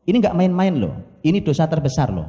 Ini 0.03 0.15
nggak 0.19 0.35
main-main 0.35 0.75
loh. 0.75 0.95
Ini 1.23 1.39
dosa 1.39 1.65
terbesar 1.65 2.11
loh. 2.11 2.27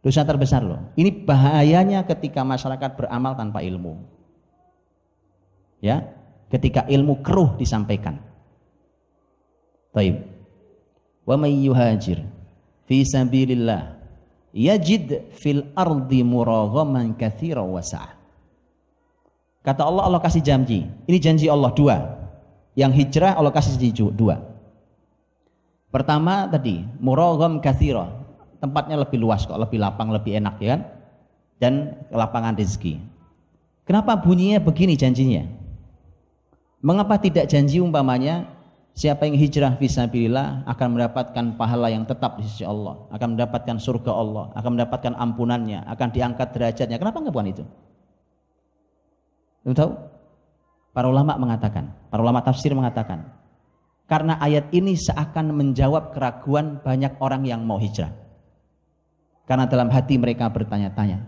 Dosa 0.00 0.24
terbesar 0.24 0.62
loh. 0.64 0.94
Ini 0.96 1.26
bahayanya 1.26 2.06
ketika 2.06 2.46
masyarakat 2.46 2.96
beramal 2.96 3.34
tanpa 3.34 3.60
ilmu. 3.60 4.00
Ya, 5.82 6.14
ketika 6.48 6.86
ilmu 6.86 7.20
keruh 7.26 7.58
disampaikan. 7.58 8.29
Taib. 9.90 10.22
Wa 11.26 11.34
may 11.38 11.54
yuhajir 11.62 12.22
fi 12.86 13.06
sabilillah 13.06 13.98
yajid 14.50 15.30
fil 15.38 15.70
ardi 15.78 16.26
muraghaman 16.26 17.14
katsira 17.14 17.62
wasa'. 17.62 18.18
Kata 19.60 19.84
Allah 19.84 20.08
Allah 20.08 20.20
kasih 20.24 20.40
janji. 20.40 20.88
Ini 21.06 21.18
janji 21.20 21.46
Allah 21.46 21.70
dua. 21.76 21.96
Yang 22.74 23.04
hijrah 23.04 23.36
Allah 23.36 23.52
kasih 23.52 23.76
janji 23.76 24.02
dua. 24.16 24.40
Pertama 25.90 26.46
tadi 26.48 26.80
muragham 27.02 27.58
katsira. 27.60 28.08
Tempatnya 28.60 29.00
lebih 29.00 29.16
luas 29.16 29.48
kok, 29.48 29.56
lebih 29.56 29.80
lapang, 29.80 30.12
lebih 30.12 30.36
enak 30.36 30.60
ya 30.60 30.76
kan? 30.76 30.80
Dan 31.60 31.72
lapangan 32.12 32.56
rezeki. 32.56 33.00
Kenapa 33.88 34.16
bunyinya 34.20 34.60
begini 34.60 34.96
janjinya? 34.96 35.48
Mengapa 36.80 37.20
tidak 37.20 37.48
janji 37.48 37.80
umpamanya 37.80 38.48
siapa 38.94 39.26
yang 39.26 39.36
hijrah 39.38 39.76
fisabilillah 39.78 40.66
akan 40.66 40.98
mendapatkan 40.98 41.44
pahala 41.56 41.88
yang 41.90 42.04
tetap 42.04 42.38
di 42.38 42.44
sisi 42.46 42.64
Allah, 42.66 43.06
akan 43.10 43.38
mendapatkan 43.38 43.76
surga 43.80 44.12
Allah, 44.12 44.44
akan 44.54 44.70
mendapatkan 44.78 45.12
ampunannya, 45.16 45.86
akan 45.86 46.08
diangkat 46.10 46.48
derajatnya. 46.54 46.96
Kenapa 46.98 47.18
enggak 47.22 47.34
bukan 47.34 47.48
itu? 47.50 47.64
Kamu 49.64 49.74
tahu? 49.76 49.92
Para 50.90 51.06
ulama 51.06 51.38
mengatakan, 51.38 51.94
para 52.10 52.20
ulama 52.20 52.42
tafsir 52.42 52.74
mengatakan, 52.74 53.30
karena 54.10 54.38
ayat 54.42 54.72
ini 54.74 54.98
seakan 54.98 55.54
menjawab 55.54 56.10
keraguan 56.10 56.82
banyak 56.82 57.14
orang 57.22 57.46
yang 57.46 57.62
mau 57.62 57.78
hijrah. 57.78 58.10
Karena 59.46 59.70
dalam 59.70 59.90
hati 59.90 60.18
mereka 60.18 60.50
bertanya-tanya, 60.50 61.22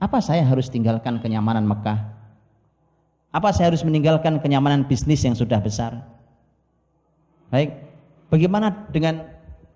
apa 0.00 0.18
saya 0.24 0.44
harus 0.44 0.72
tinggalkan 0.72 1.20
kenyamanan 1.20 1.68
Mekah 1.68 2.18
apa 3.28 3.52
saya 3.52 3.68
harus 3.68 3.84
meninggalkan 3.84 4.40
kenyamanan 4.40 4.88
bisnis 4.88 5.20
yang 5.20 5.36
sudah 5.36 5.60
besar? 5.60 6.00
Baik, 7.48 7.72
bagaimana 8.28 8.88
dengan 8.92 9.24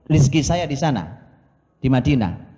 rezeki 0.08 0.40
saya 0.44 0.64
di 0.68 0.76
sana, 0.76 1.20
di 1.80 1.88
Madinah? 1.88 2.52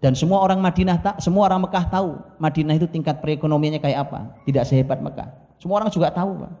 Dan 0.00 0.12
semua 0.12 0.44
orang 0.44 0.60
Madinah 0.60 1.00
tak, 1.00 1.16
semua 1.24 1.48
orang 1.48 1.64
Mekah 1.64 1.88
tahu 1.88 2.20
Madinah 2.36 2.76
itu 2.76 2.84
tingkat 2.84 3.24
perekonomiannya 3.24 3.80
kayak 3.80 4.08
apa? 4.08 4.36
Tidak 4.44 4.64
sehebat 4.68 5.00
Mekah. 5.00 5.32
Semua 5.56 5.80
orang 5.80 5.88
juga 5.88 6.12
tahu, 6.12 6.44
Pak. 6.44 6.52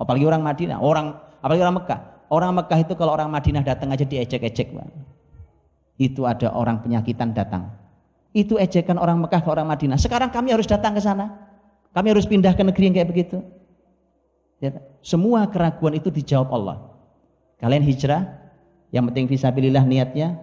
Apalagi 0.00 0.24
orang 0.24 0.40
Madinah, 0.40 0.80
orang 0.80 1.12
apalagi 1.44 1.60
orang 1.64 1.76
Mekah. 1.84 2.00
Orang 2.28 2.52
Mekah 2.56 2.78
itu 2.80 2.92
kalau 2.96 3.12
orang 3.12 3.28
Madinah 3.28 3.60
datang 3.60 3.92
aja 3.92 4.08
diejek-ejek, 4.08 4.72
Pak. 4.72 4.88
Itu 6.00 6.24
ada 6.24 6.48
orang 6.52 6.80
penyakitan 6.80 7.36
datang. 7.36 7.76
Itu 8.32 8.56
ejekan 8.56 8.96
orang 8.96 9.20
Mekah 9.20 9.40
ke 9.44 9.48
orang 9.52 9.68
Madinah. 9.68 10.00
Sekarang 10.00 10.32
kami 10.32 10.56
harus 10.56 10.64
datang 10.64 10.96
ke 10.96 11.00
sana. 11.04 11.32
Kami 11.92 12.12
harus 12.12 12.24
pindah 12.24 12.56
ke 12.56 12.64
negeri 12.64 12.88
yang 12.88 12.94
kayak 12.96 13.08
begitu. 13.08 13.40
Ya, 14.64 14.80
semua 15.04 15.44
keraguan 15.48 15.92
itu 15.96 16.08
dijawab 16.08 16.48
Allah. 16.56 16.87
Kalian 17.58 17.82
hijrah, 17.82 18.22
yang 18.94 19.10
penting 19.10 19.26
visabilillah 19.26 19.84
niatnya, 19.84 20.38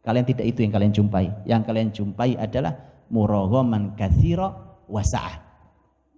kalian 0.00 0.24
tidak 0.24 0.46
itu 0.48 0.64
yang 0.64 0.72
kalian 0.72 0.92
jumpai. 0.92 1.26
Yang 1.44 1.62
kalian 1.68 1.88
jumpai 1.92 2.30
adalah 2.40 2.76
muraghaman 3.12 3.94
katsira 3.94 4.48
wasa'ah. 4.88 5.36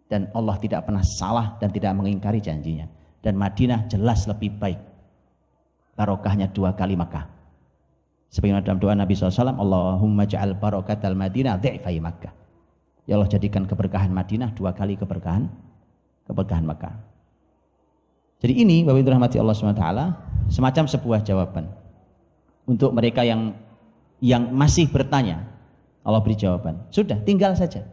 Dan 0.06 0.28
Allah 0.36 0.56
tidak 0.60 0.86
pernah 0.86 1.02
salah 1.02 1.56
dan 1.58 1.72
tidak 1.72 1.96
mengingkari 1.96 2.38
janjinya. 2.38 2.86
Dan 3.24 3.38
Madinah 3.38 3.88
jelas 3.88 4.28
lebih 4.28 4.54
baik. 4.60 4.78
Barokahnya 5.96 6.52
dua 6.52 6.76
kali 6.76 6.94
Makkah. 6.94 7.26
Sebagaimana 8.32 8.64
dalam 8.64 8.80
doa 8.80 8.96
Nabi 8.96 9.12
SAW, 9.12 9.56
Allahumma 9.56 10.24
ja'al 10.24 10.56
barokatal 10.56 11.16
Madinah 11.16 11.60
dhi'fai 11.60 12.00
Makkah. 12.00 12.32
Ya 13.04 13.18
Allah 13.18 13.28
jadikan 13.28 13.66
keberkahan 13.66 14.14
Madinah 14.14 14.54
dua 14.54 14.70
kali 14.70 14.94
keberkahan 14.94 15.50
keberkahan 16.26 16.64
Mekah. 16.66 17.11
Jadi 18.42 18.52
ini 18.58 18.82
Bapak 18.82 18.98
Ibu 18.98 19.10
rahmati 19.14 19.36
Allah 19.38 19.54
SWT 19.54 19.86
semacam 20.50 20.84
sebuah 20.90 21.22
jawaban 21.22 21.70
untuk 22.66 22.90
mereka 22.90 23.22
yang 23.22 23.54
yang 24.18 24.50
masih 24.50 24.90
bertanya. 24.90 25.46
Allah 26.02 26.18
beri 26.18 26.34
jawaban. 26.34 26.82
Sudah, 26.90 27.14
tinggal 27.22 27.54
saja. 27.54 27.86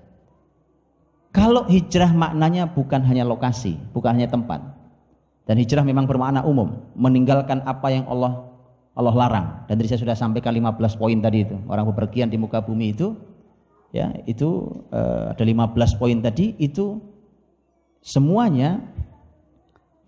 Kalau 1.30 1.70
hijrah 1.70 2.10
maknanya 2.10 2.66
bukan 2.66 3.06
hanya 3.06 3.22
lokasi, 3.22 3.78
bukan 3.94 4.18
hanya 4.18 4.34
tempat. 4.34 4.66
Dan 5.46 5.62
hijrah 5.62 5.86
memang 5.86 6.10
bermakna 6.10 6.42
umum, 6.42 6.90
meninggalkan 6.98 7.62
apa 7.70 7.94
yang 7.94 8.10
Allah 8.10 8.50
Allah 8.98 9.14
larang. 9.14 9.48
Dan 9.70 9.78
tadi 9.78 9.94
saya 9.94 10.02
sudah 10.02 10.18
sampaikan 10.18 10.58
15 10.58 10.98
poin 10.98 11.18
tadi 11.22 11.46
itu. 11.46 11.54
Orang 11.70 11.86
bepergian 11.94 12.34
di 12.34 12.42
muka 12.42 12.66
bumi 12.66 12.98
itu 12.98 13.14
ya 13.90 14.14
itu 14.26 14.70
uh, 14.94 15.34
ada 15.34 15.42
15 15.42 15.98
poin 15.98 16.18
tadi 16.22 16.54
itu 16.62 17.02
semuanya 18.06 18.82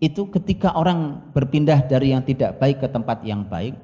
itu 0.02 0.26
ketika 0.34 0.74
orang 0.74 1.22
berpindah 1.30 1.86
dari 1.86 2.10
yang 2.10 2.26
tidak 2.26 2.58
baik 2.58 2.82
ke 2.82 2.90
tempat 2.90 3.22
yang 3.22 3.46
baik 3.46 3.78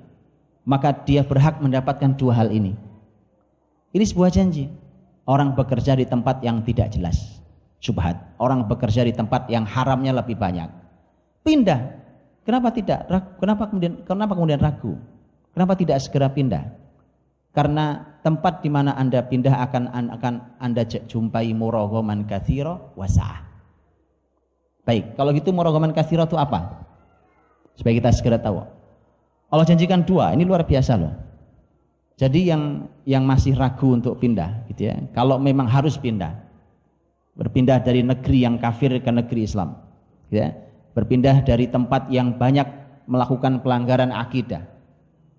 maka 0.69 0.93
dia 0.93 1.25
berhak 1.25 1.63
mendapatkan 1.65 2.13
dua 2.19 2.37
hal 2.37 2.53
ini. 2.53 2.77
Ini 3.97 4.05
sebuah 4.05 4.29
janji. 4.29 4.69
Orang 5.25 5.57
bekerja 5.57 5.97
di 5.97 6.05
tempat 6.05 6.45
yang 6.45 6.61
tidak 6.61 6.93
jelas. 6.93 7.41
Subhat. 7.81 8.21
Orang 8.37 8.69
bekerja 8.69 9.01
di 9.07 9.17
tempat 9.17 9.49
yang 9.49 9.65
haramnya 9.65 10.13
lebih 10.13 10.37
banyak. 10.37 10.69
Pindah. 11.41 11.97
Kenapa 12.45 12.69
tidak 12.73 13.09
kenapa 13.41 13.69
kemudian 13.73 14.05
kenapa 14.05 14.33
kemudian 14.37 14.61
ragu? 14.61 15.01
Kenapa 15.57 15.73
tidak 15.77 16.05
segera 16.05 16.29
pindah? 16.29 16.65
Karena 17.57 18.05
tempat 18.21 18.61
di 18.61 18.69
mana 18.69 18.93
Anda 18.97 19.25
pindah 19.25 19.57
akan 19.69 19.85
akan 20.21 20.35
Anda 20.61 20.85
jumpai 20.85 21.53
muraghaman 21.57 22.29
katsira 22.29 22.77
wasa. 22.93 23.48
Baik, 24.89 25.21
kalau 25.21 25.37
gitu 25.37 25.53
muraghaman 25.53 25.93
katsira 25.93 26.25
itu 26.25 26.41
apa? 26.41 26.89
Supaya 27.77 27.93
kita 28.01 28.09
segera 28.09 28.41
tahu. 28.41 28.65
Allah 29.53 29.67
janjikan 29.69 30.01
dua, 30.01 30.33
ini 30.33 30.49
luar 30.49 30.65
biasa 30.65 30.97
loh. 30.97 31.13
Jadi 32.17 32.49
yang 32.49 32.89
yang 33.05 33.29
masih 33.29 33.53
ragu 33.53 33.93
untuk 33.93 34.17
pindah 34.17 34.65
gitu 34.73 34.89
ya. 34.89 34.97
Kalau 35.13 35.37
memang 35.37 35.69
harus 35.69 36.01
pindah. 36.01 36.33
Berpindah 37.37 37.85
dari 37.85 38.01
negeri 38.01 38.49
yang 38.49 38.57
kafir 38.57 38.97
ke 38.99 39.11
negeri 39.13 39.45
Islam. 39.45 39.77
Gitu 40.27 40.41
ya. 40.41 40.57
Berpindah 40.97 41.45
dari 41.45 41.69
tempat 41.69 42.09
yang 42.09 42.41
banyak 42.41 42.67
melakukan 43.07 43.61
pelanggaran 43.61 44.11
akidah. 44.11 44.65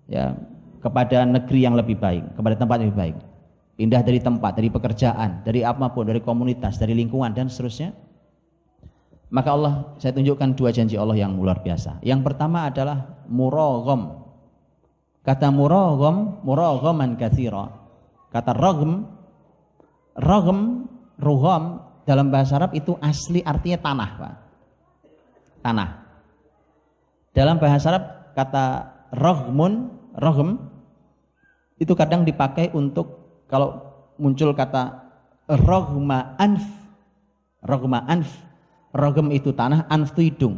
Ya, 0.08 0.32
kepada 0.80 1.28
negeri 1.28 1.60
yang 1.66 1.76
lebih 1.76 2.00
baik, 2.00 2.38
kepada 2.38 2.54
tempat 2.56 2.80
yang 2.80 2.94
lebih 2.94 3.02
baik. 3.02 3.16
Pindah 3.76 4.00
dari 4.00 4.20
tempat, 4.22 4.52
dari 4.56 4.72
pekerjaan, 4.72 5.44
dari 5.44 5.60
apa 5.66 5.92
pun, 5.92 6.08
dari 6.08 6.24
komunitas, 6.24 6.80
dari 6.80 6.96
lingkungan 6.96 7.34
dan 7.36 7.52
seterusnya. 7.52 7.92
Maka 9.30 9.54
Allah, 9.54 9.72
saya 10.02 10.10
tunjukkan 10.10 10.58
dua 10.58 10.74
janji 10.74 10.98
Allah 10.98 11.14
yang 11.14 11.38
luar 11.38 11.62
biasa. 11.62 12.02
Yang 12.02 12.20
pertama 12.26 12.66
adalah 12.66 13.22
muragham. 13.30 14.26
Kata 15.22 15.54
muragham, 15.54 16.42
muraghaman 16.42 17.14
katsira. 17.14 17.70
Kata 18.34 18.50
raghm, 18.50 19.06
raghm, 20.18 20.90
rugham 21.22 21.78
dalam 22.02 22.34
bahasa 22.34 22.58
Arab 22.58 22.74
itu 22.74 22.98
asli 22.98 23.38
artinya 23.46 23.78
tanah, 23.78 24.10
Pak. 24.18 24.34
Tanah. 25.62 25.90
Dalam 27.30 27.62
bahasa 27.62 27.86
Arab 27.94 28.34
kata 28.34 28.64
rohmun, 29.14 29.94
rohm 30.18 30.58
itu 31.78 31.94
kadang 31.94 32.26
dipakai 32.26 32.74
untuk 32.74 33.14
kalau 33.46 33.78
muncul 34.18 34.50
kata 34.58 35.06
rohma 35.46 36.34
anf, 36.34 36.66
rohma 37.62 38.02
anf, 38.10 38.49
rohm 38.90 39.30
itu 39.30 39.54
tanah, 39.54 39.86
anf 39.86 40.14
itu 40.16 40.32
hidung. 40.32 40.54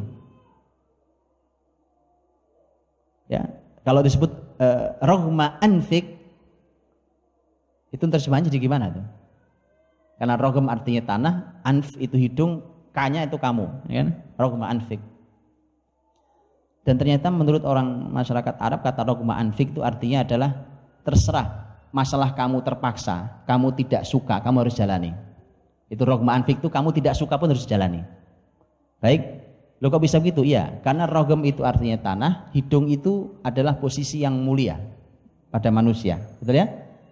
Ya, 3.29 3.49
kalau 3.87 4.05
disebut 4.05 4.29
uh, 4.61 4.99
rohma 5.01 5.57
anfik 5.65 6.21
itu 7.93 8.05
terjemahannya 8.05 8.49
jadi 8.49 8.61
gimana 8.61 8.89
tuh? 8.89 9.05
Karena 10.17 10.39
rogem 10.39 10.67
artinya 10.71 11.03
tanah, 11.05 11.35
anf 11.67 11.99
itu 12.01 12.17
hidung, 12.17 12.63
kanya 12.95 13.27
itu 13.27 13.37
kamu, 13.37 13.69
ya 13.89 14.05
kan? 14.05 14.09
Rogma 14.39 14.71
anfik. 14.71 15.01
Dan 16.83 16.99
ternyata 16.99 17.31
menurut 17.31 17.63
orang 17.63 18.11
masyarakat 18.11 18.59
Arab 18.59 18.81
kata 18.83 19.03
rogma 19.07 19.39
anfik 19.39 19.71
itu 19.71 19.81
artinya 19.83 20.25
adalah 20.27 20.51
terserah 21.03 21.63
masalah 21.93 22.33
kamu 22.33 22.65
terpaksa, 22.65 23.45
kamu 23.45 23.77
tidak 23.77 24.03
suka, 24.09 24.41
kamu 24.41 24.67
harus 24.67 24.75
jalani. 24.75 25.13
Itu 25.93 26.09
rogma 26.09 26.35
anfik 26.41 26.65
itu 26.65 26.73
kamu 26.73 26.91
tidak 26.97 27.15
suka 27.15 27.37
pun 27.37 27.53
harus 27.53 27.69
jalani. 27.69 28.01
Baik, 29.03 29.21
lo 29.83 29.91
kok 29.91 29.99
bisa 29.99 30.23
begitu? 30.23 30.47
Iya, 30.47 30.79
karena 30.87 31.11
rogem 31.11 31.43
itu 31.43 31.67
artinya 31.67 31.99
tanah, 31.99 32.55
hidung 32.55 32.87
itu 32.87 33.35
adalah 33.43 33.75
posisi 33.83 34.23
yang 34.23 34.39
mulia 34.39 34.79
pada 35.51 35.75
manusia. 35.75 36.23
Betul 36.39 36.63
ya? 36.63 36.67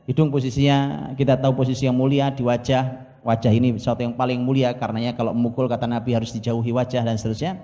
Hidung 0.07 0.30
posisinya 0.30 1.11
kita 1.18 1.34
tahu 1.43 1.59
posisi 1.59 1.91
yang 1.91 1.99
mulia 1.99 2.30
di 2.30 2.47
wajah. 2.47 3.11
Wajah 3.20 3.53
ini 3.53 3.76
sesuatu 3.76 4.01
yang 4.01 4.16
paling 4.16 4.41
mulia 4.41 4.72
karenanya 4.72 5.12
kalau 5.12 5.36
memukul 5.36 5.68
kata 5.68 5.84
Nabi 5.84 6.16
harus 6.16 6.32
dijauhi 6.32 6.72
wajah 6.72 7.05
dan 7.05 7.18
seterusnya. 7.18 7.59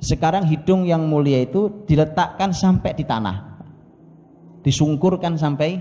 Sekarang 0.00 0.46
hidung 0.46 0.86
yang 0.88 1.04
mulia 1.04 1.42
itu 1.44 1.84
diletakkan 1.84 2.54
sampai 2.54 2.94
di 2.96 3.04
tanah. 3.04 3.58
Disungkurkan 4.64 5.36
sampai 5.36 5.76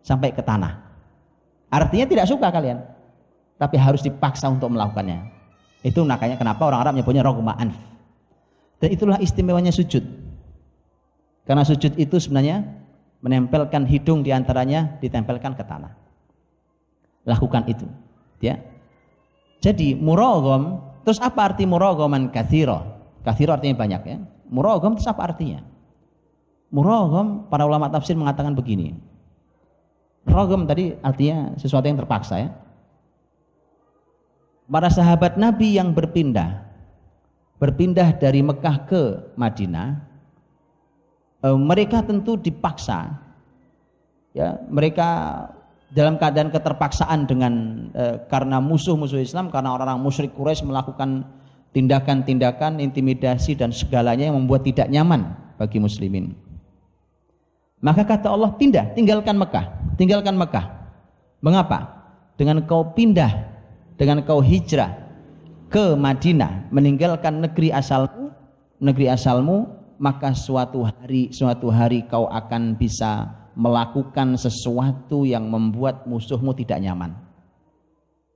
sampai 0.00 0.32
ke 0.32 0.40
tanah. 0.40 0.80
Artinya 1.68 2.06
tidak 2.06 2.30
suka 2.30 2.48
kalian. 2.48 2.78
Tapi 3.58 3.76
harus 3.76 4.00
dipaksa 4.00 4.48
untuk 4.48 4.72
melakukannya. 4.72 5.33
Itu 5.84 6.00
makanya 6.08 6.40
kenapa 6.40 6.64
orang 6.64 6.80
Arab 6.80 6.92
menyebutnya 6.96 7.20
rogma 7.20 7.52
anf. 7.60 7.76
Dan 8.80 8.88
itulah 8.88 9.20
istimewanya 9.20 9.68
sujud. 9.68 10.00
Karena 11.44 11.60
sujud 11.60 11.92
itu 12.00 12.16
sebenarnya 12.16 12.64
menempelkan 13.20 13.84
hidung 13.84 14.24
di 14.24 14.32
antaranya 14.32 14.96
ditempelkan 15.04 15.52
ke 15.52 15.64
tanah. 15.64 15.92
Lakukan 17.28 17.68
itu, 17.68 17.84
ya. 18.40 18.60
Jadi 19.60 19.96
murogom, 19.96 20.80
terus 21.04 21.20
apa 21.20 21.52
arti 21.52 21.64
murogoman 21.64 22.28
kathiro? 22.28 22.84
Kathiro 23.24 23.56
artinya 23.56 23.80
banyak 23.80 24.02
ya. 24.04 24.18
Murogom 24.48 24.96
itu 24.96 25.08
apa 25.08 25.32
artinya? 25.32 25.64
Murogom 26.68 27.48
para 27.48 27.64
ulama 27.64 27.88
tafsir 27.88 28.12
mengatakan 28.12 28.52
begini. 28.52 28.92
Rogom 30.28 30.68
tadi 30.68 30.92
artinya 31.00 31.56
sesuatu 31.56 31.88
yang 31.88 32.00
terpaksa 32.00 32.34
ya. 32.40 32.48
Para 34.64 34.88
sahabat 34.88 35.36
Nabi 35.36 35.76
yang 35.76 35.92
berpindah, 35.92 36.64
berpindah 37.60 38.16
dari 38.16 38.40
Mekah 38.40 38.76
ke 38.88 39.02
Madinah, 39.36 40.00
e, 41.44 41.48
mereka 41.52 42.00
tentu 42.00 42.40
dipaksa 42.40 43.20
ya 44.32 44.58
mereka 44.66 45.06
dalam 45.92 46.16
keadaan 46.16 46.48
keterpaksaan 46.50 47.28
dengan 47.28 47.52
e, 47.92 48.24
karena 48.26 48.58
musuh-musuh 48.58 49.20
Islam 49.20 49.52
karena 49.52 49.76
orang-orang 49.76 50.00
musyrik 50.00 50.32
Quraisy 50.32 50.64
melakukan 50.64 51.28
tindakan-tindakan 51.76 52.80
intimidasi 52.80 53.54
dan 53.54 53.68
segalanya 53.70 54.32
yang 54.32 54.40
membuat 54.40 54.64
tidak 54.64 54.88
nyaman 54.88 55.36
bagi 55.60 55.78
muslimin. 55.78 56.32
Maka 57.84 58.02
kata 58.02 58.32
Allah 58.32 58.56
pindah 58.56 58.96
tinggalkan 58.96 59.36
Mekah 59.36 59.84
tinggalkan 60.00 60.34
Mekah. 60.34 60.66
Mengapa? 61.44 61.92
Dengan 62.34 62.64
kau 62.66 62.96
pindah 62.96 63.53
dengan 63.94 64.22
kau 64.26 64.42
hijrah 64.42 64.90
ke 65.70 65.94
Madinah 65.94 66.70
meninggalkan 66.70 67.42
negeri 67.42 67.70
asalmu 67.74 68.30
negeri 68.82 69.10
asalmu 69.10 69.70
maka 69.98 70.34
suatu 70.34 70.82
hari 70.82 71.30
suatu 71.30 71.70
hari 71.70 72.06
kau 72.06 72.26
akan 72.26 72.74
bisa 72.74 73.30
melakukan 73.54 74.34
sesuatu 74.34 75.22
yang 75.22 75.46
membuat 75.46 76.04
musuhmu 76.10 76.50
tidak 76.58 76.82
nyaman. 76.82 77.14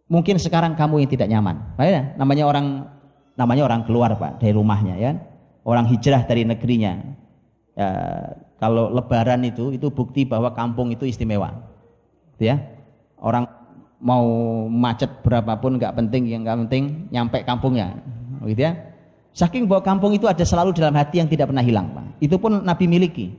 Mungkin 0.09 0.41
sekarang 0.41 0.79
kamu 0.79 1.05
yang 1.05 1.11
tidak 1.11 1.29
nyaman. 1.29 1.57
Ya? 1.83 2.15
Namanya 2.17 2.49
orang 2.49 2.87
namanya 3.35 3.63
orang 3.69 3.85
keluar 3.85 4.15
Pak 4.17 4.41
dari 4.41 4.55
rumahnya 4.55 4.95
ya. 4.97 5.13
Orang 5.67 5.91
hijrah 5.91 6.25
dari 6.25 6.49
negerinya. 6.49 6.97
Ya, 7.77 7.91
kalau 8.57 8.91
lebaran 8.91 9.45
itu 9.45 9.75
itu 9.75 9.93
bukti 9.93 10.25
bahwa 10.25 10.55
kampung 10.57 10.95
itu 10.95 11.05
istimewa. 11.05 11.61
Gitu 12.39 12.55
ya. 12.55 12.57
Orang 13.21 13.58
mau 13.99 14.27
macet 14.71 15.11
berapapun 15.27 15.79
nggak 15.79 15.95
penting 15.99 16.31
yang 16.31 16.47
nggak 16.47 16.59
penting 16.67 17.11
nyampe 17.11 17.43
kampungnya. 17.43 17.99
Gitu 18.47 18.63
ya 18.63 18.89
Saking 19.39 19.71
bahwa 19.71 19.87
kampung 19.87 20.11
itu 20.19 20.27
ada 20.27 20.43
selalu 20.43 20.75
dalam 20.75 20.99
hati 20.99 21.23
yang 21.23 21.31
tidak 21.31 21.47
pernah 21.55 21.63
hilang, 21.63 21.95
Pak. 21.95 22.19
Itu 22.19 22.43
pun 22.43 22.59
Nabi 22.59 22.91
miliki. 22.91 23.31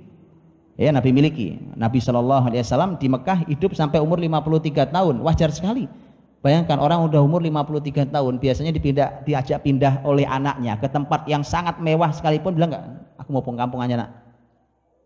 Ya, 0.80 0.95
Nabi 0.95 1.12
miliki. 1.12 1.60
Nabi 1.76 1.99
Shallallahu 1.99 2.47
alaihi 2.47 2.64
wasallam 2.64 2.95
di 2.95 3.12
Mekah 3.12 3.43
hidup 3.51 3.76
sampai 3.76 3.99
umur 3.99 4.16
53 4.16 4.95
tahun. 4.95 5.20
Wajar 5.20 5.51
sekali. 5.51 5.91
Bayangkan 6.39 6.80
orang 6.80 7.03
udah 7.03 7.20
umur 7.20 7.43
53 7.43 8.16
tahun 8.16 8.39
biasanya 8.39 8.72
dipindah 8.72 9.28
diajak 9.28 9.60
pindah 9.60 9.99
oleh 10.07 10.24
anaknya 10.24 10.80
ke 10.80 10.88
tempat 10.88 11.28
yang 11.28 11.43
sangat 11.43 11.84
mewah 11.84 12.16
sekalipun 12.16 12.55
bilang 12.55 12.72
enggak, 12.72 12.86
aku 13.20 13.36
mau 13.36 13.43
kampung 13.43 13.84
aja, 13.84 13.99
Nak. 13.99 14.10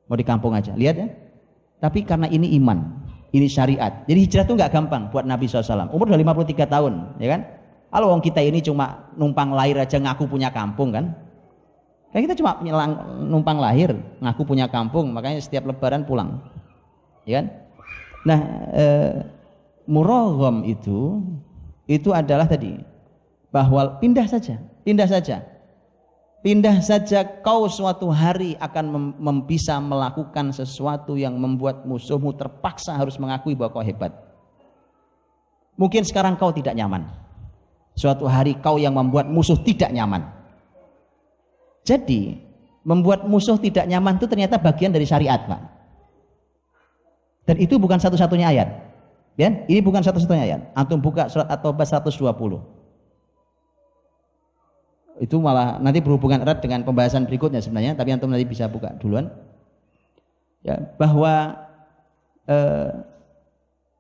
Mau 0.06 0.14
di 0.14 0.22
kampung 0.22 0.54
aja. 0.54 0.78
Lihat 0.78 0.93
ya. 0.93 1.10
Tapi 1.82 2.06
karena 2.06 2.30
ini 2.30 2.54
iman, 2.62 3.03
ini 3.34 3.50
syariat. 3.50 4.06
Jadi 4.06 4.20
hijrah 4.30 4.46
itu 4.46 4.54
enggak 4.54 4.72
gampang 4.72 5.10
buat 5.10 5.26
Nabi 5.26 5.50
SAW. 5.50 5.90
Umur 5.90 6.14
udah 6.14 6.22
53 6.22 6.70
tahun, 6.70 6.94
ya 7.18 7.28
kan? 7.34 7.42
Kalau 7.90 8.14
wong 8.14 8.22
kita 8.22 8.42
ini 8.42 8.62
cuma 8.62 9.10
numpang 9.18 9.54
lahir 9.54 9.78
aja 9.78 9.98
ngaku 9.98 10.30
punya 10.30 10.54
kampung 10.54 10.94
kan? 10.94 11.14
Kayak 12.14 12.30
kita 12.30 12.36
cuma 12.46 12.62
numpang 13.26 13.58
lahir, 13.58 13.98
ngaku 14.22 14.46
punya 14.46 14.70
kampung, 14.70 15.10
makanya 15.10 15.42
setiap 15.42 15.66
lebaran 15.66 16.06
pulang. 16.06 16.46
Ya 17.26 17.42
kan? 17.42 17.46
Nah, 18.22 18.40
e, 18.70 18.86
murogom 19.90 20.62
itu 20.62 21.26
itu 21.90 22.14
adalah 22.14 22.46
tadi 22.46 22.78
bahwa 23.50 23.98
pindah 23.98 24.30
saja, 24.30 24.62
pindah 24.86 25.10
saja. 25.10 25.42
Pindah 26.44 26.84
saja 26.84 27.24
kau 27.24 27.72
suatu 27.72 28.12
hari 28.12 28.60
akan 28.60 29.16
mem, 29.16 29.38
bisa 29.48 29.80
melakukan 29.80 30.52
sesuatu 30.52 31.16
yang 31.16 31.39
membuat 31.39 31.88
musuhmu 31.88 32.36
terpaksa 32.36 33.00
harus 33.00 33.16
mengakui 33.16 33.56
bahwa 33.56 33.80
kau 33.80 33.86
hebat. 33.88 34.12
Mungkin 35.80 36.04
sekarang 36.04 36.36
kau 36.36 36.52
tidak 36.52 36.76
nyaman 36.76 37.08
Suatu 37.94 38.26
hari 38.26 38.58
kau 38.58 38.82
yang 38.82 38.98
membuat 38.98 39.30
musuh 39.30 39.56
tidak 39.56 39.94
nyaman. 39.94 40.26
Jadi, 41.86 42.41
membuat 42.82 43.24
musuh 43.24 43.56
tidak 43.56 43.86
nyaman 43.86 44.18
itu 44.18 44.26
ternyata 44.26 44.58
bagian 44.58 44.89
dari 44.89 45.06
syariat, 45.06 45.46
Pak. 45.46 45.62
Dan 47.48 47.56
itu 47.62 47.78
bukan 47.78 48.02
satu-satunya 48.02 48.50
ayat. 48.50 48.70
Ya, 49.38 49.50
ini 49.70 49.80
bukan 49.80 50.02
satu-satunya 50.02 50.44
ayat. 50.44 50.62
Antum 50.74 51.00
buka 51.00 51.30
surat 51.30 51.46
At-Taubah 51.48 51.86
120. 51.86 52.83
Itu 55.22 55.38
malah 55.38 55.78
nanti 55.78 56.01
berhubungan 56.01 56.41
erat 56.41 56.64
dengan 56.64 56.82
pembahasan 56.82 57.30
berikutnya 57.30 57.61
sebenarnya, 57.61 57.93
tapi 57.93 58.14
antum 58.14 58.30
nanti 58.30 58.49
bisa 58.49 58.66
buka 58.66 58.93
duluan. 58.97 59.30
Ya, 60.64 60.80
bahwa 60.95 61.59
eh, 62.47 62.89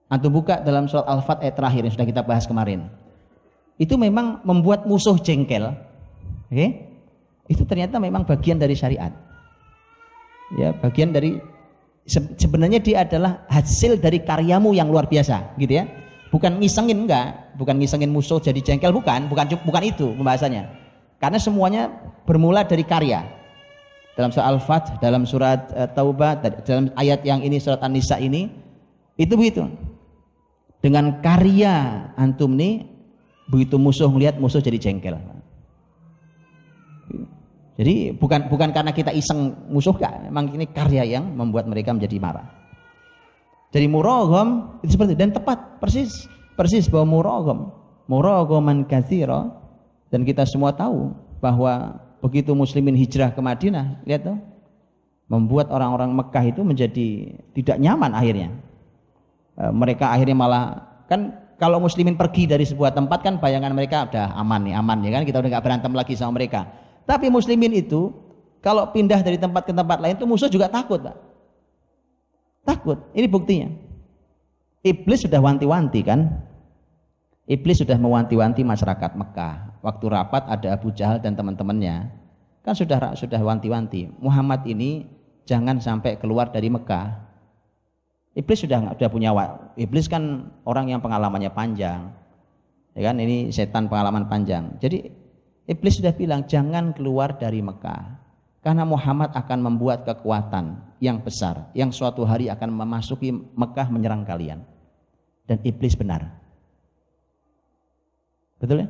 antum 0.09 0.31
buka 0.33 0.63
dalam 0.63 0.89
surat 0.89 1.05
Al-Fat 1.05 1.43
ayat 1.43 1.55
terakhir 1.59 1.81
yang 1.85 1.93
sudah 1.93 2.07
kita 2.07 2.21
bahas 2.23 2.47
kemarin 2.47 2.87
itu 3.81 3.97
memang 3.97 4.41
membuat 4.45 4.85
musuh 4.85 5.17
jengkel. 5.17 5.73
Oke? 6.49 6.53
Okay? 6.53 6.69
Itu 7.49 7.65
ternyata 7.65 7.97
memang 7.97 8.23
bagian 8.23 8.61
dari 8.61 8.77
syariat. 8.77 9.11
Ya, 10.53 10.71
bagian 10.77 11.09
dari 11.09 11.41
sebenarnya 12.37 12.77
dia 12.83 13.01
adalah 13.01 13.43
hasil 13.49 13.97
dari 13.97 14.21
karyamu 14.21 14.75
yang 14.77 14.91
luar 14.93 15.09
biasa, 15.09 15.57
gitu 15.57 15.81
ya. 15.81 15.89
Bukan 16.29 16.61
ngisengin 16.61 17.05
enggak, 17.05 17.57
bukan 17.57 17.77
ngisengin 17.77 18.09
musuh 18.09 18.41
jadi 18.41 18.57
jengkel 18.61 18.93
bukan, 18.93 19.29
bukan 19.29 19.49
bukan 19.65 19.83
itu 19.85 20.13
pembahasannya. 20.17 20.82
Karena 21.23 21.39
semuanya 21.39 21.87
bermula 22.27 22.67
dari 22.67 22.83
karya. 22.83 23.23
Dalam 24.19 24.27
surat 24.35 24.47
Al-Fat, 24.51 24.83
dalam 24.99 25.23
surat 25.23 25.71
uh, 25.71 25.87
Taubah, 25.87 26.43
dalam 26.67 26.91
ayat 26.99 27.23
yang 27.23 27.39
ini 27.39 27.63
surat 27.63 27.79
An-Nisa 27.79 28.19
ini 28.19 28.51
itu 29.15 29.31
begitu. 29.39 29.63
Dengan 30.83 31.23
karya 31.23 32.11
antum 32.19 32.59
nih 32.59 32.83
begitu 33.47 33.79
musuh 33.79 34.11
melihat 34.11 34.35
musuh 34.35 34.59
jadi 34.59 34.75
jengkel. 34.75 35.15
Jadi 37.79 38.13
bukan 38.19 38.51
bukan 38.51 38.75
karena 38.75 38.91
kita 38.91 39.15
iseng 39.15 39.71
musuh 39.71 39.95
kan 39.95 40.27
memang 40.27 40.51
ini 40.51 40.67
karya 40.67 41.07
yang 41.07 41.23
membuat 41.33 41.71
mereka 41.71 41.95
menjadi 41.95 42.19
marah. 42.19 42.51
Jadi 43.71 43.87
murogom 43.87 44.77
itu 44.83 44.99
seperti 44.99 45.15
dan 45.15 45.31
tepat 45.31 45.79
persis 45.79 46.27
persis 46.59 46.85
bahwa 46.91 47.17
murogom 47.17 47.71
murogoman 48.11 48.85
kathiro 48.85 49.62
dan 50.13 50.21
kita 50.21 50.45
semua 50.45 50.69
tahu 50.69 51.09
bahwa 51.41 51.97
begitu 52.21 52.53
muslimin 52.53 52.93
hijrah 52.93 53.33
ke 53.33 53.41
Madinah, 53.41 54.05
lihat 54.05 54.29
tuh. 54.29 54.37
Membuat 55.25 55.73
orang-orang 55.73 56.13
Mekah 56.13 56.45
itu 56.45 56.61
menjadi 56.61 57.33
tidak 57.57 57.81
nyaman 57.81 58.13
akhirnya. 58.13 58.53
E, 59.57 59.63
mereka 59.73 60.13
akhirnya 60.13 60.37
malah 60.37 60.63
kan 61.09 61.33
kalau 61.57 61.81
muslimin 61.81 62.13
pergi 62.13 62.45
dari 62.45 62.61
sebuah 62.61 62.93
tempat 62.93 63.25
kan 63.25 63.41
bayangan 63.41 63.73
mereka 63.73 64.05
udah 64.05 64.37
aman 64.37 64.69
nih, 64.69 64.77
aman 64.77 65.01
ya 65.01 65.09
kan 65.09 65.23
kita 65.25 65.41
udah 65.41 65.49
nggak 65.57 65.65
berantem 65.65 65.93
lagi 65.97 66.13
sama 66.13 66.37
mereka. 66.37 66.69
Tapi 67.09 67.33
muslimin 67.33 67.73
itu 67.73 68.13
kalau 68.61 68.93
pindah 68.93 69.25
dari 69.25 69.41
tempat 69.41 69.65
ke 69.65 69.73
tempat 69.73 69.97
lain 69.97 70.13
itu 70.13 70.29
musuh 70.29 70.51
juga 70.51 70.69
takut, 70.69 71.01
Pak. 71.01 71.17
Takut. 72.69 73.01
Ini 73.17 73.25
buktinya. 73.25 73.73
Iblis 74.85 75.25
sudah 75.25 75.41
wanti-wanti 75.41 76.05
kan? 76.05 76.29
Iblis 77.43 77.83
sudah 77.83 77.99
mewanti-wanti 77.99 78.63
masyarakat 78.63 79.19
Mekah. 79.19 79.83
Waktu 79.83 80.05
rapat 80.07 80.47
ada 80.47 80.67
Abu 80.71 80.95
Jahal 80.95 81.19
dan 81.19 81.35
teman-temannya. 81.35 82.07
Kan 82.63 82.71
sudah 82.71 83.11
sudah 83.19 83.41
wanti-wanti. 83.43 84.07
Muhammad 84.23 84.63
ini 84.63 85.03
jangan 85.43 85.83
sampai 85.83 86.15
keluar 86.15 86.55
dari 86.55 86.71
Mekah. 86.71 87.19
Iblis 88.33 88.63
sudah 88.63 88.95
sudah 88.95 89.11
punya 89.11 89.35
iblis 89.75 90.07
kan 90.07 90.55
orang 90.63 90.87
yang 90.87 91.03
pengalamannya 91.03 91.51
panjang. 91.51 92.15
Ya 92.95 93.01
kan 93.11 93.19
ini 93.19 93.51
setan 93.51 93.91
pengalaman 93.91 94.31
panjang. 94.31 94.79
Jadi 94.79 95.03
iblis 95.67 95.99
sudah 95.99 96.15
bilang 96.15 96.47
jangan 96.47 96.95
keluar 96.95 97.35
dari 97.35 97.59
Mekah. 97.59 98.23
Karena 98.63 98.87
Muhammad 98.87 99.35
akan 99.35 99.59
membuat 99.59 100.07
kekuatan 100.07 100.95
yang 101.03 101.19
besar 101.19 101.67
yang 101.75 101.91
suatu 101.91 102.23
hari 102.23 102.47
akan 102.47 102.71
memasuki 102.71 103.35
Mekah 103.35 103.91
menyerang 103.91 104.23
kalian. 104.23 104.63
Dan 105.43 105.59
iblis 105.67 105.99
benar. 105.99 106.42
Betul 108.63 108.87
ya? 108.87 108.89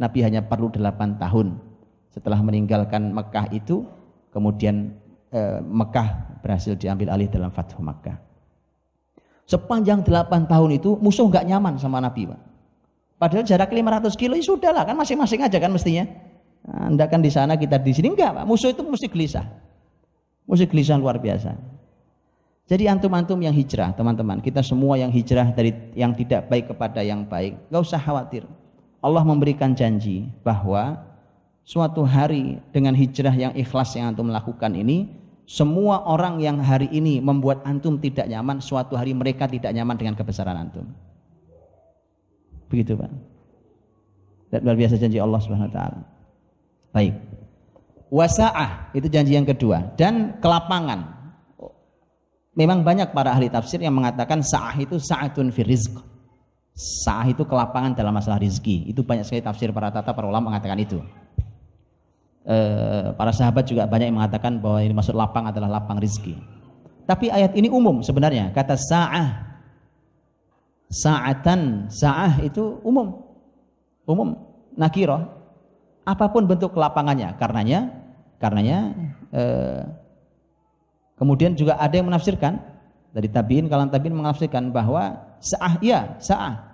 Nabi 0.00 0.24
hanya 0.24 0.40
perlu 0.40 0.72
delapan 0.72 1.20
tahun 1.20 1.60
setelah 2.08 2.40
meninggalkan 2.40 3.12
Mekah 3.12 3.52
itu, 3.52 3.84
kemudian 4.32 4.96
eh, 5.28 5.60
Mekah 5.60 6.40
berhasil 6.40 6.72
diambil 6.80 7.12
alih 7.12 7.28
dalam 7.28 7.52
Fathu 7.52 7.84
Mekah. 7.84 8.16
Sepanjang 9.44 10.00
delapan 10.00 10.48
tahun 10.48 10.80
itu 10.80 10.96
musuh 10.96 11.28
nggak 11.28 11.44
nyaman 11.44 11.76
sama 11.76 12.00
Nabi, 12.00 12.24
Pak. 12.32 12.40
Padahal 13.20 13.44
jarak 13.44 13.68
500 13.68 14.16
kilo 14.16 14.32
ya 14.32 14.44
sudah 14.48 14.72
lah, 14.72 14.88
kan 14.88 14.96
masing-masing 14.96 15.44
aja 15.44 15.60
kan 15.60 15.68
mestinya. 15.68 16.08
Anda 16.64 17.04
kan 17.04 17.20
di 17.20 17.28
sana, 17.28 17.60
kita 17.60 17.76
di 17.76 17.92
sini 17.92 18.16
enggak, 18.16 18.32
Pak. 18.32 18.44
Musuh 18.48 18.72
itu 18.72 18.80
mesti 18.80 19.12
gelisah. 19.12 19.44
Mesti 20.48 20.64
gelisah 20.64 20.96
luar 20.96 21.20
biasa. 21.20 21.52
Jadi 22.70 22.86
antum-antum 22.86 23.36
yang 23.42 23.52
hijrah, 23.52 23.92
teman-teman, 23.92 24.38
kita 24.38 24.62
semua 24.62 24.94
yang 24.96 25.10
hijrah 25.10 25.50
dari 25.52 25.74
yang 25.98 26.14
tidak 26.14 26.46
baik 26.46 26.70
kepada 26.70 27.02
yang 27.02 27.26
baik, 27.26 27.58
nggak 27.68 27.82
usah 27.82 27.98
khawatir. 27.98 28.46
Allah 29.00 29.24
memberikan 29.24 29.72
janji 29.72 30.28
bahwa 30.44 31.00
suatu 31.64 32.04
hari 32.04 32.60
dengan 32.72 32.92
hijrah 32.92 33.32
yang 33.32 33.52
ikhlas 33.56 33.96
yang 33.96 34.12
antum 34.12 34.28
lakukan 34.28 34.76
ini 34.76 35.08
semua 35.50 36.06
orang 36.06 36.38
yang 36.38 36.62
hari 36.62 36.86
ini 36.94 37.18
membuat 37.18 37.66
antum 37.66 37.98
tidak 37.98 38.30
nyaman 38.30 38.62
suatu 38.62 38.94
hari 38.94 39.10
mereka 39.16 39.50
tidak 39.50 39.74
nyaman 39.74 39.98
dengan 39.98 40.14
kebesaran 40.14 40.54
antum. 40.54 40.86
Begitu 42.70 42.94
Pak. 42.94 43.10
Dan 44.54 44.62
luar 44.62 44.78
biasa 44.78 44.94
janji 44.94 45.18
Allah 45.18 45.40
Subhanahu 45.42 45.66
wa 45.66 45.74
taala. 45.74 46.00
Baik. 46.94 47.14
Wasaah 48.14 48.94
itu 48.94 49.10
janji 49.10 49.34
yang 49.34 49.46
kedua. 49.46 49.90
Dan 49.98 50.38
kelapangan. 50.38 51.18
Memang 52.54 52.82
banyak 52.86 53.10
para 53.10 53.34
ahli 53.34 53.50
tafsir 53.50 53.78
yang 53.82 53.94
mengatakan 53.94 54.42
sa'ah 54.42 54.74
itu 54.78 54.98
sa'atun 54.98 55.54
fi 55.54 55.62
rizq 55.66 56.09
Sa'ah 56.80 57.28
itu 57.28 57.44
kelapangan 57.44 57.92
dalam 57.92 58.16
masalah 58.16 58.40
rizki. 58.40 58.88
Itu 58.88 59.04
banyak 59.04 59.28
sekali 59.28 59.44
tafsir 59.44 59.68
para 59.68 59.92
tata, 59.92 60.16
para 60.16 60.24
ulama 60.24 60.48
mengatakan 60.48 60.80
itu. 60.80 60.96
E, 62.40 62.56
para 63.20 63.36
sahabat 63.36 63.68
juga 63.68 63.84
banyak 63.84 64.08
yang 64.08 64.16
mengatakan 64.16 64.56
bahwa 64.64 64.80
ini 64.80 64.96
maksud 64.96 65.12
lapang 65.12 65.44
adalah 65.44 65.76
lapang 65.76 66.00
rizki. 66.00 66.40
Tapi 67.04 67.28
ayat 67.28 67.52
ini 67.52 67.68
umum 67.68 68.00
sebenarnya. 68.00 68.48
Kata 68.56 68.80
sa'ah. 68.80 69.28
Sa'atan, 70.88 71.92
sa'ah 71.92 72.40
itu 72.48 72.80
umum. 72.80 73.28
Umum. 74.08 74.40
Nakiro. 74.72 75.20
Apa 76.08 76.32
pun 76.32 76.48
bentuk 76.48 76.72
kelapangannya. 76.72 77.36
Karenanya, 77.36 77.92
karenanya 78.40 78.78
e, 79.28 79.42
kemudian 81.20 81.52
juga 81.52 81.76
ada 81.76 81.92
yang 81.92 82.08
menafsirkan 82.08 82.56
dari 83.12 83.28
tabiin 83.28 83.68
kalam 83.68 83.92
tabiin 83.92 84.16
menafsirkan 84.16 84.72
bahwa 84.72 85.36
sa'ah 85.44 85.76
ya 85.84 86.16
sa'ah 86.16 86.69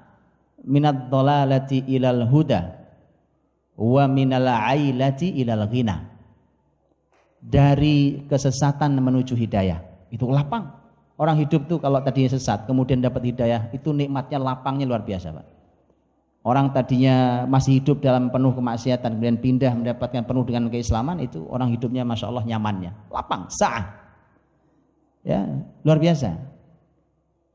minad 0.66 1.06
dhalalati 1.08 1.86
ilal 1.86 2.26
huda 2.26 2.60
wa 3.78 4.04
minal 4.10 4.50
ailati 4.50 5.30
ilal 5.38 5.64
ghina. 5.70 6.02
Dari 7.46 8.26
kesesatan 8.26 8.98
menuju 8.98 9.38
hidayah. 9.38 9.78
Itu 10.10 10.26
lapang. 10.26 10.66
Orang 11.16 11.38
hidup 11.40 11.70
tuh 11.70 11.78
kalau 11.80 12.02
tadinya 12.02 12.34
sesat 12.36 12.68
kemudian 12.68 13.00
dapat 13.00 13.32
hidayah 13.32 13.72
itu 13.72 13.94
nikmatnya 13.94 14.36
lapangnya 14.36 14.84
luar 14.84 15.06
biasa 15.06 15.32
Pak. 15.32 15.46
Orang 16.46 16.70
tadinya 16.76 17.46
masih 17.48 17.82
hidup 17.82 18.04
dalam 18.04 18.28
penuh 18.30 18.52
kemaksiatan 18.54 19.16
kemudian 19.16 19.38
pindah 19.40 19.72
mendapatkan 19.74 20.22
penuh 20.28 20.44
dengan 20.46 20.68
keislaman 20.68 21.18
itu 21.24 21.42
orang 21.48 21.72
hidupnya 21.72 22.04
masya 22.04 22.28
Allah 22.28 22.44
nyamannya. 22.44 22.92
Lapang 23.08 23.48
sah. 23.48 23.82
Ya 25.26 25.42
luar 25.82 25.98
biasa 25.98 26.55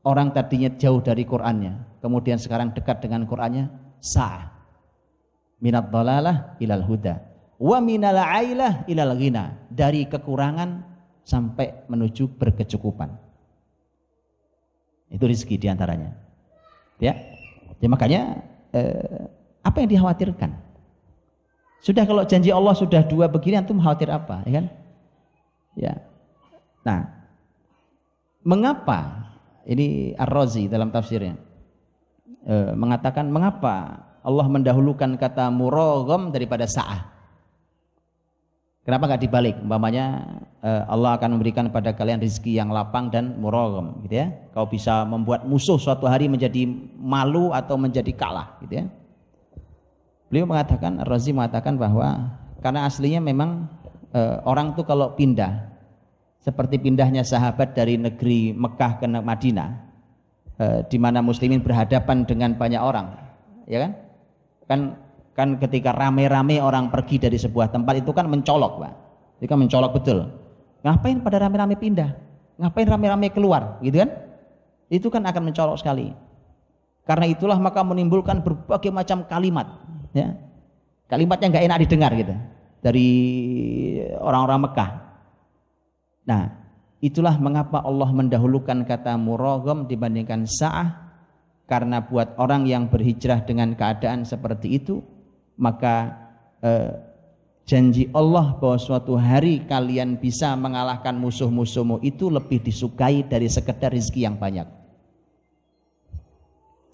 orang 0.02 0.34
tadinya 0.34 0.70
jauh 0.74 0.98
dari 1.02 1.22
Qur'annya 1.22 2.02
kemudian 2.02 2.38
sekarang 2.38 2.74
dekat 2.74 3.02
dengan 3.02 3.26
Qur'annya 3.26 3.70
sah 4.02 4.52
minat 5.62 5.94
dalalah 5.94 6.58
ilal 6.58 6.82
huda. 6.82 7.22
Wa 7.62 7.78
minal 7.78 8.18
ailah 8.18 8.82
ilal 8.90 9.14
ghina. 9.14 9.54
Dari 9.70 10.10
kekurangan 10.10 10.82
sampai 11.22 11.86
menuju 11.86 12.34
berkecukupan. 12.34 13.14
Itu 15.14 15.22
rezeki 15.22 15.62
di 15.62 15.70
antaranya. 15.70 16.10
Ya, 16.98 17.14
ya 17.78 17.86
makanya 17.86 18.42
eh, 18.74 19.30
apa 19.62 19.86
yang 19.86 19.88
dikhawatirkan? 19.94 20.50
Sudah 21.82 22.02
kalau 22.06 22.26
janji 22.26 22.50
Allah 22.50 22.74
sudah 22.74 23.06
dua 23.06 23.30
begini 23.30 23.58
antum 23.58 23.78
khawatir 23.78 24.10
apa 24.10 24.42
ya 24.46 24.52
kan? 24.58 24.66
Ya. 25.78 25.92
Nah 26.82 27.00
mengapa 28.42 29.21
ini 29.66 30.16
Ar-Razi 30.18 30.66
dalam 30.66 30.90
tafsirnya 30.90 31.38
e, 32.46 32.74
mengatakan 32.74 33.30
mengapa 33.30 34.06
Allah 34.22 34.46
mendahulukan 34.46 35.18
kata 35.18 35.50
murogom 35.50 36.30
daripada 36.30 36.66
sa'ah. 36.66 37.10
Kenapa 38.82 39.06
nggak 39.06 39.22
dibalik? 39.22 39.56
Umpamanya 39.62 40.26
e, 40.58 40.70
Allah 40.90 41.14
akan 41.18 41.38
memberikan 41.38 41.70
pada 41.70 41.94
kalian 41.94 42.18
rezeki 42.18 42.58
yang 42.58 42.70
lapang 42.74 43.10
dan 43.10 43.38
murogom, 43.38 44.02
gitu 44.06 44.22
ya. 44.22 44.30
Kau 44.54 44.66
bisa 44.66 45.06
membuat 45.06 45.46
musuh 45.46 45.78
suatu 45.78 46.06
hari 46.10 46.26
menjadi 46.26 46.66
malu 46.98 47.54
atau 47.54 47.78
menjadi 47.78 48.10
kalah, 48.14 48.58
gitu 48.62 48.82
ya. 48.82 48.84
Beliau 50.30 50.50
mengatakan, 50.50 50.98
Razi 51.06 51.30
mengatakan 51.30 51.78
bahwa 51.78 52.34
karena 52.58 52.86
aslinya 52.86 53.22
memang 53.22 53.70
e, 54.10 54.20
orang 54.42 54.74
tuh 54.74 54.82
kalau 54.82 55.14
pindah 55.14 55.71
seperti 56.42 56.82
pindahnya 56.82 57.22
sahabat 57.22 57.72
dari 57.78 57.96
negeri 57.96 58.50
Mekah 58.52 58.98
ke 58.98 59.06
Madinah, 59.06 59.92
Eh, 60.62 60.80
di 60.86 61.00
mana 61.00 61.18
muslimin 61.24 61.58
berhadapan 61.64 62.22
dengan 62.22 62.54
banyak 62.54 62.78
orang, 62.78 63.16
ya 63.66 63.82
kan? 63.82 63.92
Kan 64.68 64.80
kan 65.32 65.48
ketika 65.58 65.90
rame-rame 65.96 66.60
orang 66.60 66.92
pergi 66.92 67.18
dari 67.18 67.40
sebuah 67.40 67.72
tempat 67.72 68.04
itu 68.04 68.12
kan 68.12 68.28
mencolok, 68.30 68.72
Pak. 68.78 68.92
Itu 69.42 69.48
kan 69.48 69.58
mencolok 69.58 69.90
betul. 69.96 70.28
Ngapain 70.86 71.18
pada 71.24 71.42
rame-rame 71.42 71.74
pindah? 71.74 72.14
Ngapain 72.62 72.84
rame-rame 72.84 73.32
keluar, 73.34 73.80
gitu 73.82 74.06
kan? 74.06 74.10
Itu 74.92 75.08
kan 75.10 75.24
akan 75.24 75.50
mencolok 75.50 75.80
sekali. 75.80 76.14
Karena 77.08 77.26
itulah 77.26 77.58
maka 77.58 77.82
menimbulkan 77.82 78.44
berbagai 78.44 78.92
macam 78.94 79.26
kalimat, 79.26 79.66
ya. 80.14 80.36
Kalimatnya 81.10 81.48
nggak 81.48 81.64
enak 81.64 81.78
didengar 81.88 82.12
gitu 82.14 82.34
dari 82.84 83.08
orang-orang 84.20 84.68
Mekah. 84.68 84.90
Nah, 86.22 86.62
Itulah 87.02 87.34
mengapa 87.34 87.82
Allah 87.82 88.14
mendahulukan 88.14 88.86
kata 88.86 89.18
murogom 89.18 89.90
dibandingkan 89.90 90.46
sa'ah 90.46 91.10
karena 91.66 91.98
buat 91.98 92.38
orang 92.38 92.62
yang 92.70 92.86
berhijrah 92.86 93.42
dengan 93.42 93.74
keadaan 93.74 94.22
seperti 94.22 94.78
itu 94.78 95.02
maka 95.58 96.14
eh, 96.62 96.94
janji 97.66 98.06
Allah 98.14 98.54
bahwa 98.54 98.78
suatu 98.78 99.18
hari 99.18 99.66
kalian 99.66 100.14
bisa 100.14 100.54
mengalahkan 100.54 101.18
musuh-musuhmu 101.18 102.06
itu 102.06 102.30
lebih 102.30 102.62
disukai 102.62 103.26
dari 103.26 103.50
sekedar 103.50 103.90
rezeki 103.90 104.22
yang 104.22 104.38
banyak. 104.38 104.70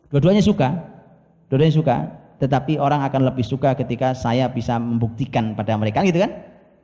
Dua-duanya 0.08 0.40
suka, 0.40 0.72
dua-duanya 1.52 1.76
suka, 1.84 1.96
tetapi 2.40 2.80
orang 2.80 3.04
akan 3.04 3.28
lebih 3.28 3.44
suka 3.44 3.76
ketika 3.76 4.16
saya 4.16 4.48
bisa 4.48 4.80
membuktikan 4.80 5.52
pada 5.52 5.76
mereka, 5.76 6.00
gitu 6.00 6.16
kan? 6.16 6.32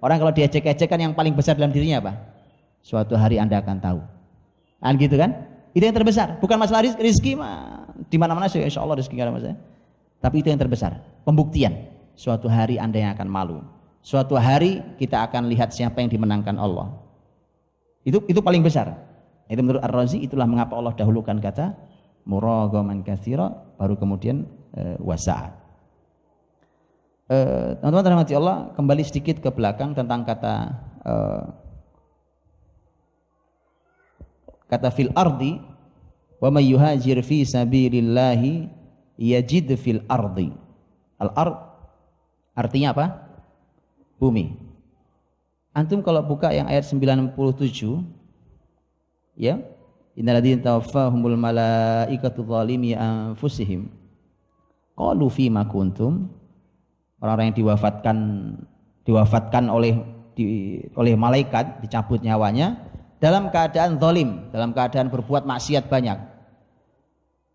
Orang 0.05 0.21
kalau 0.21 0.33
diejek-ejek 0.37 0.93
kan 0.93 1.01
yang 1.01 1.17
paling 1.17 1.33
besar 1.33 1.57
dalam 1.57 1.73
dirinya 1.73 2.05
apa? 2.05 2.34
Suatu 2.85 3.17
hari 3.17 3.41
Anda 3.41 3.65
akan 3.65 3.81
tahu. 3.81 4.01
Kan 4.85 5.01
gitu 5.01 5.17
kan? 5.17 5.33
Itu 5.73 5.89
yang 5.89 5.97
terbesar. 5.97 6.37
Bukan 6.39 6.61
masalah 6.61 6.85
rizki, 6.85 7.33
mah 7.35 7.89
di 8.13 8.21
mana-mana 8.21 8.47
sih 8.47 8.61
insya 8.61 8.85
Allah 8.85 9.01
rizki 9.01 9.17
ada 9.17 9.33
masalah. 9.33 9.57
Tapi 10.21 10.45
itu 10.45 10.53
yang 10.53 10.61
terbesar. 10.61 11.01
Pembuktian. 11.25 11.91
Suatu 12.15 12.47
hari 12.47 12.79
Anda 12.79 13.01
yang 13.01 13.13
akan 13.17 13.27
malu. 13.27 13.59
Suatu 14.05 14.37
hari 14.37 14.85
kita 15.01 15.25
akan 15.27 15.49
lihat 15.49 15.73
siapa 15.73 15.99
yang 16.05 16.13
dimenangkan 16.13 16.61
Allah. 16.61 16.93
Itu 18.05 18.23
itu 18.29 18.39
paling 18.45 18.61
besar. 18.61 18.93
Itu 19.49 19.65
menurut 19.65 19.81
Ar-Razi 19.81 20.21
itulah 20.21 20.45
mengapa 20.45 20.77
Allah 20.77 20.93
dahulukan 20.93 21.41
kata 21.41 21.73
muragaman 22.29 23.05
katsira 23.05 23.53
baru 23.77 23.97
kemudian 23.97 24.45
e, 24.73 24.97
wasa'a. 25.01 25.49
E, 27.29 27.37
teman-teman 27.81 28.13
rahmati 28.17 28.33
Allah, 28.37 28.73
kembali 28.77 29.03
sedikit 29.05 29.41
ke 29.41 29.53
belakang 29.53 29.93
tentang 29.93 30.25
kata 30.25 30.55
e, 31.05 31.15
kata 34.75 34.91
fil 34.91 35.15
ardi 35.15 35.63
wa 36.43 36.51
may 36.51 36.67
yuhajir 36.75 37.23
fi 37.23 37.47
sabilillahi 37.47 38.67
yajid 39.17 39.71
fil 39.79 40.03
ardi. 40.11 40.51
Al 41.23 41.31
ard 41.33 41.57
artinya 42.59 42.91
apa? 42.91 43.07
bumi. 44.19 44.55
Antum 45.75 46.01
kalau 46.03 46.23
buka 46.23 46.55
yang 46.55 46.71
ayat 46.71 46.87
97 46.87 47.35
ya, 49.35 49.59
innalladzina 50.15 50.63
tawaffahumul 50.63 51.35
malaikatu 51.35 52.47
zalimi 52.47 52.95
anfusihim 52.95 53.91
qalu 54.95 55.27
fima 55.27 55.67
kuntum 55.67 56.31
orang-orang 57.19 57.51
yang 57.51 57.59
diwafatkan 57.59 58.19
diwafatkan 59.03 59.67
oleh 59.69 59.99
di, 60.39 60.79
oleh 60.95 61.19
malaikat 61.19 61.83
dicabut 61.83 62.23
nyawanya 62.23 62.79
dalam 63.25 63.49
keadaan 63.49 63.97
zalim, 63.97 64.53
dalam 64.53 64.77
keadaan 64.77 65.09
berbuat 65.09 65.49
maksiat 65.49 65.89
banyak. 65.89 66.21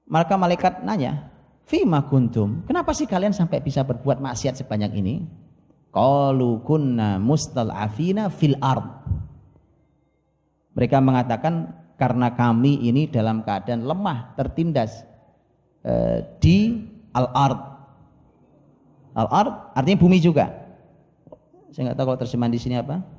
Maka 0.09 0.33
malaikat 0.33 0.81
nanya, 0.81 1.29
"Fima 1.69 2.01
kuntum? 2.09 2.65
Kenapa 2.65 2.89
sih 2.97 3.05
kalian 3.05 3.37
sampai 3.37 3.61
bisa 3.61 3.85
berbuat 3.85 4.17
maksiat 4.17 4.57
sebanyak 4.57 4.97
ini?" 4.97 5.29
Qalu 5.93 6.65
kunna 6.65 7.21
mustal'afina 7.21 8.33
fil 8.33 8.57
ard. 8.57 8.89
Mereka 10.73 10.97
mengatakan 11.05 11.69
karena 12.01 12.33
kami 12.33 12.89
ini 12.89 13.05
dalam 13.05 13.45
keadaan 13.45 13.85
lemah, 13.85 14.33
tertindas 14.33 15.05
eh, 15.85 16.25
di 16.41 16.81
al-ard. 17.13 17.61
Al-ard 19.13 19.77
artinya 19.77 20.01
bumi 20.01 20.17
juga. 20.17 20.49
Saya 21.69 21.93
nggak 21.93 21.97
tahu 21.97 22.05
kalau 22.09 22.19
terjemahan 22.25 22.53
di 22.53 22.61
sini 22.61 22.77
apa. 22.81 23.18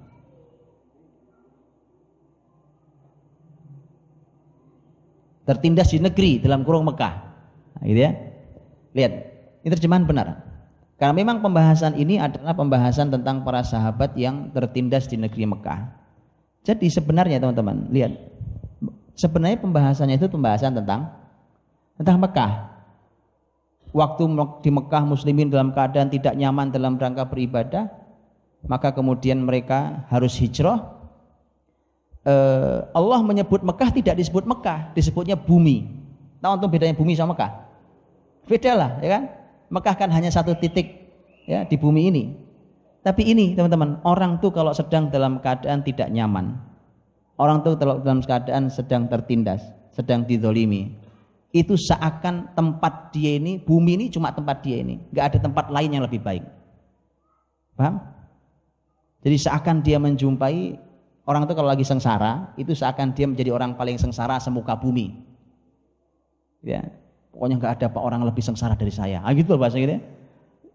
Tertindas 5.50 5.90
di 5.90 5.98
negeri 5.98 6.38
dalam 6.38 6.62
kurung 6.62 6.86
Mekah. 6.86 7.14
Nah, 7.74 7.84
gitu 7.90 8.00
ya. 8.06 8.14
Lihat, 8.94 9.12
ini 9.66 9.68
terjemahan 9.74 10.06
benar. 10.06 10.46
Karena 10.94 11.16
memang 11.16 11.42
pembahasan 11.42 11.98
ini 11.98 12.22
adalah 12.22 12.54
pembahasan 12.54 13.10
tentang 13.10 13.42
para 13.42 13.66
sahabat 13.66 14.14
yang 14.14 14.54
tertindas 14.54 15.10
di 15.10 15.18
negeri 15.18 15.50
Mekah. 15.50 15.90
Jadi 16.62 16.86
sebenarnya 16.86 17.42
teman-teman, 17.42 17.88
lihat. 17.90 18.14
Sebenarnya 19.16 19.58
pembahasannya 19.58 20.16
itu 20.20 20.28
pembahasan 20.30 20.76
tentang 20.76 21.08
tentang 21.98 22.16
Mekah. 22.20 22.52
Waktu 23.90 24.22
di 24.62 24.70
Mekah 24.70 25.02
muslimin 25.02 25.50
dalam 25.50 25.74
keadaan 25.74 26.12
tidak 26.14 26.38
nyaman 26.38 26.70
dalam 26.70 26.94
rangka 26.94 27.26
beribadah, 27.26 27.90
maka 28.68 28.92
kemudian 28.92 29.40
mereka 29.42 30.06
harus 30.12 30.36
hijrah. 30.38 30.99
Uh, 32.20 32.84
Allah 32.92 33.24
menyebut 33.24 33.64
Mekah 33.64 33.90
tidak 33.96 34.20
disebut 34.20 34.44
Mekah, 34.44 34.92
disebutnya 34.92 35.40
bumi. 35.40 35.88
Tahu 36.40 36.52
untuk 36.60 36.70
bedanya 36.76 36.92
bumi 36.92 37.16
sama 37.16 37.32
Mekah? 37.32 37.50
Beda 38.44 38.72
lah, 38.76 38.90
ya 39.00 39.08
kan? 39.16 39.22
Mekah 39.70 39.94
kan 39.96 40.10
hanya 40.12 40.28
satu 40.28 40.52
titik 40.58 41.00
ya 41.48 41.64
di 41.64 41.80
bumi 41.80 42.12
ini. 42.12 42.24
Tapi 43.00 43.24
ini 43.24 43.56
teman-teman, 43.56 44.04
orang 44.04 44.36
tuh 44.44 44.52
kalau 44.52 44.76
sedang 44.76 45.08
dalam 45.08 45.40
keadaan 45.40 45.80
tidak 45.80 46.12
nyaman, 46.12 46.60
orang 47.40 47.64
tuh 47.64 47.72
dalam 47.80 48.20
keadaan 48.20 48.68
sedang 48.68 49.08
tertindas, 49.08 49.64
sedang 49.96 50.28
didolimi, 50.28 50.92
itu 51.56 51.80
seakan 51.80 52.52
tempat 52.52 53.16
dia 53.16 53.40
ini, 53.40 53.56
bumi 53.56 53.96
ini 53.96 54.06
cuma 54.12 54.28
tempat 54.36 54.60
dia 54.60 54.84
ini, 54.84 55.00
nggak 55.16 55.24
ada 55.32 55.38
tempat 55.40 55.72
lain 55.72 55.96
yang 55.96 56.04
lebih 56.04 56.20
baik. 56.20 56.44
Paham? 57.80 58.04
Jadi 59.24 59.36
seakan 59.40 59.80
dia 59.80 59.96
menjumpai 59.96 60.76
orang 61.30 61.46
itu 61.46 61.54
kalau 61.54 61.70
lagi 61.70 61.86
sengsara, 61.86 62.50
itu 62.58 62.74
seakan 62.74 63.14
dia 63.14 63.30
menjadi 63.30 63.54
orang 63.54 63.78
paling 63.78 63.94
sengsara 63.94 64.42
semuka 64.42 64.74
bumi. 64.74 65.14
Ya, 66.66 66.90
Pokoknya 67.30 67.56
nggak 67.62 67.72
ada 67.80 67.86
pak 67.88 68.02
orang 68.02 68.20
lebih 68.26 68.42
sengsara 68.42 68.74
dari 68.74 68.90
saya. 68.90 69.22
Ah 69.22 69.30
gitu 69.30 69.54
bahasa 69.54 69.78
gitu. 69.78 70.02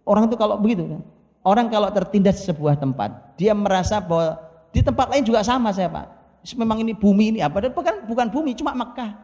Orang 0.08 0.32
itu 0.32 0.38
kalau 0.39 0.56
begitu, 0.62 0.86
kan. 0.86 1.01
orang 1.45 1.68
kalau 1.70 1.89
tertindas 1.89 2.41
di 2.41 2.49
sebuah 2.49 2.78
tempat, 2.78 3.38
dia 3.38 3.58
merasa 3.58 3.97
bahwa 3.97 4.38
di 4.70 4.82
tempat 4.86 5.10
lain 5.10 5.26
juga 5.26 5.41
sama 5.41 5.74
saya 5.74 5.89
pak. 5.89 6.08
Memang 6.53 6.78
ini 6.82 6.93
bumi 6.93 7.36
ini 7.36 7.39
apa? 7.41 7.58
Bukan 7.74 8.06
bukan 8.06 8.28
bumi, 8.30 8.53
cuma 8.53 8.78
Mekah. 8.78 9.18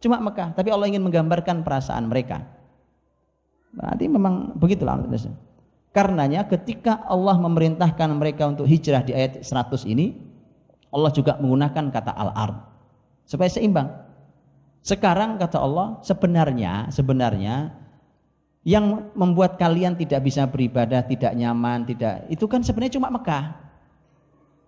Cuma 0.00 0.16
Mekah. 0.18 0.56
Tapi 0.56 0.68
Allah 0.72 0.88
ingin 0.88 1.04
menggambarkan 1.04 1.60
perasaan 1.60 2.08
mereka. 2.08 2.40
Berarti 3.72 4.04
memang 4.08 4.56
begitulah. 4.56 4.96
Karenanya 5.92 6.48
ketika 6.48 7.04
Allah 7.04 7.36
memerintahkan 7.36 8.08
mereka 8.16 8.48
untuk 8.48 8.64
hijrah 8.64 9.04
di 9.04 9.12
ayat 9.12 9.44
100 9.44 9.84
ini, 9.84 10.27
Allah 10.88 11.10
juga 11.12 11.36
menggunakan 11.36 11.92
kata 11.92 12.12
al-ard 12.16 12.56
supaya 13.28 13.48
seimbang. 13.52 13.88
Sekarang 14.80 15.36
kata 15.36 15.60
Allah, 15.60 16.00
sebenarnya 16.00 16.88
sebenarnya 16.88 17.76
yang 18.64 19.12
membuat 19.12 19.60
kalian 19.60 19.96
tidak 19.96 20.24
bisa 20.24 20.48
beribadah, 20.48 21.04
tidak 21.04 21.36
nyaman, 21.36 21.84
tidak 21.84 22.24
itu 22.32 22.44
kan 22.48 22.64
sebenarnya 22.64 22.96
cuma 22.96 23.12
Mekah. 23.12 23.68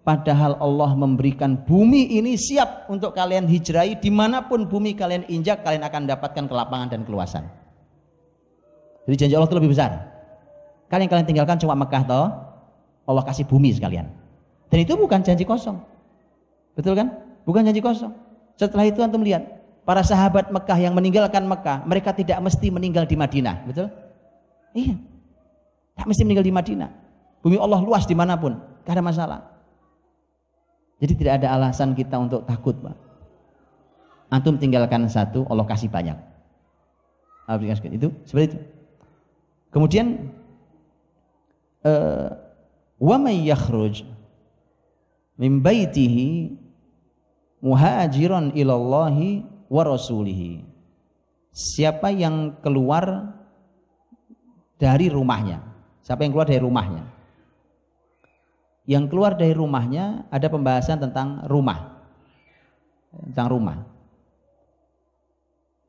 Padahal 0.00 0.56
Allah 0.56 0.96
memberikan 0.96 1.60
bumi 1.60 2.16
ini 2.16 2.32
siap 2.32 2.88
untuk 2.88 3.12
kalian 3.12 3.44
hijrahi 3.44 4.00
di 4.00 4.08
mana 4.08 4.48
pun 4.48 4.64
bumi 4.64 4.96
kalian 4.96 5.28
injak 5.28 5.60
kalian 5.60 5.84
akan 5.84 6.08
dapatkan 6.08 6.48
kelapangan 6.48 6.88
dan 6.88 7.04
keluasan. 7.04 7.44
Jadi 9.04 9.16
janji 9.16 9.34
Allah 9.36 9.48
itu 9.48 9.56
lebih 9.60 9.72
besar. 9.76 10.08
Kalian 10.88 11.08
kalian 11.08 11.26
tinggalkan 11.28 11.60
cuma 11.60 11.76
Mekah 11.76 12.02
toh, 12.08 12.26
Allah 13.04 13.24
kasih 13.28 13.44
bumi 13.44 13.76
sekalian. 13.76 14.08
Dan 14.72 14.78
itu 14.80 14.96
bukan 14.96 15.20
janji 15.20 15.44
kosong. 15.44 15.76
Betul 16.80 16.96
kan? 16.96 17.12
Bukan 17.44 17.68
janji 17.68 17.84
kosong. 17.84 18.16
Setelah 18.56 18.88
itu 18.88 19.04
antum 19.04 19.20
lihat 19.20 19.44
para 19.84 20.00
sahabat 20.00 20.48
Mekah 20.48 20.80
yang 20.80 20.96
meninggalkan 20.96 21.44
Mekah, 21.44 21.84
mereka 21.84 22.16
tidak 22.16 22.40
mesti 22.40 22.72
meninggal 22.72 23.04
di 23.04 23.20
Madinah, 23.20 23.68
betul? 23.68 23.92
Iya, 24.72 24.96
tak 25.98 26.08
mesti 26.08 26.22
meninggal 26.24 26.46
di 26.48 26.54
Madinah. 26.54 26.90
Bumi 27.44 27.60
Allah 27.60 27.80
luas 27.84 28.08
di 28.08 28.16
mana 28.16 28.40
pun, 28.40 28.56
gak 28.88 28.96
ada 28.96 29.04
masalah. 29.04 29.40
Jadi 31.00 31.16
tidak 31.16 31.40
ada 31.40 31.56
alasan 31.56 31.96
kita 31.96 32.16
untuk 32.20 32.44
takut, 32.44 32.76
Pak. 32.76 32.96
Antum 34.30 34.60
tinggalkan 34.60 35.08
satu, 35.08 35.48
Allah 35.48 35.66
kasih 35.68 35.88
banyak. 35.90 36.16
Itu 37.90 38.14
seperti 38.28 38.54
itu. 38.54 38.58
Kemudian 39.74 40.30
uh, 41.82 42.30
wa 43.00 43.16
may 43.18 43.42
yakhruj 43.42 44.06
min 45.34 45.58
baitihi 45.58 46.59
muhajiran 47.60 48.52
ilallahi 48.56 49.44
wa 49.68 49.82
rasulihi. 49.84 50.64
Siapa 51.52 52.10
yang 52.12 52.60
keluar 52.64 53.36
dari 54.80 55.12
rumahnya? 55.12 55.60
Siapa 56.00 56.24
yang 56.24 56.32
keluar 56.32 56.48
dari 56.48 56.62
rumahnya? 56.62 57.04
Yang 58.88 59.04
keluar 59.12 59.32
dari 59.38 59.54
rumahnya 59.54 60.26
ada 60.32 60.50
pembahasan 60.50 60.98
tentang 60.98 61.46
rumah. 61.46 62.00
Tentang 63.12 63.46
rumah. 63.46 63.78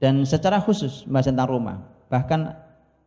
Dan 0.02 0.26
secara 0.26 0.58
khusus 0.62 1.06
bahas 1.06 1.30
tentang 1.30 1.50
rumah. 1.50 1.78
Bahkan 2.10 2.42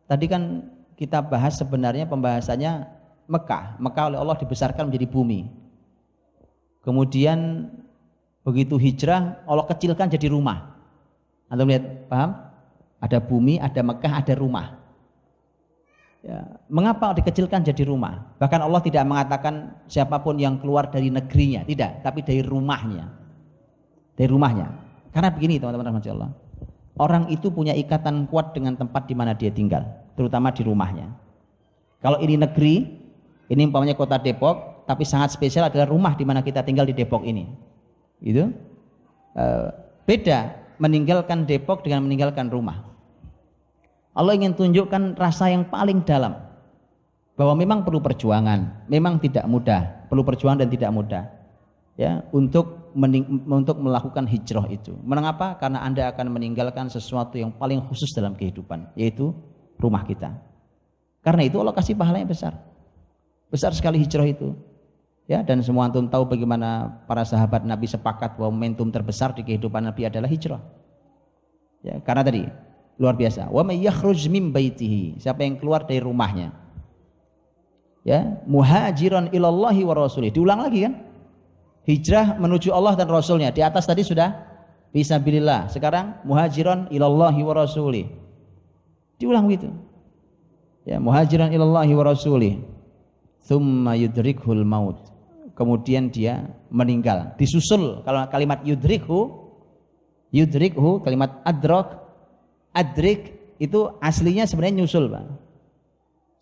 tadi 0.07 0.25
kan 0.31 0.63
kita 0.95 1.19
bahas 1.23 1.59
sebenarnya 1.59 2.07
pembahasannya 2.07 2.87
Mekah. 3.27 3.75
Mekah 3.83 4.03
oleh 4.11 4.19
Allah 4.19 4.39
dibesarkan 4.39 4.87
menjadi 4.87 5.07
bumi. 5.11 5.51
Kemudian 6.85 7.67
Begitu 8.45 8.77
hijrah, 8.77 9.41
Allah 9.49 9.65
kecilkan 9.65 10.05
jadi 10.05 10.29
rumah. 10.29 10.77
Anda 11.49 11.65
lihat, 11.65 12.05
paham? 12.05 12.37
Ada 13.01 13.17
bumi, 13.17 13.57
ada 13.57 13.81
Mekah, 13.81 14.13
ada 14.21 14.33
rumah. 14.37 14.77
Ya, 16.21 16.45
mengapa 16.69 17.13
dikecilkan 17.17 17.65
jadi 17.65 17.85
rumah? 17.89 18.37
Bahkan 18.37 18.61
Allah 18.61 18.81
tidak 18.85 19.01
mengatakan 19.05 19.73
siapa 19.89 20.21
pun 20.21 20.37
yang 20.37 20.61
keluar 20.61 20.89
dari 20.93 21.09
negerinya, 21.09 21.65
tidak, 21.65 22.05
tapi 22.05 22.21
dari 22.21 22.45
rumahnya. 22.45 23.09
Dari 24.13 24.29
rumahnya. 24.29 24.69
Karena 25.09 25.29
begini 25.33 25.57
teman-teman 25.57 26.01
Allah. 26.05 26.31
Orang 27.01 27.29
itu 27.33 27.49
punya 27.49 27.73
ikatan 27.73 28.29
kuat 28.29 28.53
dengan 28.53 28.77
tempat 28.77 29.09
di 29.09 29.17
mana 29.17 29.33
dia 29.33 29.49
tinggal, 29.49 29.89
terutama 30.13 30.53
di 30.53 30.61
rumahnya. 30.61 31.09
Kalau 32.01 32.21
ini 32.21 32.37
negeri, 32.37 32.93
ini 33.49 33.61
umpamanya 33.65 33.97
kota 33.97 34.21
Depok, 34.21 34.85
tapi 34.85 35.01
sangat 35.01 35.33
spesial 35.33 35.65
adalah 35.65 35.89
rumah 35.89 36.13
di 36.13 36.25
mana 36.25 36.45
kita 36.45 36.61
tinggal 36.61 36.85
di 36.85 36.93
Depok 36.93 37.25
ini 37.25 37.64
itu 38.25 38.49
uh, 39.37 39.69
beda 40.09 40.57
meninggalkan 40.81 41.45
Depok 41.45 41.85
dengan 41.85 42.03
meninggalkan 42.03 42.49
rumah. 42.49 42.83
Allah 44.17 44.33
ingin 44.33 44.57
tunjukkan 44.57 45.15
rasa 45.15 45.53
yang 45.53 45.69
paling 45.69 46.01
dalam. 46.03 46.45
bahwa 47.35 47.51
memang 47.51 47.83
perlu 47.83 47.99
perjuangan, 47.99 48.87
memang 48.87 49.19
tidak 49.19 49.43
mudah, 49.43 50.07
perlu 50.07 50.23
perjuangan 50.23 50.63
dan 50.63 50.69
tidak 50.71 50.91
mudah. 50.95 51.23
Ya, 51.95 52.23
untuk 52.31 52.91
mening, 52.95 53.43
untuk 53.47 53.79
melakukan 53.79 54.23
hijrah 54.27 54.67
itu. 54.71 54.95
Mengapa? 55.03 55.59
Karena 55.59 55.83
Anda 55.83 56.11
akan 56.11 56.31
meninggalkan 56.31 56.87
sesuatu 56.87 57.35
yang 57.35 57.51
paling 57.55 57.83
khusus 57.91 58.11
dalam 58.15 58.35
kehidupan, 58.35 58.87
yaitu 58.95 59.35
rumah 59.79 60.07
kita. 60.07 60.31
Karena 61.23 61.43
itu 61.43 61.59
Allah 61.59 61.75
kasih 61.75 61.95
pahalanya 61.95 62.27
besar. 62.27 62.55
Besar 63.51 63.71
sekali 63.75 63.99
hijrah 63.99 64.27
itu. 64.27 64.55
Ya, 65.25 65.41
dan 65.41 65.57
semua 65.65 65.89
antum 65.89 66.05
tahu 66.05 66.29
bagaimana 66.29 67.01
para 67.09 67.25
sahabat 67.25 67.65
Nabi 67.65 67.89
sepakat 67.89 68.37
bahwa 68.37 68.53
momentum 68.53 68.93
terbesar 68.93 69.33
di 69.33 69.41
kehidupan 69.41 69.81
Nabi 69.81 70.05
adalah 70.05 70.29
hijrah. 70.29 70.61
Ya, 71.81 71.97
karena 72.05 72.21
tadi 72.21 72.45
luar 73.01 73.17
biasa. 73.17 73.49
Wa 73.49 73.65
may 73.65 73.81
yakhruj 73.81 74.29
min 74.29 74.53
baitihi. 74.53 75.17
Siapa 75.17 75.41
yang 75.41 75.57
keluar 75.57 75.89
dari 75.89 75.97
rumahnya? 75.97 76.53
Ya, 78.05 78.37
muhajiran 78.45 79.33
ilallahi 79.33 79.81
wa 79.81 79.97
rasulih. 79.97 80.29
Diulang 80.29 80.61
lagi 80.61 80.85
kan? 80.85 80.93
Hijrah 81.89 82.37
menuju 82.37 82.69
Allah 82.69 82.93
dan 82.93 83.09
Rasulnya. 83.09 83.49
Di 83.49 83.65
atas 83.65 83.85
tadi 83.89 84.05
sudah 84.05 84.29
fisabilillah. 84.93 85.73
Sekarang 85.73 86.21
muhajiran 86.21 86.89
ilallahi 86.93 87.41
wa 87.41 87.53
rasulih. 87.65 88.09
Diulang 89.17 89.49
begitu. 89.49 89.73
Ya, 90.85 91.01
muhajiran 91.01 91.49
ilallahi 91.49 91.93
wa 91.97 92.05
rasulih. 92.13 92.61
Thumma 93.45 93.97
yudrikhul 93.97 94.65
maut 94.65 95.14
kemudian 95.55 96.11
dia 96.11 96.51
meninggal. 96.67 97.33
Disusul 97.39 98.03
kalau 98.03 98.27
kalimat 98.29 98.61
yudrikhu, 98.61 99.49
yudrikhu 100.29 101.01
kalimat 101.01 101.41
adrok, 101.47 102.05
adrik 102.75 103.39
itu 103.57 103.87
aslinya 104.03 104.43
sebenarnya 104.43 104.83
nyusul, 104.83 105.07
Pak. 105.07 105.23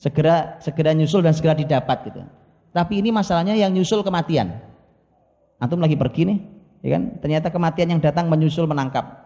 Segera 0.01 0.35
segera 0.59 0.91
nyusul 0.91 1.21
dan 1.23 1.31
segera 1.31 1.55
didapat 1.55 2.09
gitu. 2.09 2.21
Tapi 2.73 2.99
ini 2.99 3.13
masalahnya 3.13 3.53
yang 3.53 3.69
nyusul 3.71 4.01
kematian. 4.01 4.49
Antum 5.61 5.79
lagi 5.79 5.95
pergi 5.95 6.27
nih, 6.27 6.37
ya 6.81 6.89
kan? 6.97 7.03
Ternyata 7.21 7.47
kematian 7.53 7.93
yang 7.93 8.01
datang 8.01 8.27
menyusul 8.27 8.65
menangkap. 8.65 9.23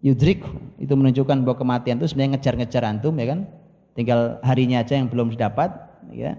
Yudrik 0.00 0.40
itu 0.80 0.94
menunjukkan 0.96 1.44
bahwa 1.44 1.60
kematian 1.60 2.00
itu 2.00 2.08
sebenarnya 2.08 2.38
ngejar-ngejar 2.38 2.82
antum 2.88 3.12
ya 3.20 3.36
kan? 3.36 3.44
Tinggal 3.92 4.40
harinya 4.40 4.80
aja 4.80 4.96
yang 4.96 5.10
belum 5.10 5.34
didapat, 5.34 5.74
ya 6.14 6.38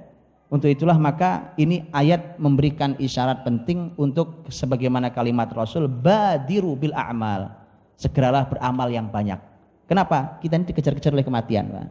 untuk 0.52 0.68
itulah 0.68 1.00
maka 1.00 1.56
ini 1.56 1.88
ayat 1.96 2.36
memberikan 2.36 3.00
isyarat 3.00 3.48
penting 3.48 3.96
untuk 3.96 4.52
sebagaimana 4.52 5.08
kalimat 5.16 5.48
Rasul 5.56 5.88
badiru 5.88 6.76
bil 6.76 6.92
a'mal. 6.92 7.56
Segeralah 7.96 8.52
beramal 8.52 8.92
yang 8.92 9.08
banyak. 9.08 9.40
Kenapa? 9.88 10.44
Kita 10.44 10.60
ini 10.60 10.68
dikejar-kejar 10.68 11.16
oleh 11.16 11.24
kematian, 11.24 11.72
Pak. 11.72 11.88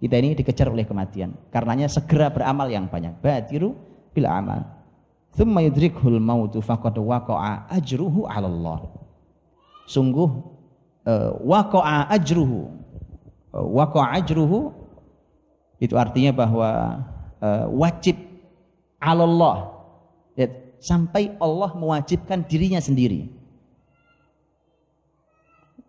Kita 0.00 0.14
ini 0.16 0.32
dikejar 0.32 0.72
oleh 0.72 0.88
kematian. 0.88 1.36
Karenanya 1.52 1.92
segera 1.92 2.32
beramal 2.32 2.72
yang 2.72 2.88
banyak. 2.88 3.20
Badiru 3.20 3.76
bil 4.16 4.24
a'mal. 4.24 4.64
Thumma 5.36 5.60
yudrikhul 5.60 6.16
mautu 6.24 6.64
faqad 6.64 6.96
waqa'a 6.96 7.68
ajruhu 7.68 8.24
'ala 8.24 8.48
Allah. 8.48 8.80
Sungguh 9.84 10.40
uh, 11.04 11.36
waqa'a 11.44 12.08
ajruhu. 12.16 12.72
Uh, 13.52 13.66
waqa'a 13.76 14.24
ajruhu 14.24 14.72
itu 15.84 15.92
artinya 16.00 16.32
bahwa 16.32 17.04
uh, 17.42 17.66
wajib 17.70 18.16
Allah 18.98 19.78
sampai 20.78 21.34
Allah 21.42 21.74
mewajibkan 21.74 22.46
dirinya 22.46 22.78
sendiri. 22.78 23.30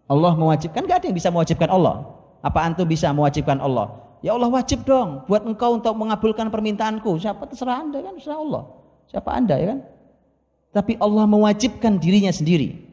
Allah 0.10 0.34
mewajibkan, 0.34 0.89
gak 0.89 1.06
ada 1.06 1.08
yang 1.14 1.18
bisa 1.18 1.30
mewajibkan 1.30 1.70
Allah. 1.70 2.10
Apa 2.41 2.66
antum 2.66 2.89
bisa 2.89 3.14
mewajibkan 3.14 3.62
Allah? 3.62 3.93
Ya 4.26 4.34
Allah 4.36 4.50
wajib 4.50 4.84
dong 4.84 5.24
buat 5.30 5.45
engkau 5.45 5.78
untuk 5.78 5.93
mengabulkan 5.95 6.50
permintaanku. 6.50 7.22
Siapa 7.22 7.45
terserah 7.45 7.86
anda 7.86 8.02
kan, 8.02 8.18
terserah 8.18 8.41
Allah. 8.41 8.64
Siapa 9.08 9.30
anda 9.30 9.56
ya 9.56 9.78
kan? 9.78 9.80
Tapi 10.70 10.97
Allah 10.97 11.26
mewajibkan 11.30 12.02
dirinya 12.02 12.34
sendiri. 12.34 12.89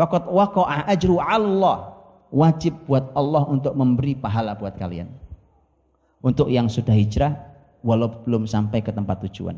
Fakat 0.00 0.26
waqa'a 0.26 0.88
ajru 0.88 1.20
Allah. 1.20 2.00
Wajib 2.30 2.86
buat 2.86 3.10
Allah 3.12 3.42
untuk 3.50 3.74
memberi 3.74 4.14
pahala 4.14 4.54
buat 4.54 4.78
kalian. 4.78 5.10
Untuk 6.22 6.46
yang 6.46 6.70
sudah 6.70 6.94
hijrah, 6.94 7.49
walau 7.80 8.22
belum 8.24 8.44
sampai 8.44 8.84
ke 8.84 8.92
tempat 8.92 9.24
tujuan. 9.28 9.56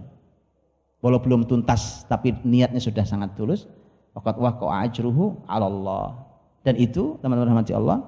Walau 1.02 1.18
belum 1.18 1.50
tuntas 1.50 2.06
tapi 2.06 2.38
niatnya 2.46 2.78
sudah 2.78 3.02
sangat 3.02 3.34
tulus, 3.34 3.66
waqad 4.14 4.38
waqa'a 4.38 4.86
ajruhu 4.86 5.42
Allah. 5.50 6.14
Dan 6.62 6.78
itu 6.78 7.18
teman-teman 7.18 7.50
rahmati 7.50 7.74
Allah 7.74 8.06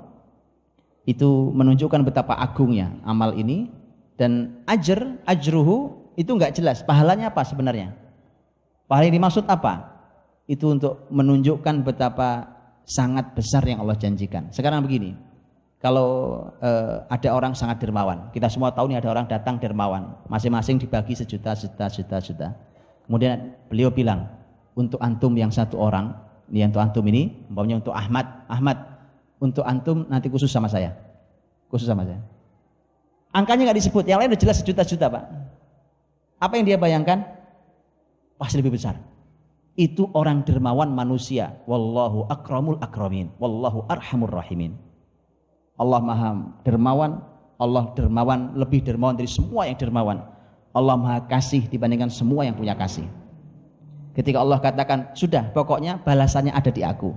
itu 1.05 1.51
menunjukkan 1.53 2.07
betapa 2.07 2.39
agungnya 2.39 2.95
amal 3.03 3.35
ini 3.35 3.69
dan 4.15 4.63
ajar 4.71 5.19
ajruhu 5.27 6.07
itu 6.15 6.31
enggak 6.31 6.55
jelas 6.55 6.87
pahalanya 6.87 7.35
apa 7.35 7.43
sebenarnya. 7.43 7.99
Pahala 8.87 9.11
yang 9.11 9.19
dimaksud 9.19 9.45
apa? 9.51 9.91
Itu 10.47 10.71
untuk 10.71 11.09
menunjukkan 11.11 11.83
betapa 11.83 12.55
sangat 12.85 13.33
besar 13.35 13.65
yang 13.65 13.81
Allah 13.83 13.97
janjikan. 13.97 14.53
Sekarang 14.53 14.85
begini, 14.85 15.17
kalau 15.85 16.41
uh, 16.65 17.05
ada 17.13 17.29
orang 17.29 17.53
sangat 17.53 17.77
dermawan. 17.77 18.33
Kita 18.33 18.49
semua 18.49 18.73
tahu 18.73 18.89
nih 18.89 19.05
ada 19.05 19.13
orang 19.13 19.29
datang 19.29 19.61
dermawan, 19.61 20.17
masing-masing 20.33 20.81
dibagi 20.81 21.13
sejuta, 21.13 21.53
juta, 21.53 21.93
juta, 21.93 22.17
juta. 22.25 22.49
Kemudian 23.05 23.53
beliau 23.69 23.93
bilang, 23.93 24.25
untuk 24.73 24.97
antum 25.05 25.37
yang 25.37 25.53
satu 25.53 25.77
orang, 25.77 26.17
ini 26.49 26.65
untuk 26.65 26.81
antum 26.81 27.05
ini, 27.05 27.37
umpamanya 27.53 27.85
untuk 27.85 27.93
Ahmad, 27.93 28.25
Ahmad, 28.49 28.81
untuk 29.45 29.61
antum 29.69 30.09
nanti 30.09 30.33
khusus 30.33 30.49
sama 30.49 30.73
saya, 30.73 30.97
khusus 31.69 31.85
sama 31.85 32.09
saya. 32.09 32.25
Angkanya 33.37 33.69
nggak 33.69 33.85
disebut, 33.85 34.09
yang 34.09 34.25
lain 34.25 34.33
udah 34.33 34.41
jelas 34.41 34.65
sejuta-juta 34.65 35.13
pak. 35.13 35.25
Apa 36.41 36.57
yang 36.57 36.65
dia 36.65 36.81
bayangkan? 36.81 37.29
Pasti 38.41 38.57
lebih 38.57 38.73
besar. 38.73 38.97
Itu 39.77 40.09
orang 40.17 40.49
dermawan 40.49 40.89
manusia. 40.97 41.61
Wallahu 41.69 42.25
akramul 42.33 42.81
akramin. 42.81 43.37
Wallahu 43.37 43.85
arhamur 43.85 44.33
rahimin. 44.33 44.94
Allah 45.75 46.01
Maha 46.03 46.31
dermawan, 46.63 47.19
Allah 47.59 47.91
dermawan 47.99 48.55
lebih 48.55 48.83
dermawan 48.83 49.19
dari 49.19 49.27
semua 49.27 49.67
yang 49.67 49.79
dermawan. 49.79 50.23
Allah 50.75 50.95
Maha 50.99 51.19
kasih 51.27 51.67
dibandingkan 51.67 52.11
semua 52.11 52.47
yang 52.47 52.55
punya 52.55 52.75
kasih. 52.75 53.07
Ketika 54.15 54.39
Allah 54.39 54.63
katakan, 54.63 55.11
sudah 55.19 55.51
pokoknya 55.51 55.99
balasannya 56.03 56.55
ada 56.55 56.71
di 56.71 56.87
aku. 56.87 57.11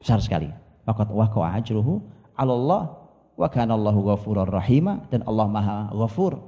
Besar 0.00 0.20
sekali. 0.20 0.48
Fakat 0.84 1.12
waqa'a 1.12 1.60
ajruhu 1.60 2.00
Allah 2.36 3.00
wa 3.36 3.48
kana 3.48 3.76
ghafurur 3.76 4.48
rahima 4.48 5.04
dan 5.08 5.24
Allah 5.24 5.46
Maha 5.48 5.78
Ghafur. 5.92 6.40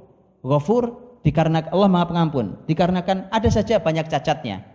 Ghafur 0.45 0.83
dikarenakan 1.25 1.69
Allah 1.73 1.89
Maha 1.89 2.05
Pengampun, 2.09 2.45
dikarenakan 2.69 3.29
ada 3.33 3.49
saja 3.49 3.81
banyak 3.81 4.05
cacatnya. 4.09 4.65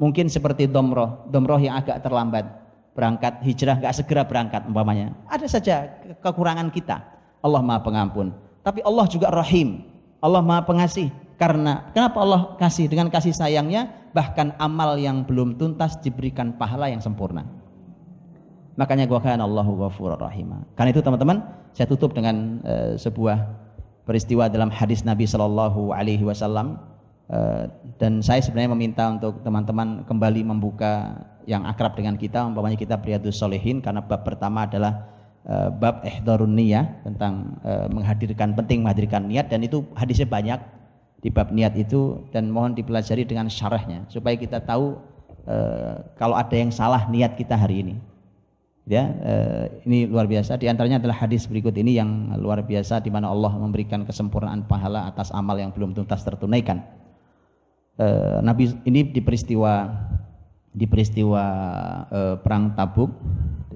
Mungkin 0.00 0.32
seperti 0.32 0.66
domroh, 0.66 1.28
domroh 1.28 1.60
yang 1.60 1.76
agak 1.76 2.00
terlambat 2.00 2.48
berangkat 3.00 3.40
hijrah 3.40 3.80
nggak 3.80 3.96
segera 3.96 4.28
berangkat 4.28 4.68
umpamanya. 4.68 5.16
Ada 5.32 5.48
saja 5.48 5.88
kekurangan 6.20 6.68
kita. 6.68 7.00
Allah 7.40 7.64
Maha 7.64 7.80
Pengampun. 7.80 8.36
Tapi 8.60 8.84
Allah 8.84 9.08
juga 9.08 9.32
Rahim. 9.32 9.88
Allah 10.20 10.44
Maha 10.44 10.68
Pengasih. 10.68 11.08
Karena 11.40 11.88
kenapa 11.96 12.20
Allah 12.20 12.52
kasih 12.60 12.84
dengan 12.92 13.08
kasih 13.08 13.32
sayangnya 13.32 13.88
bahkan 14.12 14.52
amal 14.60 15.00
yang 15.00 15.24
belum 15.24 15.56
tuntas 15.56 15.96
diberikan 16.04 16.52
pahala 16.52 16.92
yang 16.92 17.00
sempurna. 17.00 17.48
Makanya 18.76 19.08
gua 19.08 19.24
kan 19.24 19.40
Allahu 19.40 19.80
ghafurur 19.80 20.20
rahim. 20.20 20.52
Karena 20.76 20.92
itu 20.92 21.00
teman-teman, 21.00 21.40
saya 21.72 21.88
tutup 21.88 22.12
dengan 22.12 22.60
uh, 22.68 22.92
sebuah 23.00 23.40
peristiwa 24.04 24.52
dalam 24.52 24.68
hadis 24.68 25.00
Nabi 25.00 25.24
Shallallahu 25.24 25.96
alaihi 25.96 26.28
wasallam 26.28 26.76
dan 28.00 28.18
saya 28.26 28.42
sebenarnya 28.42 28.74
meminta 28.74 29.06
untuk 29.06 29.38
teman-teman 29.46 30.02
kembali 30.02 30.42
membuka 30.42 31.14
yang 31.46 31.62
akrab 31.62 31.94
dengan 31.94 32.18
kita 32.18 32.42
umpamanya 32.42 32.74
kita 32.74 32.98
Riyadus 32.98 33.38
Solehin 33.38 33.78
karena 33.78 34.02
bab 34.02 34.26
pertama 34.26 34.66
adalah 34.66 35.06
uh, 35.46 35.70
bab 35.70 36.02
ihdarun 36.02 36.58
niyah 36.58 37.06
tentang 37.06 37.54
uh, 37.62 37.86
menghadirkan 37.86 38.58
penting 38.58 38.82
menghadirkan 38.82 39.30
niat 39.30 39.46
dan 39.46 39.62
itu 39.62 39.86
hadisnya 39.94 40.26
banyak 40.26 40.58
di 41.22 41.30
bab 41.30 41.54
niat 41.54 41.78
itu 41.78 42.18
dan 42.34 42.50
mohon 42.50 42.74
dipelajari 42.74 43.22
dengan 43.22 43.46
syarahnya 43.46 44.10
supaya 44.10 44.34
kita 44.34 44.58
tahu 44.62 44.98
kalau 46.14 46.38
ada 46.38 46.54
yang 46.54 46.70
salah 46.70 47.10
niat 47.10 47.34
kita 47.34 47.58
hari 47.58 47.82
ini. 47.82 47.94
Ya 48.86 49.10
ini 49.82 50.06
luar 50.06 50.30
biasa. 50.30 50.54
Di 50.62 50.70
antaranya 50.70 51.02
adalah 51.02 51.26
hadis 51.26 51.50
berikut 51.50 51.74
ini 51.74 51.98
yang 51.98 52.30
luar 52.38 52.62
biasa 52.62 53.02
di 53.02 53.10
mana 53.10 53.34
Allah 53.34 53.50
memberikan 53.58 54.06
kesempurnaan 54.06 54.70
pahala 54.70 55.10
atas 55.10 55.34
amal 55.34 55.58
yang 55.58 55.74
belum 55.74 55.90
tuntas 55.90 56.22
tertunaikan 56.22 56.99
uh, 58.00 58.40
Nabi 58.40 58.72
ini 58.88 59.12
di 59.12 59.20
peristiwa 59.20 60.08
di 60.70 60.86
peristiwa 60.86 61.44
eh, 62.14 62.36
perang 62.38 62.78
Tabuk 62.78 63.10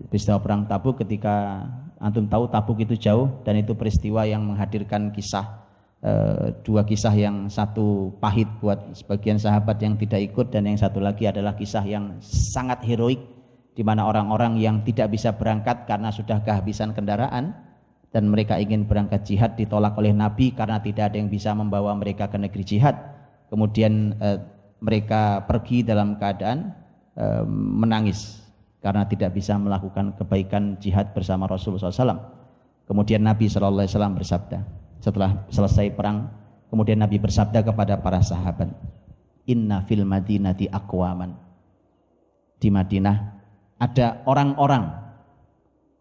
peristiwa 0.08 0.38
perang 0.38 0.62
Tabuk 0.70 1.02
ketika 1.02 1.66
antum 1.98 2.30
tahu 2.30 2.46
Tabuk 2.46 2.78
itu 2.78 2.94
jauh 2.94 3.42
dan 3.42 3.58
itu 3.58 3.74
peristiwa 3.74 4.22
yang 4.22 4.46
menghadirkan 4.46 5.10
kisah 5.10 5.66
eh, 6.06 6.54
dua 6.62 6.86
kisah 6.86 7.10
yang 7.18 7.50
satu 7.50 8.14
pahit 8.22 8.46
buat 8.62 8.94
sebagian 8.94 9.42
sahabat 9.42 9.82
yang 9.82 9.98
tidak 9.98 10.22
ikut 10.22 10.54
dan 10.54 10.70
yang 10.70 10.78
satu 10.78 11.02
lagi 11.02 11.26
adalah 11.26 11.58
kisah 11.58 11.82
yang 11.82 12.14
sangat 12.22 12.78
heroik 12.86 13.18
di 13.74 13.82
mana 13.82 14.06
orang-orang 14.06 14.54
yang 14.62 14.86
tidak 14.86 15.10
bisa 15.10 15.34
berangkat 15.34 15.90
karena 15.90 16.14
sudah 16.14 16.46
kehabisan 16.46 16.94
kendaraan 16.94 17.58
dan 18.14 18.30
mereka 18.30 18.54
ingin 18.62 18.86
berangkat 18.86 19.26
jihad 19.26 19.58
ditolak 19.58 19.98
oleh 19.98 20.14
Nabi 20.14 20.54
karena 20.54 20.78
tidak 20.78 21.10
ada 21.10 21.18
yang 21.18 21.26
bisa 21.26 21.50
membawa 21.50 21.90
mereka 21.98 22.30
ke 22.30 22.38
negeri 22.38 22.62
jihad. 22.62 22.94
Kemudian 23.48 24.16
eh, 24.18 24.38
mereka 24.80 25.44
pergi 25.44 25.84
dalam 25.84 26.16
keadaan 26.20 26.72
eh, 27.16 27.44
menangis 27.48 28.44
karena 28.84 29.08
tidak 29.08 29.32
bisa 29.32 29.56
melakukan 29.56 30.12
kebaikan 30.16 30.76
jihad 30.80 31.16
bersama 31.16 31.48
Rasulullah 31.48 31.88
SAW. 31.88 32.20
Kemudian 32.84 33.24
Nabi 33.24 33.48
SAW 33.48 33.88
bersabda 33.88 34.60
setelah 35.00 35.48
selesai 35.48 35.88
perang, 35.96 36.28
kemudian 36.68 37.00
Nabi 37.00 37.16
bersabda 37.16 37.64
kepada 37.64 37.96
para 37.96 38.20
sahabat, 38.20 38.68
Inna 39.48 39.80
fil 39.88 40.04
madinati 40.04 40.68
akwaman. 40.68 41.32
Di 42.60 42.68
Madinah 42.68 43.16
ada 43.80 44.20
orang-orang, 44.28 44.84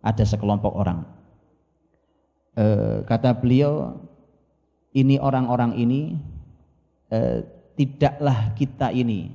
ada 0.03 0.23
sekelompok 0.27 0.75
orang 0.75 1.07
e, 2.57 2.65
kata 3.05 3.37
beliau 3.37 3.97
ini 4.93 5.17
orang-orang 5.17 5.77
ini 5.77 6.17
e, 7.14 7.45
tidaklah 7.77 8.57
kita 8.57 8.90
ini 8.90 9.30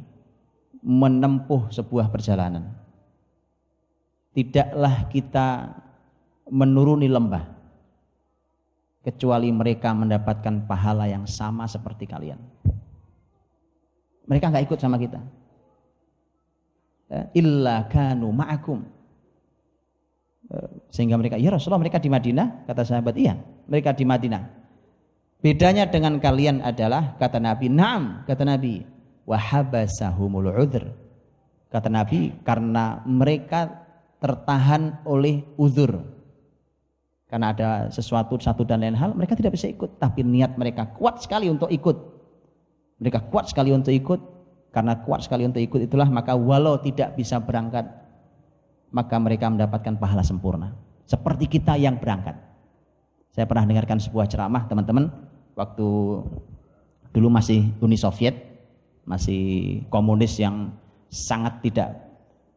menempuh 0.82 1.70
sebuah 1.70 2.10
perjalanan 2.10 2.74
tidaklah 4.34 5.06
kita 5.06 5.78
menuruni 6.50 7.06
lembah 7.06 7.46
kecuali 9.06 9.50
mereka 9.54 9.94
mendapatkan 9.94 10.66
pahala 10.66 11.06
yang 11.06 11.26
sama 11.30 11.70
seperti 11.70 12.10
kalian 12.10 12.38
mereka 14.26 14.50
nggak 14.50 14.66
ikut 14.66 14.78
sama 14.82 14.98
kita 14.98 15.22
illa 17.32 17.88
kanu 17.88 18.28
ma'akum 18.34 18.98
sehingga 20.88 21.20
mereka, 21.20 21.36
ya 21.36 21.52
Rasulullah 21.52 21.84
mereka 21.84 22.00
di 22.00 22.08
Madinah? 22.08 22.64
Kata 22.64 22.80
sahabat, 22.80 23.14
iya 23.20 23.36
mereka 23.68 23.92
di 23.92 24.08
Madinah. 24.08 24.57
Bedanya 25.38 25.86
dengan 25.86 26.18
kalian 26.18 26.66
adalah, 26.66 27.14
kata 27.14 27.38
Nabi, 27.38 27.70
naam, 27.70 28.26
kata 28.26 28.42
Nabi, 28.42 28.82
wahabasahumul 29.22 30.50
udhr. 30.50 30.90
Kata 31.70 31.86
Nabi, 31.86 32.34
karena 32.42 33.06
mereka 33.06 33.86
tertahan 34.18 34.98
oleh 35.06 35.46
uzur. 35.54 36.02
Karena 37.30 37.54
ada 37.54 37.68
sesuatu, 37.92 38.34
satu 38.40 38.66
dan 38.66 38.82
lain 38.82 38.98
hal, 38.98 39.14
mereka 39.14 39.38
tidak 39.38 39.54
bisa 39.54 39.70
ikut. 39.70 40.00
Tapi 40.02 40.26
niat 40.26 40.58
mereka 40.58 40.90
kuat 40.98 41.22
sekali 41.22 41.46
untuk 41.46 41.70
ikut. 41.70 41.96
Mereka 42.98 43.30
kuat 43.30 43.46
sekali 43.46 43.70
untuk 43.70 43.94
ikut. 43.94 44.20
Karena 44.74 44.98
kuat 45.06 45.22
sekali 45.22 45.46
untuk 45.46 45.62
ikut 45.62 45.86
itulah, 45.86 46.10
maka 46.10 46.34
walau 46.34 46.82
tidak 46.82 47.14
bisa 47.14 47.38
berangkat, 47.38 47.86
maka 48.90 49.16
mereka 49.22 49.46
mendapatkan 49.46 49.94
pahala 50.02 50.26
sempurna. 50.26 50.74
Seperti 51.06 51.46
kita 51.46 51.78
yang 51.78 52.00
berangkat. 52.00 52.36
Saya 53.32 53.46
pernah 53.46 53.68
dengarkan 53.70 54.02
sebuah 54.02 54.26
ceramah 54.26 54.66
teman-teman 54.66 55.27
waktu 55.58 55.88
dulu 57.10 57.28
masih 57.28 57.74
Uni 57.82 57.98
Soviet, 57.98 58.38
masih 59.02 59.82
komunis 59.90 60.38
yang 60.38 60.70
sangat 61.10 61.58
tidak 61.66 61.98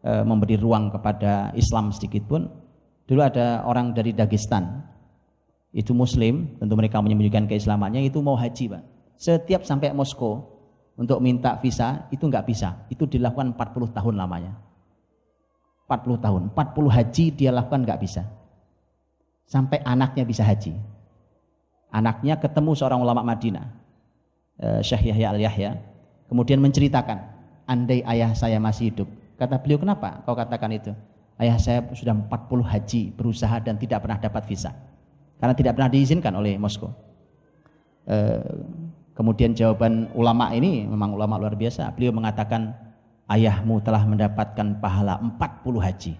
e, 0.05 0.21
memberi 0.21 0.61
ruang 0.61 0.93
kepada 0.93 1.49
Islam 1.57 1.89
sedikit 1.89 2.29
pun. 2.29 2.45
Dulu 3.09 3.19
ada 3.25 3.65
orang 3.65 3.97
dari 3.97 4.13
Dagestan, 4.13 4.85
itu 5.73 5.91
Muslim, 5.97 6.61
tentu 6.61 6.77
mereka 6.77 7.01
menyembunyikan 7.01 7.49
keislamannya, 7.49 8.05
itu 8.05 8.21
mau 8.21 8.37
haji, 8.37 8.77
Pak. 8.77 8.83
Setiap 9.17 9.65
sampai 9.65 9.91
Moskow 9.91 10.47
untuk 10.95 11.17
minta 11.19 11.57
visa 11.59 12.07
itu 12.13 12.23
nggak 12.29 12.45
bisa, 12.47 12.85
itu 12.93 13.09
dilakukan 13.09 13.57
40 13.57 13.97
tahun 13.97 14.15
lamanya. 14.15 14.53
40 15.89 16.23
tahun, 16.23 16.41
40 16.55 16.87
haji 16.87 17.25
dia 17.35 17.51
lakukan 17.51 17.83
nggak 17.83 17.99
bisa. 17.99 18.23
Sampai 19.43 19.83
anaknya 19.83 20.23
bisa 20.23 20.47
haji. 20.47 20.71
Anaknya 21.91 22.39
ketemu 22.39 22.71
seorang 22.71 23.03
ulama 23.03 23.19
Madinah, 23.19 23.67
eh, 24.63 24.79
Syekh 24.79 25.11
Yahya 25.11 25.35
Al-Yahya, 25.35 25.71
kemudian 26.31 26.63
menceritakan, 26.63 27.19
andai 27.67 27.99
ayah 28.07 28.31
saya 28.31 28.57
masih 28.63 28.95
hidup. 28.95 29.07
Kata 29.35 29.59
beliau, 29.59 29.83
kenapa 29.83 30.23
kau 30.23 30.31
katakan 30.31 30.71
itu? 30.71 30.95
Ayah 31.35 31.57
saya 31.59 31.83
sudah 31.91 32.13
40 32.13 32.63
haji 32.63 33.01
berusaha 33.11 33.59
dan 33.59 33.75
tidak 33.75 34.05
pernah 34.05 34.21
dapat 34.21 34.45
visa. 34.47 34.71
Karena 35.41 35.57
tidak 35.57 35.73
pernah 35.73 35.89
diizinkan 35.89 36.31
oleh 36.37 36.55
Moskow. 36.55 36.93
Eh, 38.05 38.45
kemudian 39.17 39.57
jawaban 39.57 40.13
ulama 40.13 40.53
ini 40.53 40.85
memang 40.85 41.17
ulama 41.17 41.41
luar 41.41 41.57
biasa. 41.57 41.89
Beliau 41.97 42.13
mengatakan, 42.13 42.77
ayahmu 43.25 43.81
telah 43.81 44.05
mendapatkan 44.05 44.77
pahala 44.77 45.17
40 45.17 45.81
haji. 45.81 46.13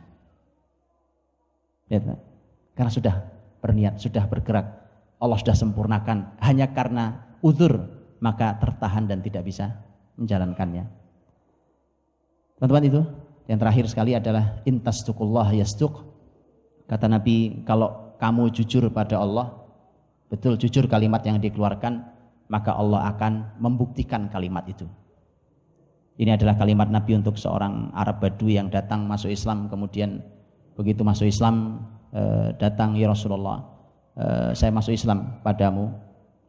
Karena 2.73 2.91
sudah 2.91 3.15
berniat, 3.61 4.02
sudah 4.02 4.26
bergerak, 4.26 4.80
Allah 5.22 5.38
sudah 5.38 5.53
sempurnakan 5.53 6.41
hanya 6.41 6.73
karena 6.73 7.38
uzur 7.45 7.77
maka 8.22 8.57
tertahan 8.57 9.06
dan 9.06 9.22
tidak 9.22 9.45
bisa 9.45 9.77
menjalankannya. 10.18 10.89
Teman-teman 12.57 12.85
itu 12.89 13.02
yang 13.49 13.57
terakhir 13.61 13.85
sekali 13.89 14.18
adalah 14.18 14.61
intastukullah 14.65 15.49
yastuk. 15.53 16.10
Kata 16.85 17.10
Nabi, 17.10 17.65
kalau 17.65 18.18
kamu 18.22 18.53
jujur 18.53 18.89
pada 18.93 19.18
Allah, 19.18 19.49
betul 20.30 20.57
jujur 20.57 20.85
kalimat 20.85 21.26
yang 21.26 21.41
dikeluarkan, 21.41 22.06
maka 22.49 22.77
Allah 22.77 23.10
akan 23.15 23.57
membuktikan 23.57 24.30
kalimat 24.30 24.68
itu. 24.69 24.85
Ini 26.22 26.38
adalah 26.38 26.53
kalimat 26.60 26.91
Nabi 26.91 27.18
untuk 27.18 27.39
seorang 27.39 27.89
Arab 27.98 28.22
Badui 28.22 28.60
yang 28.60 28.69
datang 28.69 29.10
masuk 29.10 29.34
Islam 29.34 29.72
kemudian 29.72 30.22
begitu 30.77 31.02
masuk 31.02 31.26
Islam 31.26 31.81
eh, 32.14 32.53
datang 32.61 32.93
ya 32.93 33.10
Rasulullah 33.10 33.70
eh, 34.17 34.51
saya 34.55 34.71
masuk 34.73 34.95
Islam 34.95 35.39
padamu. 35.45 35.91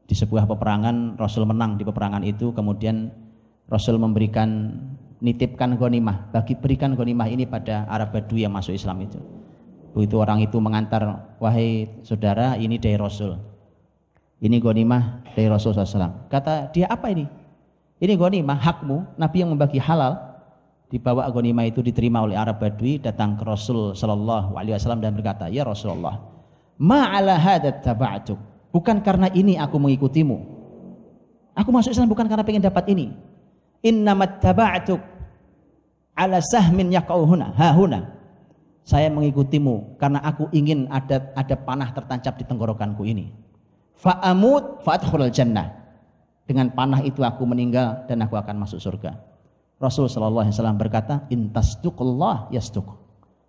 Di 0.02 0.18
sebuah 0.18 0.44
peperangan 0.44 1.16
Rasul 1.16 1.48
menang 1.48 1.80
di 1.80 1.86
peperangan 1.86 2.20
itu. 2.26 2.52
Kemudian 2.52 3.08
Rasul 3.70 3.96
memberikan 3.96 4.76
nitipkan 5.22 5.78
gonimah 5.78 6.34
bagi 6.34 6.58
berikan 6.58 6.98
gonimah 6.98 7.30
ini 7.30 7.46
pada 7.46 7.86
Arab 7.86 8.12
Badui 8.12 8.42
yang 8.44 8.52
masuk 8.52 8.74
Islam 8.74 9.06
itu. 9.06 9.22
Begitu 9.94 10.18
orang 10.18 10.42
itu 10.42 10.58
mengantar 10.58 11.36
wahai 11.38 11.88
saudara 12.02 12.58
ini 12.58 12.76
dari 12.76 12.98
Rasul. 12.98 13.38
Ini 14.42 14.58
gonimah 14.58 15.22
dari 15.38 15.46
Rasul 15.46 15.70
SAW 15.70 16.26
kata 16.26 16.74
dia 16.74 16.90
apa 16.90 17.06
ini? 17.14 17.30
Ini 18.02 18.18
ghanimah 18.18 18.58
hakmu, 18.58 19.14
Nabi 19.14 19.46
yang 19.46 19.54
membagi 19.54 19.78
halal. 19.78 20.18
Dibawa 20.90 21.30
ghanimah 21.30 21.70
itu 21.70 21.80
diterima 21.80 22.18
oleh 22.20 22.34
Arab 22.34 22.58
Badui 22.58 22.98
datang 22.98 23.38
ke 23.38 23.46
Rasul 23.46 23.94
sallallahu 23.94 24.58
alaihi 24.58 24.74
wasallam 24.74 24.98
dan 24.98 25.14
berkata, 25.14 25.46
"Ya 25.46 25.62
Rasulullah, 25.62 26.18
ma 26.78 27.12
ala 27.12 27.36
hadat 27.36 27.82
taba'tuk." 27.84 28.38
Bukan 28.72 29.04
karena 29.04 29.28
ini 29.32 29.60
aku 29.60 29.76
mengikutimu. 29.76 30.38
Aku 31.52 31.68
masuk 31.68 31.92
Islam 31.92 32.08
bukan 32.08 32.24
karena 32.24 32.40
pengen 32.40 32.64
dapat 32.64 32.88
ini. 32.88 33.12
Innamat 33.84 34.40
taba'tuk 34.40 35.00
ala 36.16 36.40
sahmin 36.40 36.88
yaqauhuna 36.92 37.52
hahuna. 37.52 38.08
Saya 38.82 39.12
mengikutimu 39.12 40.00
karena 40.00 40.18
aku 40.24 40.50
ingin 40.50 40.90
ada 40.90 41.30
ada 41.38 41.54
panah 41.54 41.92
tertancap 41.94 42.34
di 42.40 42.44
tenggorokanku 42.48 43.06
ini. 43.06 43.30
Fa'amut 43.94 44.82
fa'adkhulul 44.82 45.30
jannah 45.30 45.70
dengan 46.42 46.74
panah 46.74 47.04
itu 47.06 47.22
aku 47.22 47.46
meninggal 47.46 48.02
dan 48.10 48.24
aku 48.26 48.34
akan 48.34 48.58
masuk 48.58 48.82
surga. 48.82 49.14
Rasul 49.78 50.10
sallallahu 50.10 50.46
alaihi 50.46 50.54
wasallam 50.54 50.78
berkata, 50.78 51.26
"Intasduqullah 51.30 52.50
yasduq." 52.50 52.86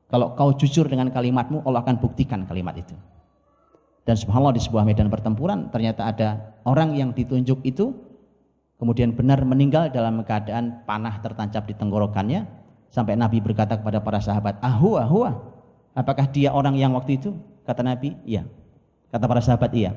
Kalau 0.09 0.37
kau 0.37 0.53
jujur 0.53 0.85
dengan 0.85 1.09
kalimatmu, 1.09 1.65
Allah 1.65 1.81
akan 1.81 1.97
buktikan 1.97 2.45
kalimat 2.45 2.77
itu. 2.77 2.93
Dan 4.03 4.19
subhanallah 4.19 4.55
di 4.55 4.61
sebuah 4.63 4.83
medan 4.83 5.07
pertempuran 5.07 5.71
ternyata 5.71 6.11
ada 6.11 6.59
orang 6.67 6.91
yang 6.95 7.15
ditunjuk 7.15 7.63
itu 7.63 7.95
kemudian 8.75 9.15
benar 9.15 9.39
meninggal 9.47 9.87
dalam 9.95 10.19
keadaan 10.27 10.83
panah 10.83 11.23
tertancap 11.23 11.63
di 11.63 11.73
tenggorokannya 11.77 12.43
sampai 12.91 13.15
Nabi 13.15 13.39
berkata 13.39 13.79
kepada 13.79 14.03
para 14.03 14.19
sahabat, 14.19 14.59
"Ahu, 14.59 14.99
ahu, 14.99 15.23
apakah 15.95 16.27
dia 16.27 16.51
orang 16.51 16.75
yang 16.75 16.91
waktu 16.91 17.15
itu?" 17.15 17.31
Kata 17.63 17.79
Nabi, 17.79 18.19
"Iya." 18.27 18.43
Kata 19.07 19.23
para 19.23 19.39
sahabat, 19.39 19.71
"Iya." 19.71 19.95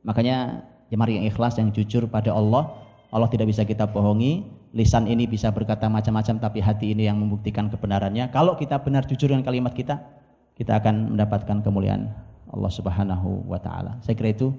Makanya 0.00 0.64
Ya 0.88 0.96
mari 0.96 1.20
yang 1.20 1.26
ikhlas, 1.28 1.60
yang 1.60 1.68
jujur 1.68 2.08
pada 2.08 2.32
Allah. 2.32 2.72
Allah 3.12 3.28
tidak 3.28 3.52
bisa 3.52 3.64
kita 3.64 3.84
bohongi. 3.88 4.44
Lisan 4.72 5.08
ini 5.08 5.24
bisa 5.24 5.52
berkata 5.52 5.88
macam-macam, 5.88 6.40
tapi 6.40 6.60
hati 6.60 6.92
ini 6.92 7.08
yang 7.08 7.16
membuktikan 7.20 7.68
kebenarannya. 7.72 8.28
Kalau 8.32 8.56
kita 8.56 8.80
benar 8.80 9.04
jujur 9.04 9.32
dengan 9.32 9.44
kalimat 9.44 9.72
kita, 9.72 10.00
kita 10.56 10.80
akan 10.80 11.16
mendapatkan 11.16 11.64
kemuliaan 11.64 12.12
Allah 12.52 12.72
Subhanahu 12.72 13.48
wa 13.48 13.58
taala. 13.60 14.00
Saya 14.04 14.14
kira 14.18 14.32
itu 14.32 14.52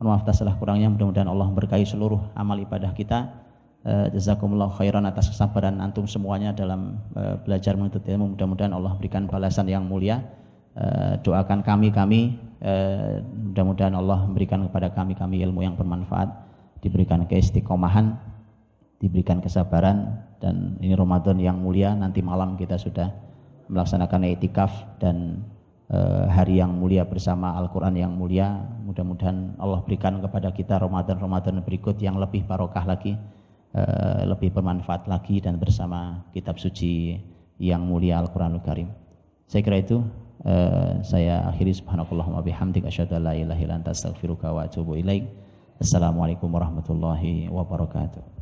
maaf 0.00 0.24
atas 0.24 0.40
salah 0.40 0.56
kurangnya 0.56 0.88
mudah-mudahan 0.88 1.28
Allah 1.28 1.48
berkahi 1.52 1.84
seluruh 1.84 2.32
amal 2.36 2.56
ibadah 2.56 2.92
kita. 2.96 3.48
Uh, 3.80 4.12
jazakumullah 4.12 4.68
khairan 4.76 5.08
atas 5.08 5.32
kesabaran 5.32 5.80
antum 5.80 6.04
semuanya 6.04 6.52
dalam 6.52 7.00
uh, 7.16 7.40
belajar 7.40 7.76
menuntut 7.80 8.04
ilmu. 8.04 8.36
Mudah-mudahan 8.36 8.76
Allah 8.76 8.92
berikan 9.00 9.24
balasan 9.24 9.68
yang 9.72 9.88
mulia. 9.88 10.20
Uh, 10.76 11.16
doakan 11.24 11.64
kami 11.64 11.88
kami 11.88 12.36
Eh, 12.60 13.24
mudah-mudahan 13.24 13.96
Allah 13.96 14.28
memberikan 14.28 14.60
kepada 14.68 14.92
kami-kami 14.92 15.40
ilmu 15.48 15.64
yang 15.64 15.80
bermanfaat, 15.80 16.28
diberikan 16.84 17.24
keistiqomahan, 17.24 18.20
diberikan 19.00 19.40
kesabaran 19.40 20.28
dan 20.44 20.76
ini 20.84 20.92
Ramadan 20.92 21.40
yang 21.40 21.56
mulia 21.56 21.96
nanti 21.96 22.20
malam 22.20 22.60
kita 22.60 22.76
sudah 22.76 23.16
melaksanakan 23.72 24.28
etikaf 24.28 24.68
dan 25.00 25.40
eh, 25.40 25.59
hari 26.30 26.62
yang 26.62 26.70
mulia 26.70 27.02
bersama 27.02 27.58
Al-Quran 27.58 27.98
yang 27.98 28.14
mulia. 28.14 28.62
Mudah-mudahan 28.86 29.58
Allah 29.58 29.82
berikan 29.82 30.22
kepada 30.22 30.54
kita 30.54 30.78
Ramadan-Ramadan 30.78 31.66
berikut 31.66 31.98
yang 31.98 32.14
lebih 32.14 32.46
barokah 32.46 32.86
lagi, 32.86 33.18
eh, 33.74 34.22
lebih 34.22 34.54
bermanfaat 34.54 35.10
lagi 35.10 35.42
dan 35.42 35.58
bersama 35.58 36.22
kitab 36.30 36.62
suci 36.62 37.18
yang 37.58 37.82
mulia 37.84 38.22
Al-Quranul 38.22 38.62
Karim. 38.62 38.88
Saya 39.50 39.66
kira 39.66 39.82
itu 39.82 39.98
uh, 40.46 41.02
saya 41.02 41.44
akhiri 41.50 41.74
subhanakallahumma 41.74 42.40
bihamdik 42.40 42.86
asyhadu 42.86 43.18
an 43.18 43.22
la 43.28 43.34
ilaha 43.34 43.60
illa 43.60 43.76
anta 43.76 43.90
astaghfiruka 43.90 44.48
wa 44.48 44.64
atubu. 44.64 44.96
Assalamualaikum 45.80 46.48
warahmatullahi 46.48 47.50
wabarakatuh. 47.50 48.39